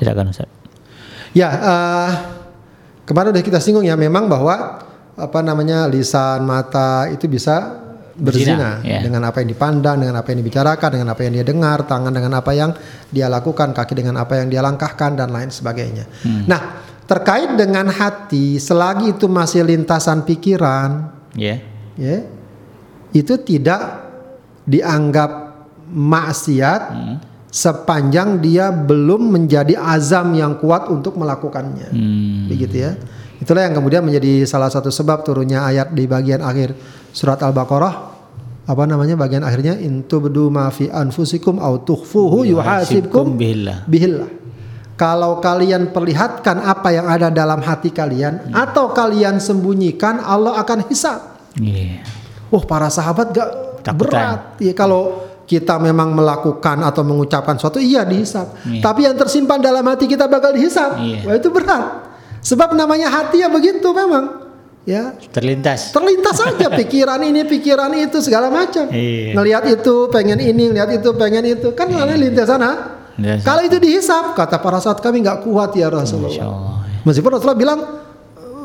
[0.00, 0.48] Silakan Ustaz.
[1.36, 2.10] Ya, uh,
[3.04, 4.80] kemarin udah kita singgung ya memang bahwa
[5.12, 7.84] apa namanya lisan mata itu bisa
[8.16, 9.04] berzina ya.
[9.04, 12.32] dengan apa yang dipandang, dengan apa yang dibicarakan, dengan apa yang dia dengar, tangan dengan
[12.40, 12.70] apa yang
[13.12, 16.08] dia lakukan, kaki dengan apa yang dia langkahkan dan lain sebagainya.
[16.24, 16.48] Hmm.
[16.48, 21.60] Nah, terkait dengan hati, selagi itu masih lintasan pikiran, yeah.
[21.96, 22.39] ya,
[23.10, 24.10] itu tidak
[24.66, 25.30] dianggap
[25.90, 27.16] maksiat hmm.
[27.50, 32.46] sepanjang dia belum menjadi azam yang kuat untuk melakukannya, hmm.
[32.46, 32.92] begitu ya.
[33.40, 36.76] Itulah yang kemudian menjadi salah satu sebab turunnya ayat di bagian akhir
[37.10, 38.12] surat Al-Baqarah
[38.68, 43.88] apa namanya bagian akhirnya intu bedu ma fi anfusikum au tukhfuhu yuhasibkum billah.
[43.88, 44.30] billah.
[44.94, 48.52] Kalau kalian perlihatkan apa yang ada dalam hati kalian hmm.
[48.52, 51.40] atau kalian sembunyikan Allah akan hisab.
[51.56, 52.04] Yeah.
[52.50, 53.48] Wah, para sahabat gak
[53.80, 53.96] Takutan.
[53.96, 54.38] berat.
[54.58, 58.54] Ya kalau kita memang melakukan atau mengucapkan sesuatu iya dihisap.
[58.66, 58.82] Yeah.
[58.82, 60.98] Tapi yang tersimpan dalam hati kita bakal dihisap.
[60.98, 61.26] Yeah.
[61.26, 62.10] Wah, itu berat.
[62.42, 64.50] Sebab namanya hati ya begitu memang
[64.88, 69.36] ya terlintas terlintas saja pikiran ini pikiran itu segala macam iya.
[69.36, 72.16] ngelihat itu pengen ini ngelihat itu pengen itu kan iya.
[72.16, 72.96] lintas sana
[73.44, 77.80] kalau itu dihisap kata para saat kami nggak kuat ya Rasulullah meskipun Rasulullah bilang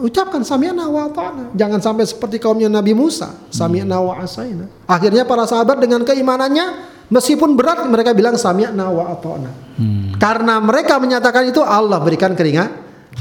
[0.05, 5.49] ucapkan sami'na wa ta'na jangan sampai seperti kaumnya Nabi Musa sami'na wa asaina akhirnya para
[5.49, 9.51] sahabat dengan keimanannya meskipun berat mereka bilang sami'na wa ta'na
[9.81, 10.21] hmm.
[10.21, 12.69] karena mereka menyatakan itu Allah berikan keringat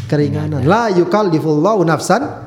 [0.07, 2.45] keringanan la yukallifullahu nafsan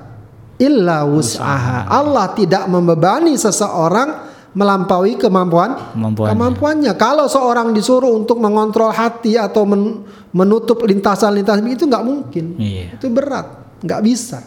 [0.57, 1.85] illa wus'aha.
[1.87, 4.27] Allah tidak membebani seseorang
[4.57, 6.33] melampaui kemampuan kemampuannya.
[6.33, 6.93] kemampuannya.
[6.97, 10.01] Kalau seorang disuruh untuk mengontrol hati atau men,
[10.33, 12.57] menutup lintasan-lintasan itu nggak mungkin.
[12.57, 12.97] Iya.
[12.97, 14.39] Itu berat, nggak bisa.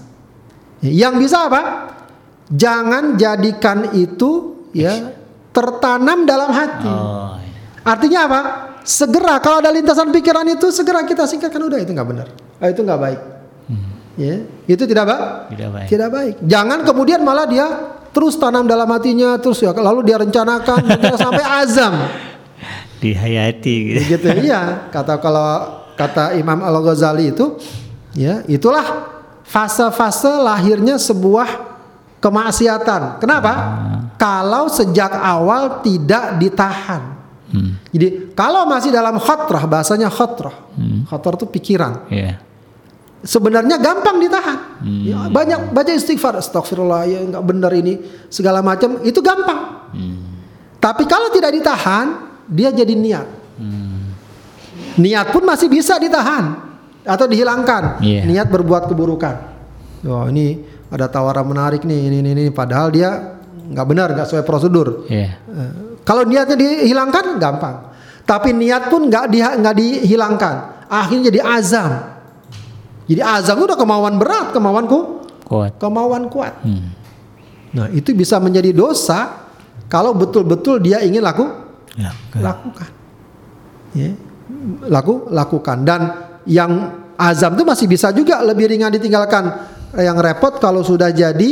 [0.80, 1.62] Yang bisa apa?
[2.50, 5.14] Jangan jadikan itu ya
[5.54, 6.88] tertanam dalam hati.
[6.90, 7.84] Oh, iya.
[7.84, 8.40] Artinya apa?
[8.80, 12.26] Segera kalau ada lintasan pikiran itu segera kita singkatkan udah itu nggak benar.
[12.58, 13.20] Ah, itu nggak baik
[14.20, 14.36] ya
[14.68, 15.24] itu tidak baik
[15.56, 17.66] tidak baik tidak baik jangan kemudian malah dia
[18.12, 20.82] terus tanam dalam hatinya terus ya lalu dia rencanakan
[21.14, 21.94] sampai azam
[23.00, 24.00] dihayati gitu.
[24.18, 27.56] gitu iya kata kalau kata Imam Al Ghazali itu
[28.12, 29.19] ya itulah
[29.50, 31.74] fase-fase lahirnya sebuah
[32.22, 33.18] kemaksiatan.
[33.18, 33.52] Kenapa?
[33.52, 34.00] Hmm.
[34.14, 37.18] Kalau sejak awal tidak ditahan.
[37.50, 37.74] Hmm.
[37.90, 40.54] Jadi kalau masih dalam khotrah, bahasanya khotrah.
[40.78, 41.02] Hmm.
[41.10, 42.06] Khotrah itu pikiran.
[42.06, 42.38] Yeah
[43.20, 44.80] sebenarnya gampang ditahan.
[44.80, 45.04] Hmm.
[45.04, 48.00] Ya, banyak baca istighfar, astagfirullah ya nggak benar ini
[48.32, 49.92] segala macam itu gampang.
[49.92, 50.24] Hmm.
[50.80, 53.28] Tapi kalau tidak ditahan, dia jadi niat.
[53.60, 54.16] Hmm.
[54.96, 56.69] Niat pun masih bisa ditahan
[57.10, 57.98] atau dihilangkan.
[57.98, 58.22] Yeah.
[58.22, 59.34] Niat berbuat keburukan.
[60.06, 62.44] Oh ini ada tawaran menarik nih ini ini, ini.
[62.54, 63.38] padahal dia
[63.70, 65.10] nggak benar nggak sesuai prosedur.
[65.10, 65.34] Yeah.
[65.50, 67.90] Uh, kalau niatnya dihilangkan gampang.
[68.22, 70.54] Tapi niat pun nggak di, nggak dihilangkan.
[70.86, 72.20] Akhirnya jadi azam
[73.10, 75.74] jadi azam itu udah kemauan berat, kemauanku kuat.
[75.82, 76.54] Kemauan kuat.
[76.62, 76.94] Hmm.
[77.74, 79.50] Nah, itu bisa menjadi dosa
[79.90, 81.42] kalau betul-betul dia ingin laku
[81.98, 82.90] ya, lakukan.
[83.98, 84.14] Ya.
[84.86, 89.68] Laku lakukan dan yang azam itu masih bisa juga lebih ringan ditinggalkan.
[89.90, 91.50] Yang repot kalau sudah jadi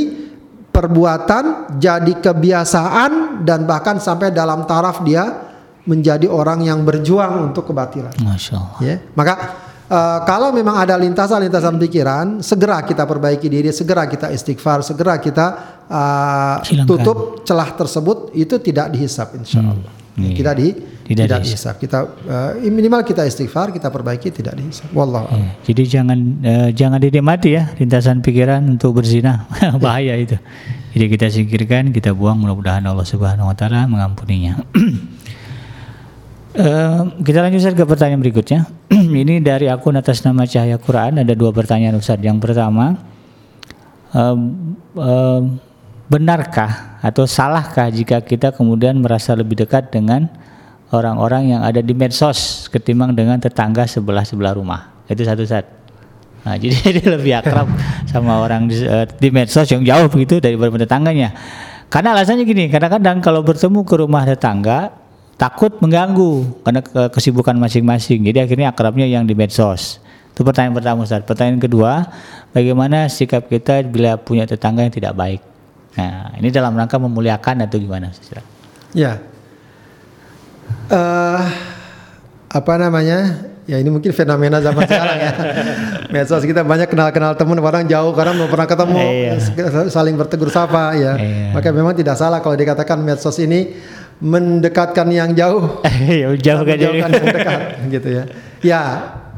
[0.70, 5.51] perbuatan, jadi kebiasaan dan bahkan sampai dalam taraf dia
[5.89, 8.15] menjadi orang yang berjuang untuk kebatilan.
[8.23, 8.78] Masya Allah.
[8.85, 9.35] Ya, maka
[9.89, 15.47] Uh, kalau memang ada lintasan-lintasan pikiran, segera kita perbaiki diri, segera kita istighfar, segera kita
[15.89, 19.65] uh, tutup celah tersebut, itu tidak dihisap, insya.
[19.65, 19.81] Allah.
[19.81, 19.98] Hmm.
[20.19, 20.69] Kita di
[21.09, 21.74] tidak, tidak dihisap.
[21.81, 24.93] Kita uh, minimal kita istighfar, kita perbaiki, tidak dihisap.
[24.93, 25.24] Wallah.
[25.32, 29.49] Ya, jadi jangan uh, jangan dinikmati ya lintasan pikiran untuk berzina,
[29.85, 30.36] bahaya itu.
[30.93, 32.36] Jadi kita singkirkan, kita buang.
[32.43, 34.61] Mudah-mudahan Allah Subhanahu Wa Taala mengampuninya.
[36.53, 38.69] Uh, kita lanjut ke pertanyaan berikutnya.
[39.24, 42.20] Ini dari akun atas nama Cahaya Quran ada dua pertanyaan Ustaz.
[42.20, 43.01] Yang pertama,
[44.12, 44.36] uh,
[44.93, 45.40] uh,
[46.09, 50.26] benarkah atau salahkah jika kita kemudian merasa lebih dekat dengan
[50.89, 55.05] orang-orang yang ada di medsos ketimbang dengan tetangga sebelah sebelah rumah?
[55.09, 55.68] Itu satu saat.
[56.48, 57.68] Nah, jadi dia lebih akrab
[58.12, 61.36] sama orang di, uh, di medsos yang jauh begitu daripada tetangganya.
[61.89, 64.93] Karena alasannya gini, kadang-kadang kalau bertemu ke rumah tetangga
[65.40, 68.28] takut mengganggu karena kesibukan masing-masing.
[68.28, 69.97] Jadi akhirnya akrabnya yang di medsos.
[70.36, 71.24] Itu pertanyaan pertama Ustaz.
[71.24, 72.05] Pertanyaan kedua,
[72.52, 75.40] bagaimana sikap kita bila punya tetangga yang tidak baik?
[75.99, 78.15] Nah, ini dalam rangka memuliakan atau gimana
[78.95, 79.19] Ya.
[80.89, 81.43] Uh,
[82.49, 83.45] apa namanya?
[83.69, 85.33] Ya ini mungkin fenomena zaman sekarang ya.
[86.09, 89.33] Medsos kita banyak kenal-kenal teman orang jauh karena belum pernah ketemu Iya.
[89.93, 91.19] saling bertegur sapa ya.
[91.20, 91.53] Iya.
[91.53, 93.77] Maka memang tidak salah kalau dikatakan medsos ini
[94.19, 96.97] mendekatkan yang jauh Ya, jauh kan jadi.
[96.97, 97.61] menjauhkan yang dekat
[97.93, 98.25] gitu ya.
[98.65, 98.83] Ya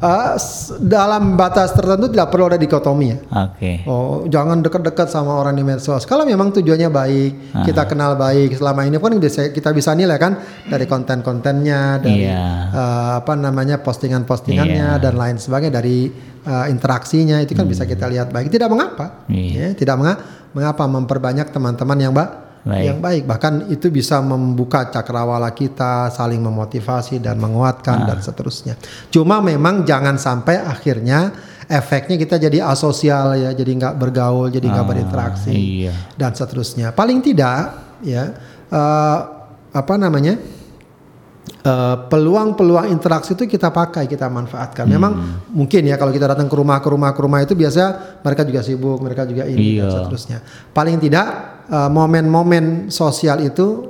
[0.00, 0.32] eh,
[0.80, 3.18] dalam batas tertentu tidak perlu ada dikotomi ya.
[3.44, 3.84] Oke.
[3.84, 6.02] Oh, jangan dekat-dekat sama orang di medsos.
[6.02, 7.62] Kalau memang tujuannya baik, Ah.
[7.62, 12.44] kita kenal baik selama ini kan bisa kita bisa nilai kan dari konten-kontennya, dari Iya.
[12.70, 15.02] eh, apa namanya postingan-postingannya Iya.
[15.02, 16.08] dan lain sebagainya dari
[16.40, 18.48] eh, interaksinya itu kan bisa kita lihat baik.
[18.48, 19.36] Tidak mengapa, Hmm.
[19.36, 19.52] Iya.
[19.52, 20.20] ya, tidak menga-
[20.50, 22.84] mengapa memperbanyak teman-teman yang ba- Baik.
[22.84, 23.22] yang baik.
[23.24, 28.76] Bahkan itu bisa membuka cakrawala kita, saling memotivasi dan menguatkan dan seterusnya.
[29.08, 31.32] Cuma memang jangan sampai akhirnya
[31.64, 35.54] efeknya kita jadi asosial ya, jadi nggak bergaul, jadi nggak berinteraksi
[35.88, 35.92] Iya.
[36.14, 36.92] dan seterusnya.
[36.92, 38.28] Paling tidak ya
[38.68, 39.18] eh,
[39.70, 40.36] apa namanya
[41.60, 44.84] eh, peluang-peluang interaksi itu kita pakai, kita manfaatkan.
[44.84, 45.12] Memang
[45.48, 47.82] mungkin ya kalau kita datang ke rumah ke rumah ke rumah itu biasa
[48.20, 49.94] mereka juga sibuk, mereka juga ini dan Iya.
[49.96, 50.38] seterusnya.
[50.70, 51.26] Paling tidak
[51.70, 53.86] eh, momen-momen sosial itu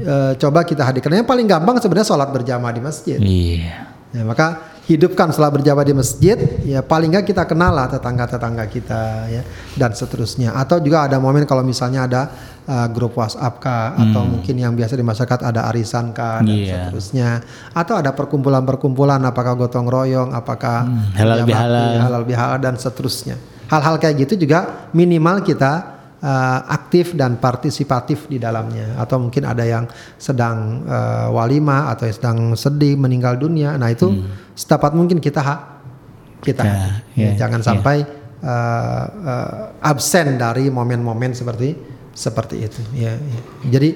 [0.00, 1.12] eh, coba kita hadirkan.
[1.14, 3.18] Yang paling gampang sebenarnya sholat berjamaah di masjid.
[3.18, 3.86] Iya.
[4.08, 4.46] Ya, maka
[4.88, 6.32] hidupkan sholat berjamaah di masjid,
[6.64, 9.42] ya paling nggak kita kenal lah tetangga-tetangga kita ya
[9.76, 10.56] dan seterusnya.
[10.56, 12.22] Atau juga ada momen kalau misalnya ada
[12.64, 16.56] uh, grup WhatsApp kah atau mungkin yang biasa di masyarakat ada arisan kah dan Hmm.
[16.56, 16.76] Iya.
[16.88, 17.28] seterusnya.
[17.70, 21.88] Atau ada perkumpulan-perkumpulan apakah gotong royong, apakah Hmm, halal bihalal.
[21.92, 23.36] iya, halal bihalal dan seterusnya.
[23.68, 29.62] Hal-hal kayak gitu juga minimal kita uh, aktif dan partisipatif di dalamnya atau mungkin ada
[29.62, 29.84] yang
[30.16, 34.10] sedang uh, walimah atau yang sedang sedih meninggal dunia nah itu
[34.52, 35.62] sedapat mungkin kita ha-
[36.38, 36.74] kita Ya,
[37.14, 37.66] ya, Ya, jangan ya.
[37.66, 37.96] sampai
[38.40, 39.50] uh, uh,
[39.82, 41.74] absen dari momen-momen seperti
[42.14, 43.40] seperti itu ya, ya.
[43.78, 43.88] jadi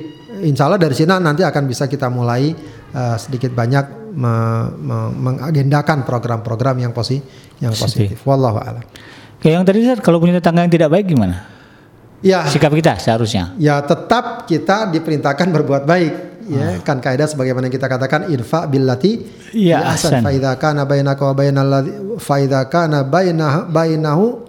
[0.42, 2.54] insya Allah dari sini nanti akan bisa kita mulai
[2.94, 7.18] uh, sedikit banyak me- me- mengagendakan program-program yang posi
[7.58, 8.14] yang Positif.
[8.14, 8.86] positif wallahu a'lam
[9.42, 11.42] Kayak yang tadi kalau punya tetangga yang tidak baik gimana?
[12.22, 13.50] Ya, Sikap kita seharusnya.
[13.58, 16.14] ya tetap kita diperintahkan berbuat baik.
[16.42, 19.22] Ya, kan kaidah sebagaimana kita katakan irfa billati
[19.54, 20.26] ya ahsan.
[20.26, 24.42] fa idza kana bainaka wa bainal ladzi fa idza kana bainah bainahu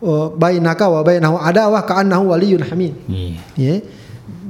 [0.00, 2.96] uh, bainaka wa bainahu adawah ka'annahu waliyyun hamid.
[3.08, 3.36] Iya.
[3.60, 3.74] Ya.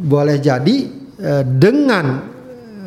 [0.04, 0.76] Boleh jadi
[1.18, 2.20] eh, dengan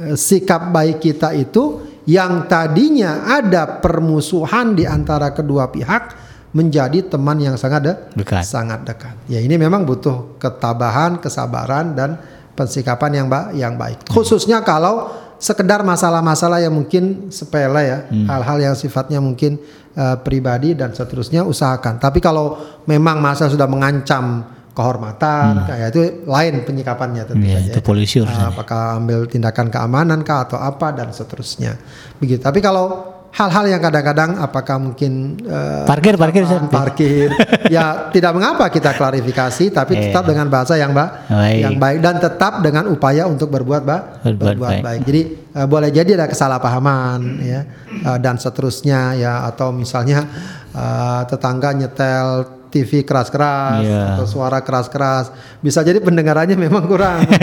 [0.08, 6.27] eh, sikap baik kita itu yang tadinya ada permusuhan di antara kedua pihak
[6.58, 8.42] menjadi teman yang sangat de- Dekat.
[8.42, 9.14] sangat dekat.
[9.28, 12.18] Ya ini memang butuh ketabahan, kesabaran dan
[12.52, 14.10] pensikapan yang ba yang baik.
[14.10, 15.06] Khususnya kalau
[15.38, 19.62] sekedar masalah-masalah yang mungkin sepele ya, hal-hal yang sifatnya mungkin
[19.94, 21.98] eh, pribadi dan seterusnya usahakan.
[21.98, 27.72] Tapi kalau memang masa sudah mengancam kehormatan, kayak itu lain penyikapannya tentu Iya, saja.
[27.72, 28.50] itu polisi Ah, urusannya.
[28.52, 31.78] apakah ambil tindakan keamanan kah atau apa dan seterusnya.
[32.16, 32.38] Begitu.
[32.40, 37.30] Tapi kalau hal-hal yang kadang-kadang apakah mungkin eh, Parkir, parkir, parkir
[37.70, 40.02] ya tidak mengapa kita klarifikasi tapi Iya.
[40.10, 41.60] tetap dengan bahasa yang ba Baik.
[41.62, 45.02] yang baik dan tetap dengan upaya untuk berbuat ba Berbuat baik.
[45.06, 45.22] Jadi
[45.54, 47.62] eh, boleh jadi ada kesalahpahaman ya
[47.94, 50.26] eh, dan seterusnya ya atau misalnya
[50.74, 54.02] eh, tetangga nyetel TV keras-keras Iya.
[54.14, 57.38] atau suara keras-keras bisa jadi pendengarannya memang kurang ya.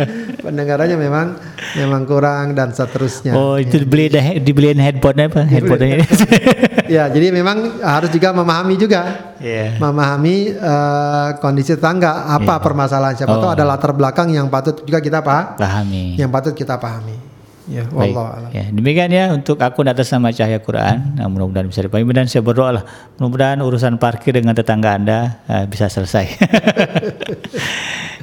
[0.44, 1.26] pendengarannya memang
[1.74, 4.08] memang kurang dan seterusnya Oh, itu dibeli
[4.38, 5.42] dibeliin headphone apa?
[5.44, 6.02] Headphone
[6.88, 9.02] ya jadi memang harus juga memahami juga
[9.38, 9.78] Iya.
[9.78, 13.54] memahami eh, kondisi tetangga apa permasalahan siapa tahu Oh.
[13.54, 16.16] ada latar belakang yang patut juga kita paham Pahami.
[16.16, 17.27] yang patut kita pahami
[17.68, 18.16] ya Baik.
[18.16, 18.50] a'lam.
[18.50, 21.20] Ya, demikian ya untuk akun atas nama Cahaya Quran.
[21.20, 22.84] Nah, mudah-mudahan bisa dipahami dan saya berdoa lah.
[23.20, 26.26] Mudah-mudahan urusan parkir dengan tetangga Anda eh, bisa selesai.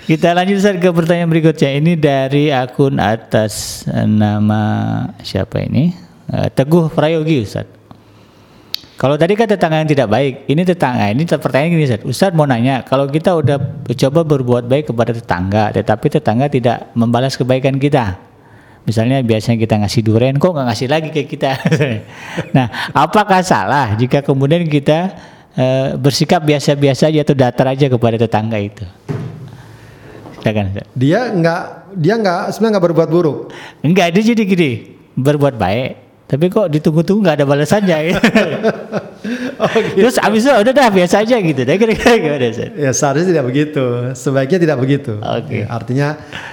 [0.09, 1.81] Kita lanjut Ustaz, ke pertanyaan berikutnya.
[1.81, 4.61] Ini dari akun atas nama
[5.26, 5.89] siapa ini?
[6.30, 7.65] Eh, Teguh Prayogi Ustaz.
[8.95, 12.01] Kalau tadi kan tetangga yang tidak baik, ini tetangga ini pertanyaan gini Ustaz.
[12.07, 13.59] Ustaz mau nanya, kalau kita udah
[13.91, 18.15] coba berbuat baik kepada tetangga, tetapi tetangga tidak membalas kebaikan kita.
[18.86, 21.57] Misalnya biasanya kita ngasih durian, kok nggak ngasih lagi ke kita.
[22.56, 25.10] nah, apakah salah jika kemudian kita
[25.57, 28.86] eh, bersikap biasa-biasa aja atau datar aja kepada tetangga itu?
[30.45, 30.86] Silakan.
[30.94, 31.62] Dia nggak
[31.98, 33.40] dia nggak sebenarnya nggak berbuat buruk
[33.82, 34.72] Enggak, dia jadi gini,
[35.18, 37.97] berbuat baik, tapi kok ditunggu-tunggu nggak ada balasannya.
[38.10, 38.19] gitu.
[40.02, 41.61] Terus abis itu udah dah biasa aja gitu.
[41.61, 42.45] Dah kira-kira gimana
[42.76, 45.64] ya seharusnya tidak begitu sebaiknya tidak begitu Oke.
[45.64, 46.07] Ya, artinya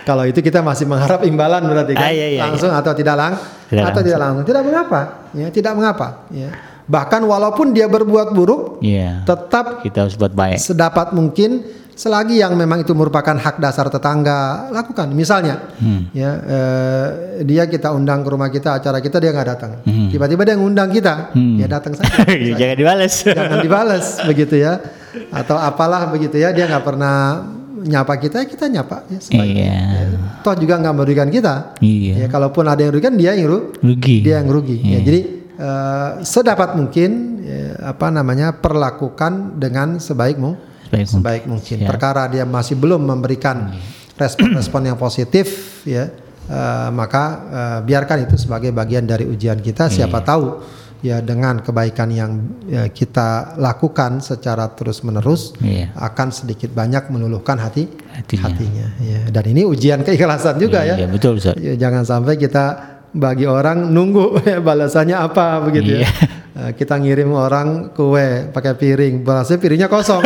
[0.05, 3.33] kalau itu kita masih mengharap imbalan berarti kan Ah, iya, iya, langsung atau tidak lang
[3.69, 5.01] Tidak atau tidak langsung tidak mengapa
[5.33, 6.49] ya tidak mengapa ya
[6.83, 9.23] bahkan walaupun dia berbuat buruk Iya.
[9.25, 10.59] tetap Kita harus buat baik.
[10.59, 11.63] sedapat mungkin
[11.93, 15.09] selagi yang memang itu merupakan hak dasar tetangga lakukan.
[15.09, 16.09] Misalnya, Hmm.
[16.11, 17.07] ya eh,
[17.43, 19.73] dia kita undang ke rumah kita acara kita dia nggak datang.
[19.83, 20.09] Hmm.
[20.09, 22.25] Tiba-tiba dia ngundang kita, ya datang saja.
[22.59, 23.15] Jangan dibales.
[23.29, 24.81] Jangan dibales begitu ya.
[25.29, 27.45] Atau apalah begitu ya dia nggak pernah
[27.83, 29.65] nyapa kita, ya kita nyapa ya sebaiknya.
[29.67, 29.77] Iya.
[30.09, 30.19] Ya.
[30.41, 31.77] Toh juga nggak merugikan kita.
[31.79, 32.25] Iya.
[32.25, 34.23] Ya kalaupun ada yang rugikan dia yang ru- Rugi.
[34.23, 34.79] dia yang rugi.
[34.81, 35.21] Ya, jadi
[35.53, 37.11] eh, sedapat mungkin
[37.43, 37.61] ya,
[37.91, 40.72] apa namanya perlakukan dengan sebaik mungkin.
[40.93, 41.17] Sebaik mungkin.
[41.17, 41.77] Sebaik mungkin.
[41.81, 41.89] Siap.
[41.89, 43.73] Perkara dia masih belum memberikan
[44.13, 45.49] respon-respon yang positif,
[45.83, 46.13] ya
[46.45, 49.89] eh, maka eh, biarkan itu sebagai bagian dari ujian kita.
[49.89, 50.61] Siapa tahu
[51.03, 52.31] ya dengan kebaikan yang
[52.63, 55.91] ya, kita lakukan secara terus-menerus Iya.
[55.99, 58.43] akan sedikit banyak meluluhkan hati Hatinya.
[58.47, 58.87] hatinya.
[59.03, 59.21] Ya.
[59.27, 60.95] Dan ini ujian keikhlasan juga ya.
[60.95, 61.59] Iya, betul Ustaz.
[61.59, 62.65] Ya, jangan sampai kita
[63.13, 66.09] bagi orang nunggu ya, balasannya apa begitu Iya.
[66.09, 66.11] ya.
[66.53, 70.21] Eh, kita ngirim orang kue pakai piring, balasnya piringnya kosong.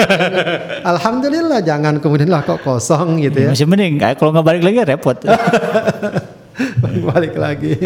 [0.93, 3.51] Alhamdulillah jangan kemudian lah kok kosong gitu ya.
[3.55, 5.17] Masih mending kalau nggak balik lagi repot.
[6.87, 7.77] Balik lagi.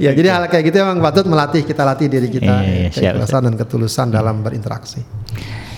[0.00, 2.88] Ya jadi hal kayak gitu emang patut melatih kita latih diri kita Iya, iya, ya,
[2.88, 5.04] siap, keikhlasan dan ketulusan dalam berinteraksi.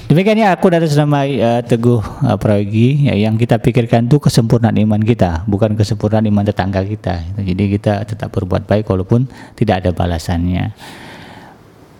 [0.07, 4.79] Demikian ya aku dari nama eh, Teguh uh, Prayogi ya, yang kita pikirkan itu kesempurnaan
[4.79, 7.27] iman kita, bukan kesempurnaan iman tetangga kita.
[7.35, 9.27] Jadi kita tetap berbuat baik walaupun
[9.59, 10.71] tidak ada balasannya.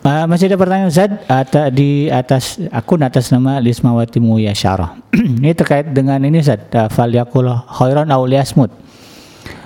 [0.07, 4.95] Uh, masih ada pertanyaan Ata- di atas akun atas nama Lismawati Muyasyarah.
[5.43, 8.71] ini terkait dengan ini Ustaz, uh, falyakul khairan aw liyasmut.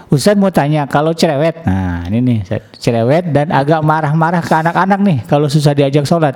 [0.09, 5.17] Ustaz mau tanya kalau cerewet, nah ini nih cerewet dan agak marah-marah ke anak-anak nih
[5.29, 6.35] kalau susah diajak sholat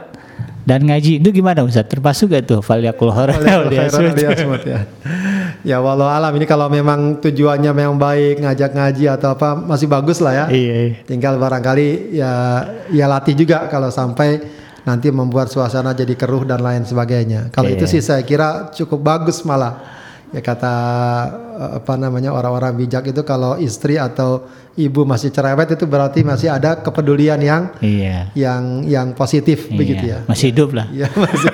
[0.65, 1.85] dan ngaji itu gimana Ustaz?
[1.85, 3.13] Termasuk gak tuh falyakul?
[3.13, 3.37] Khairan
[4.65, 4.79] ya.
[5.65, 10.21] Ya walau alam ini kalau memang tujuannya memang baik ngajak ngaji atau apa masih bagus
[10.21, 10.45] lah ya.
[10.49, 10.93] Iya, iya.
[11.05, 12.31] Tinggal barangkali ya
[12.89, 14.41] ya latih juga kalau sampai
[14.85, 17.49] nanti membuat suasana jadi keruh dan lain sebagainya.
[17.49, 17.81] Kalau Iya.
[17.81, 19.94] itu sih saya kira cukup bagus malah.
[20.33, 20.73] Ya kata
[21.59, 24.45] eh, apa namanya orang-orang bijak itu kalau istri atau
[24.75, 28.33] ibu masih cerewet itu berarti masih ada kepedulian yang Iya.
[28.35, 30.25] yang yang positif begitu ya.
[30.25, 30.27] Iya.
[30.31, 30.87] Masih hidup lah.
[30.91, 31.51] Ya masih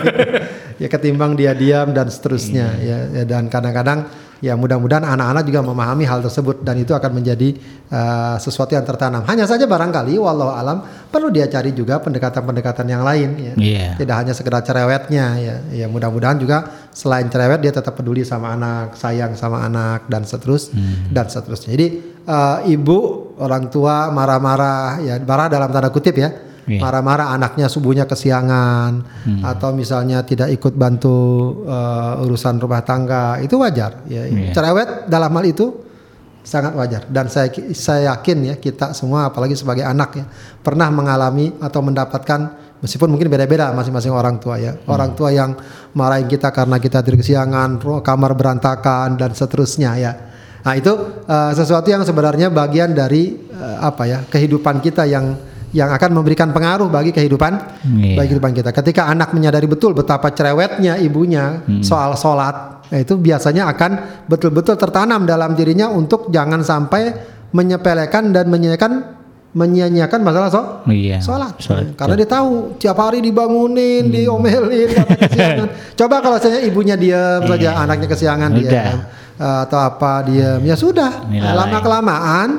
[0.82, 4.10] ya ketimbang dia diam dan seterusnya ya, ya dan kadang-kadang
[4.42, 7.56] ya mudah-mudahan anak-anak juga memahami hal tersebut dan itu akan menjadi
[7.94, 9.22] uh, sesuatu yang tertanam.
[9.30, 13.54] Hanya saja barangkali wallahu alam perlu dia cari juga pendekatan-pendekatan yang lain ya.
[13.56, 13.88] Iya.
[14.02, 15.56] Tidak hanya sekedar cerewetnya ya.
[15.72, 20.74] Ya mudah-mudahan juga selain cerewet dia tetap peduli sama anak, sayang sama anak dan seterus
[21.14, 21.78] dan seterusnya.
[21.78, 21.88] Jadi
[22.26, 22.98] uh, ibu
[23.38, 26.51] orang tua marah-marah ya marah dalam tanda kutip ya.
[26.68, 28.92] Marah-marah anaknya subuhnya kesiangan
[29.42, 31.18] atau misalnya tidak ikut bantu
[31.66, 34.06] uh, urusan rumah tangga itu wajar.
[34.06, 34.54] Ya Iya.
[34.54, 35.74] cerewet dalam hal itu
[36.42, 37.06] sangat wajar.
[37.10, 40.26] Dan saya saya yakin ya kita semua apalagi sebagai anak ya
[40.62, 42.40] pernah mengalami atau mendapatkan
[42.82, 44.74] meskipun mungkin beda-beda masing-masing orang tua ya.
[44.90, 45.54] Orang tua yang
[45.94, 50.12] marahin kita karena kita tidur kesiangan kamar berantakan dan seterusnya ya.
[50.62, 50.94] Nah itu
[51.26, 55.34] uh, sesuatu yang sebenarnya bagian dari uh, apa ya kehidupan kita yang
[55.72, 58.16] yang akan memberikan pengaruh bagi kehidupan Iya.
[58.16, 58.70] bagi kehidupan kita.
[58.72, 63.92] Ketika anak menyadari betul betapa cerewetnya ibunya soal sholat, nah itu biasanya akan
[64.26, 67.16] betul-betul tertanam dalam dirinya untuk jangan sampai
[67.52, 69.20] menyepelekan dan menyanyikan
[69.52, 71.20] menyia-nyiakan masalah so Iya.
[71.20, 71.60] sholat.
[71.60, 75.68] Sholat, Karena dia tahu tiap hari dibangunin, diomelin, karena kesiangan.
[75.92, 78.52] Coba kalau saya ibunya diam saja, anaknya kesiangan
[79.42, 81.26] Eh, atau apa diam, ya sudah.
[81.28, 82.50] Lama kelamaan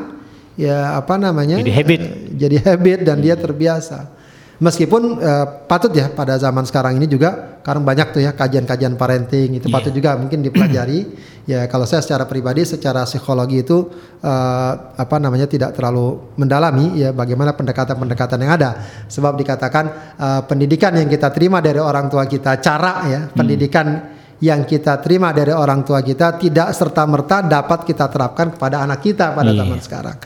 [0.54, 2.00] ya apa namanya Jadi habit.
[2.00, 4.20] eh, jadi habit dan dia terbiasa
[4.58, 9.56] meskipun eh, patut ya pada zaman sekarang ini juga karena banyak tuh ya kajian-kajian parenting
[9.56, 9.74] itu Iya.
[9.74, 10.98] patut juga mungkin dipelajari
[11.50, 17.10] ya kalau saya secara pribadi secara psikologi itu eh, apa namanya tidak terlalu mendalami ya
[17.10, 18.70] bagaimana pendekatan-pendekatan yang ada
[19.08, 19.84] sebab dikatakan
[20.20, 24.11] eh, pendidikan yang kita terima dari orang tua kita cara ya pendidikan
[24.42, 28.98] yang kita terima dari orang tua kita tidak serta merta dapat kita terapkan kepada anak
[28.98, 29.58] kita pada Iya.
[29.62, 30.16] zaman sekarang.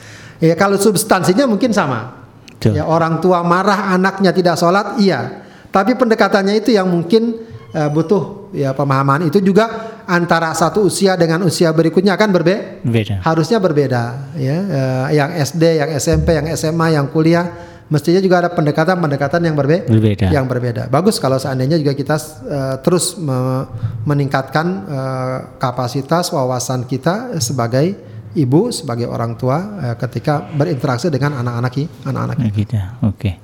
[0.41, 2.25] Ya kalau substansinya mungkin sama.
[2.57, 2.81] Betul.
[2.81, 5.45] Ya orang tua marah anaknya tidak sholat, iya.
[5.69, 7.37] Tapi pendekatannya itu yang mungkin
[7.77, 9.69] eh, butuh ya pemahaman itu juga
[10.09, 12.81] antara satu usia dengan usia berikutnya akan berbeda.
[12.89, 13.21] Beda.
[13.21, 14.57] Harusnya berbeda ya.
[14.65, 17.45] Eh, yang SD, yang SMP, yang SMA, yang kuliah
[17.87, 20.27] mestinya juga ada pendekatan-pendekatan yang berbe Berbeda.
[20.35, 20.91] yang berbeda.
[20.91, 23.67] Bagus kalau seandainya juga kita eh, terus me-
[24.03, 27.95] meningkatkan eh, kapasitas wawasan kita sebagai
[28.35, 32.37] ibu, sebagai orang tua eh, ketika berinteraksi dengan anak-anak anak-anak.
[32.43, 32.77] Nah, gitu.
[33.07, 33.39] Oke.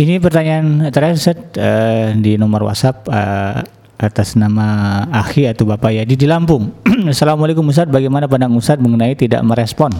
[0.00, 3.60] Ini pertanyaan terakhir Ustaz, eh, di nomor WhatsApp eh,
[4.00, 6.72] atas nama Akhi atau Bapak Yadi di Lampung.
[7.12, 9.92] Assalamualaikum Ustaz, bagaimana pandang Ustaz mengenai tidak merespon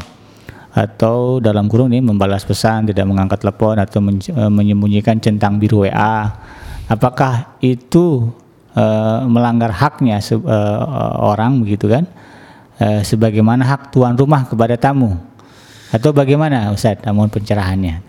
[0.71, 5.83] atau dalam kurung ini membalas pesan, tidak mengangkat telepon atau men- eh, menyembunyikan centang biru
[5.83, 6.31] WA.
[6.87, 8.35] Apakah itu
[8.75, 10.83] uh, melanggar haknya se- uh,
[11.23, 12.03] orang begitu kan
[12.79, 15.15] uh, sebagaimana hak tuan rumah kepada tamu
[15.91, 18.03] atau bagaimana Ustaz namun pencerahannya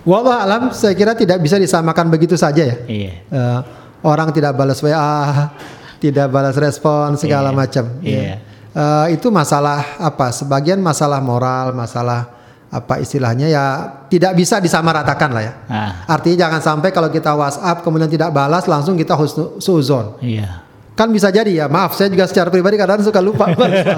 [0.00, 2.76] Wallah alam saya kira tidak bisa disamakan begitu saja ya.
[2.88, 3.60] iya Eh,
[4.00, 5.52] orang tidak balas WA,
[6.00, 7.84] tidak balas respon segala Iya, macam.
[8.00, 8.16] iya.
[8.16, 8.36] ya.
[8.70, 10.30] Eh, itu masalah apa?
[10.30, 12.38] Sebagian masalah moral, masalah
[12.70, 13.64] apa istilahnya ya
[14.06, 15.52] tidak bisa disamaratakan lah ya.
[15.66, 19.18] ah, Artinya jangan sampai kalau kita WhatsApp kemudian tidak balas langsung kita
[19.58, 20.14] suzon.
[20.22, 20.62] iya
[20.94, 23.48] Kan bisa jadi ya, maaf saya juga secara pribadi kadang suka lupa.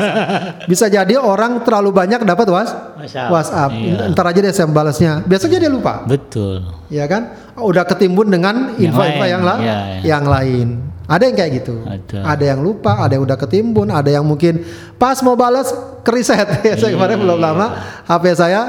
[0.71, 3.29] bisa jadi orang terlalu banyak dapat was WhatsApp.
[3.29, 3.71] WhatsApp.
[3.75, 4.09] Iya.
[4.09, 5.13] Ntar aja deh saya balasnya.
[5.21, 9.67] Biasanya dia lupa betul ya kan udah ketimbun dengan Yang info-info lain, yang, la- ya,
[9.69, 10.01] ya.
[10.01, 10.69] yang lain
[11.07, 11.83] ada yang kayak gitu.
[11.85, 12.43] Ada.
[12.43, 14.63] yang lupa ada yang udah ketimbun ada yang mungkin
[14.97, 15.71] pas mau balas
[16.03, 16.47] keriset.
[16.67, 17.67] Ya saya kemarin belum lama
[18.07, 18.61] HP saya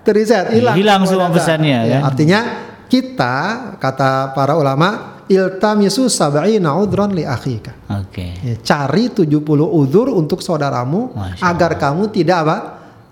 [0.00, 2.14] teriset hilang Hilang semua pesannya, Ya, kan?
[2.14, 2.40] artinya
[2.88, 3.34] kita
[3.78, 7.70] kata para ulama iltamisu sab'ina udron li akhika.
[8.02, 8.34] Oke.
[8.42, 12.56] Ya, cari 70 udur untuk saudaramu Masya agar kamu tidak apa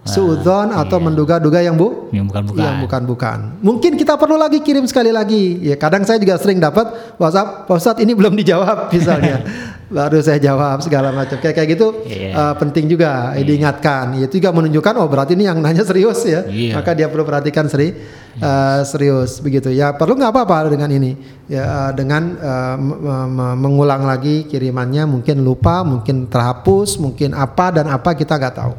[0.08, 3.38] suudzon atau menduga-duga yang bu yang bukan bukan yang bukan-bukan.
[3.60, 5.60] Mungkin kita perlu lagi kirim sekali lagi.
[5.60, 9.44] Ya kadang saya juga sering dapat WhatsApp, Pak Ustadz ini belum dijawab misalnya.
[9.88, 11.36] Baru saya jawab segala macam.
[11.36, 12.28] Kayak kayak gitu Iya.
[12.30, 14.16] eh, penting juga eh, diingatkan.
[14.18, 16.44] Itu juga menunjukkan oh berarti ini yang nanya serius ya.
[16.44, 16.76] Iya.
[16.76, 17.96] Maka dia perlu perhatikan seri
[18.36, 19.72] eh, serius begitu.
[19.72, 21.16] Ya perlu nggak apa-apa dengan ini.
[21.48, 22.36] Ya eh, dengan
[22.76, 28.72] me- mengulang lagi kirimannya mungkin lupa, mungkin terhapus, mungkin apa dan apa kita nggak tahu.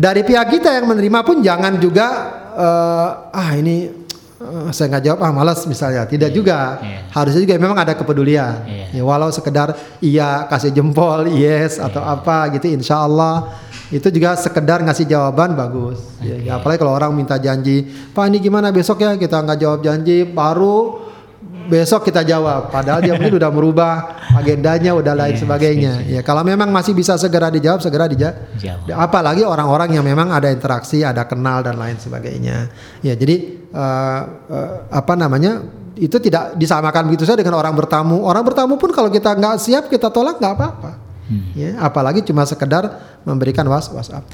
[0.00, 2.08] Dari pihak kita yang menerima pun jangan juga
[2.56, 3.84] eh, ah ini
[4.40, 6.08] eh, saya nggak jawab ah malas misalnya.
[6.08, 6.80] Tidak juga.
[6.80, 7.12] Iya.
[7.12, 8.64] Harusnya juga memang ada kepedulian.
[8.64, 8.86] Iya.
[8.96, 13.52] Ya walau sekedar iya kasih jempol yes atau apa gitu insya Allah
[13.90, 16.00] itu juga sekedar ngasih jawaban bagus.
[16.22, 17.82] Ya, ya, apalagi kalau orang minta janji,
[18.14, 21.09] Pak ini gimana besok ya kita nggak jawab janji baru
[21.70, 22.74] besok kita jawab.
[22.74, 25.92] Padahal dia mungkin udah merubah agendanya udah lain Iya, sebagainya.
[26.10, 28.36] Ya kalau memang masih bisa segera dijawab segera dijawab.
[28.58, 28.98] Jawab.
[28.98, 32.66] Apalagi orang-orang yang memang ada interaksi, ada kenal dan lain sebagainya.
[33.00, 34.20] Ya, jadi eh,
[34.50, 35.78] eh, apa namanya?
[36.00, 38.24] Itu tidak disamakan begitu saja dengan orang bertamu.
[38.24, 40.92] Orang bertamu pun kalau kita nggak siap kita tolak nggak apa-apa.
[41.54, 42.90] Ya, apalagi cuma sekedar
[43.22, 44.26] memberikan was WhatsApp.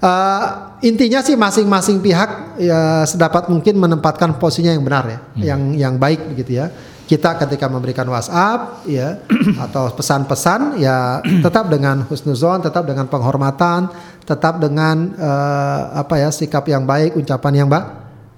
[0.00, 0.44] Eh,
[0.88, 5.18] intinya sih masing-masing pihak ya sedapat mungkin menempatkan posisinya yang benar ya,
[5.52, 6.72] yang yang baik begitu ya.
[7.04, 9.20] Kita ketika memberikan WhatsApp ya
[9.68, 13.92] atau pesan-pesan ya tetap dengan husnuzon, tetap dengan penghormatan,
[14.24, 17.86] tetap dengan eh, apa ya sikap yang baik, ucapan yang baik,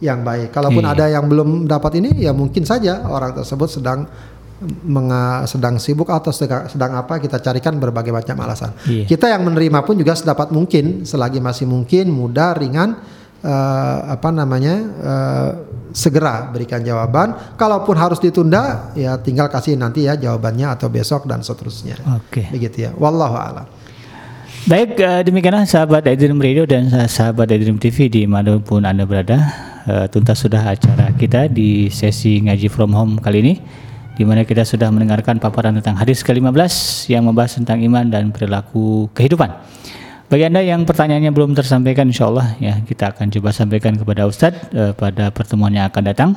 [0.03, 0.51] yang baik.
[0.51, 0.93] Kalaupun Iya.
[0.99, 4.11] ada yang belum dapat ini ya mungkin saja orang tersebut sedang
[4.87, 8.73] menga- sedang sibuk atau sedang, sedang apa kita carikan berbagai macam alasan.
[8.87, 9.05] Iya.
[9.07, 12.99] Kita yang menerima pun juga sedapat mungkin selagi masih mungkin mudah ringan
[13.43, 15.51] eh, apa namanya eh,
[15.93, 17.59] segera berikan jawaban.
[17.59, 22.01] Kalaupun harus ditunda ya tinggal kasih nanti ya jawabannya atau besok dan seterusnya.
[22.03, 22.91] oke Begitu ya.
[22.97, 23.67] Wallahu a'lam.
[24.63, 29.43] Baik, eh, demikianlah sahabat Edream Radio dan sahabat Edream TV di mana pun Anda berada.
[29.83, 33.55] Eh, tuntas sudah acara kita di sesi ngaji from home kali ini
[34.17, 39.09] di mana kita sudah mendengarkan paparan tentang hadis ke-15 yang membahas tentang iman dan perilaku
[39.17, 39.53] kehidupan.
[40.33, 44.73] Bagi Anda yang pertanyaannya belum tersampaikan insya Allah ya kita akan coba sampaikan kepada Ustadz
[44.73, 46.31] eh, pada pertemuan yang akan datang.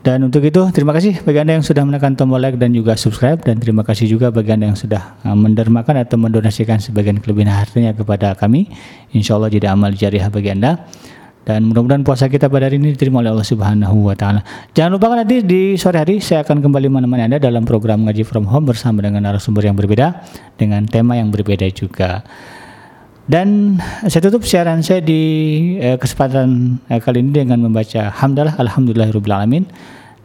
[0.00, 3.36] Dan untuk itu terima kasih bagi Anda yang sudah menekan tombol like dan juga subscribe
[3.44, 7.92] dan terima kasih juga bagi Anda yang sudah uh, mendermakan atau mendonasikan sebagian kelebihan hartanya
[7.92, 8.72] kepada kami.
[9.12, 10.88] Insya Allah jadi amal jariah bagi Anda.
[11.50, 14.46] Dan mudah-mudahan puasa kita pada hari ini diterima oleh Allah Subhanahu wa taala.
[14.70, 18.46] Jangan lupa nanti di sore hari saya akan kembali menemani Anda dalam program ngaji from
[18.46, 20.22] home bersama dengan narasumber yang berbeda
[20.54, 22.22] dengan tema yang berbeda juga.
[23.26, 25.22] Dan saya tutup siaran saya di
[25.82, 29.66] eh, kesempatan eh, kali ini dengan membaca hamdalah alhamdulillahirabbil alamin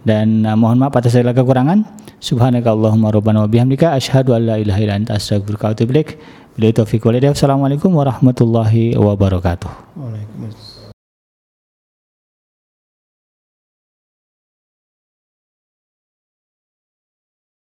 [0.06, 1.90] dan eh, mohon maaf atas segala kekurangan.
[2.22, 6.22] Subhanaka Allahumma rabbana wa bihamdika asyhadu an la ilaha illa anta astaghfiruka wa atubu ilaik.
[6.54, 9.70] Billahi taufiq warahmatullahi wabarakatuh.
[9.98, 10.75] Waalaikumsalam.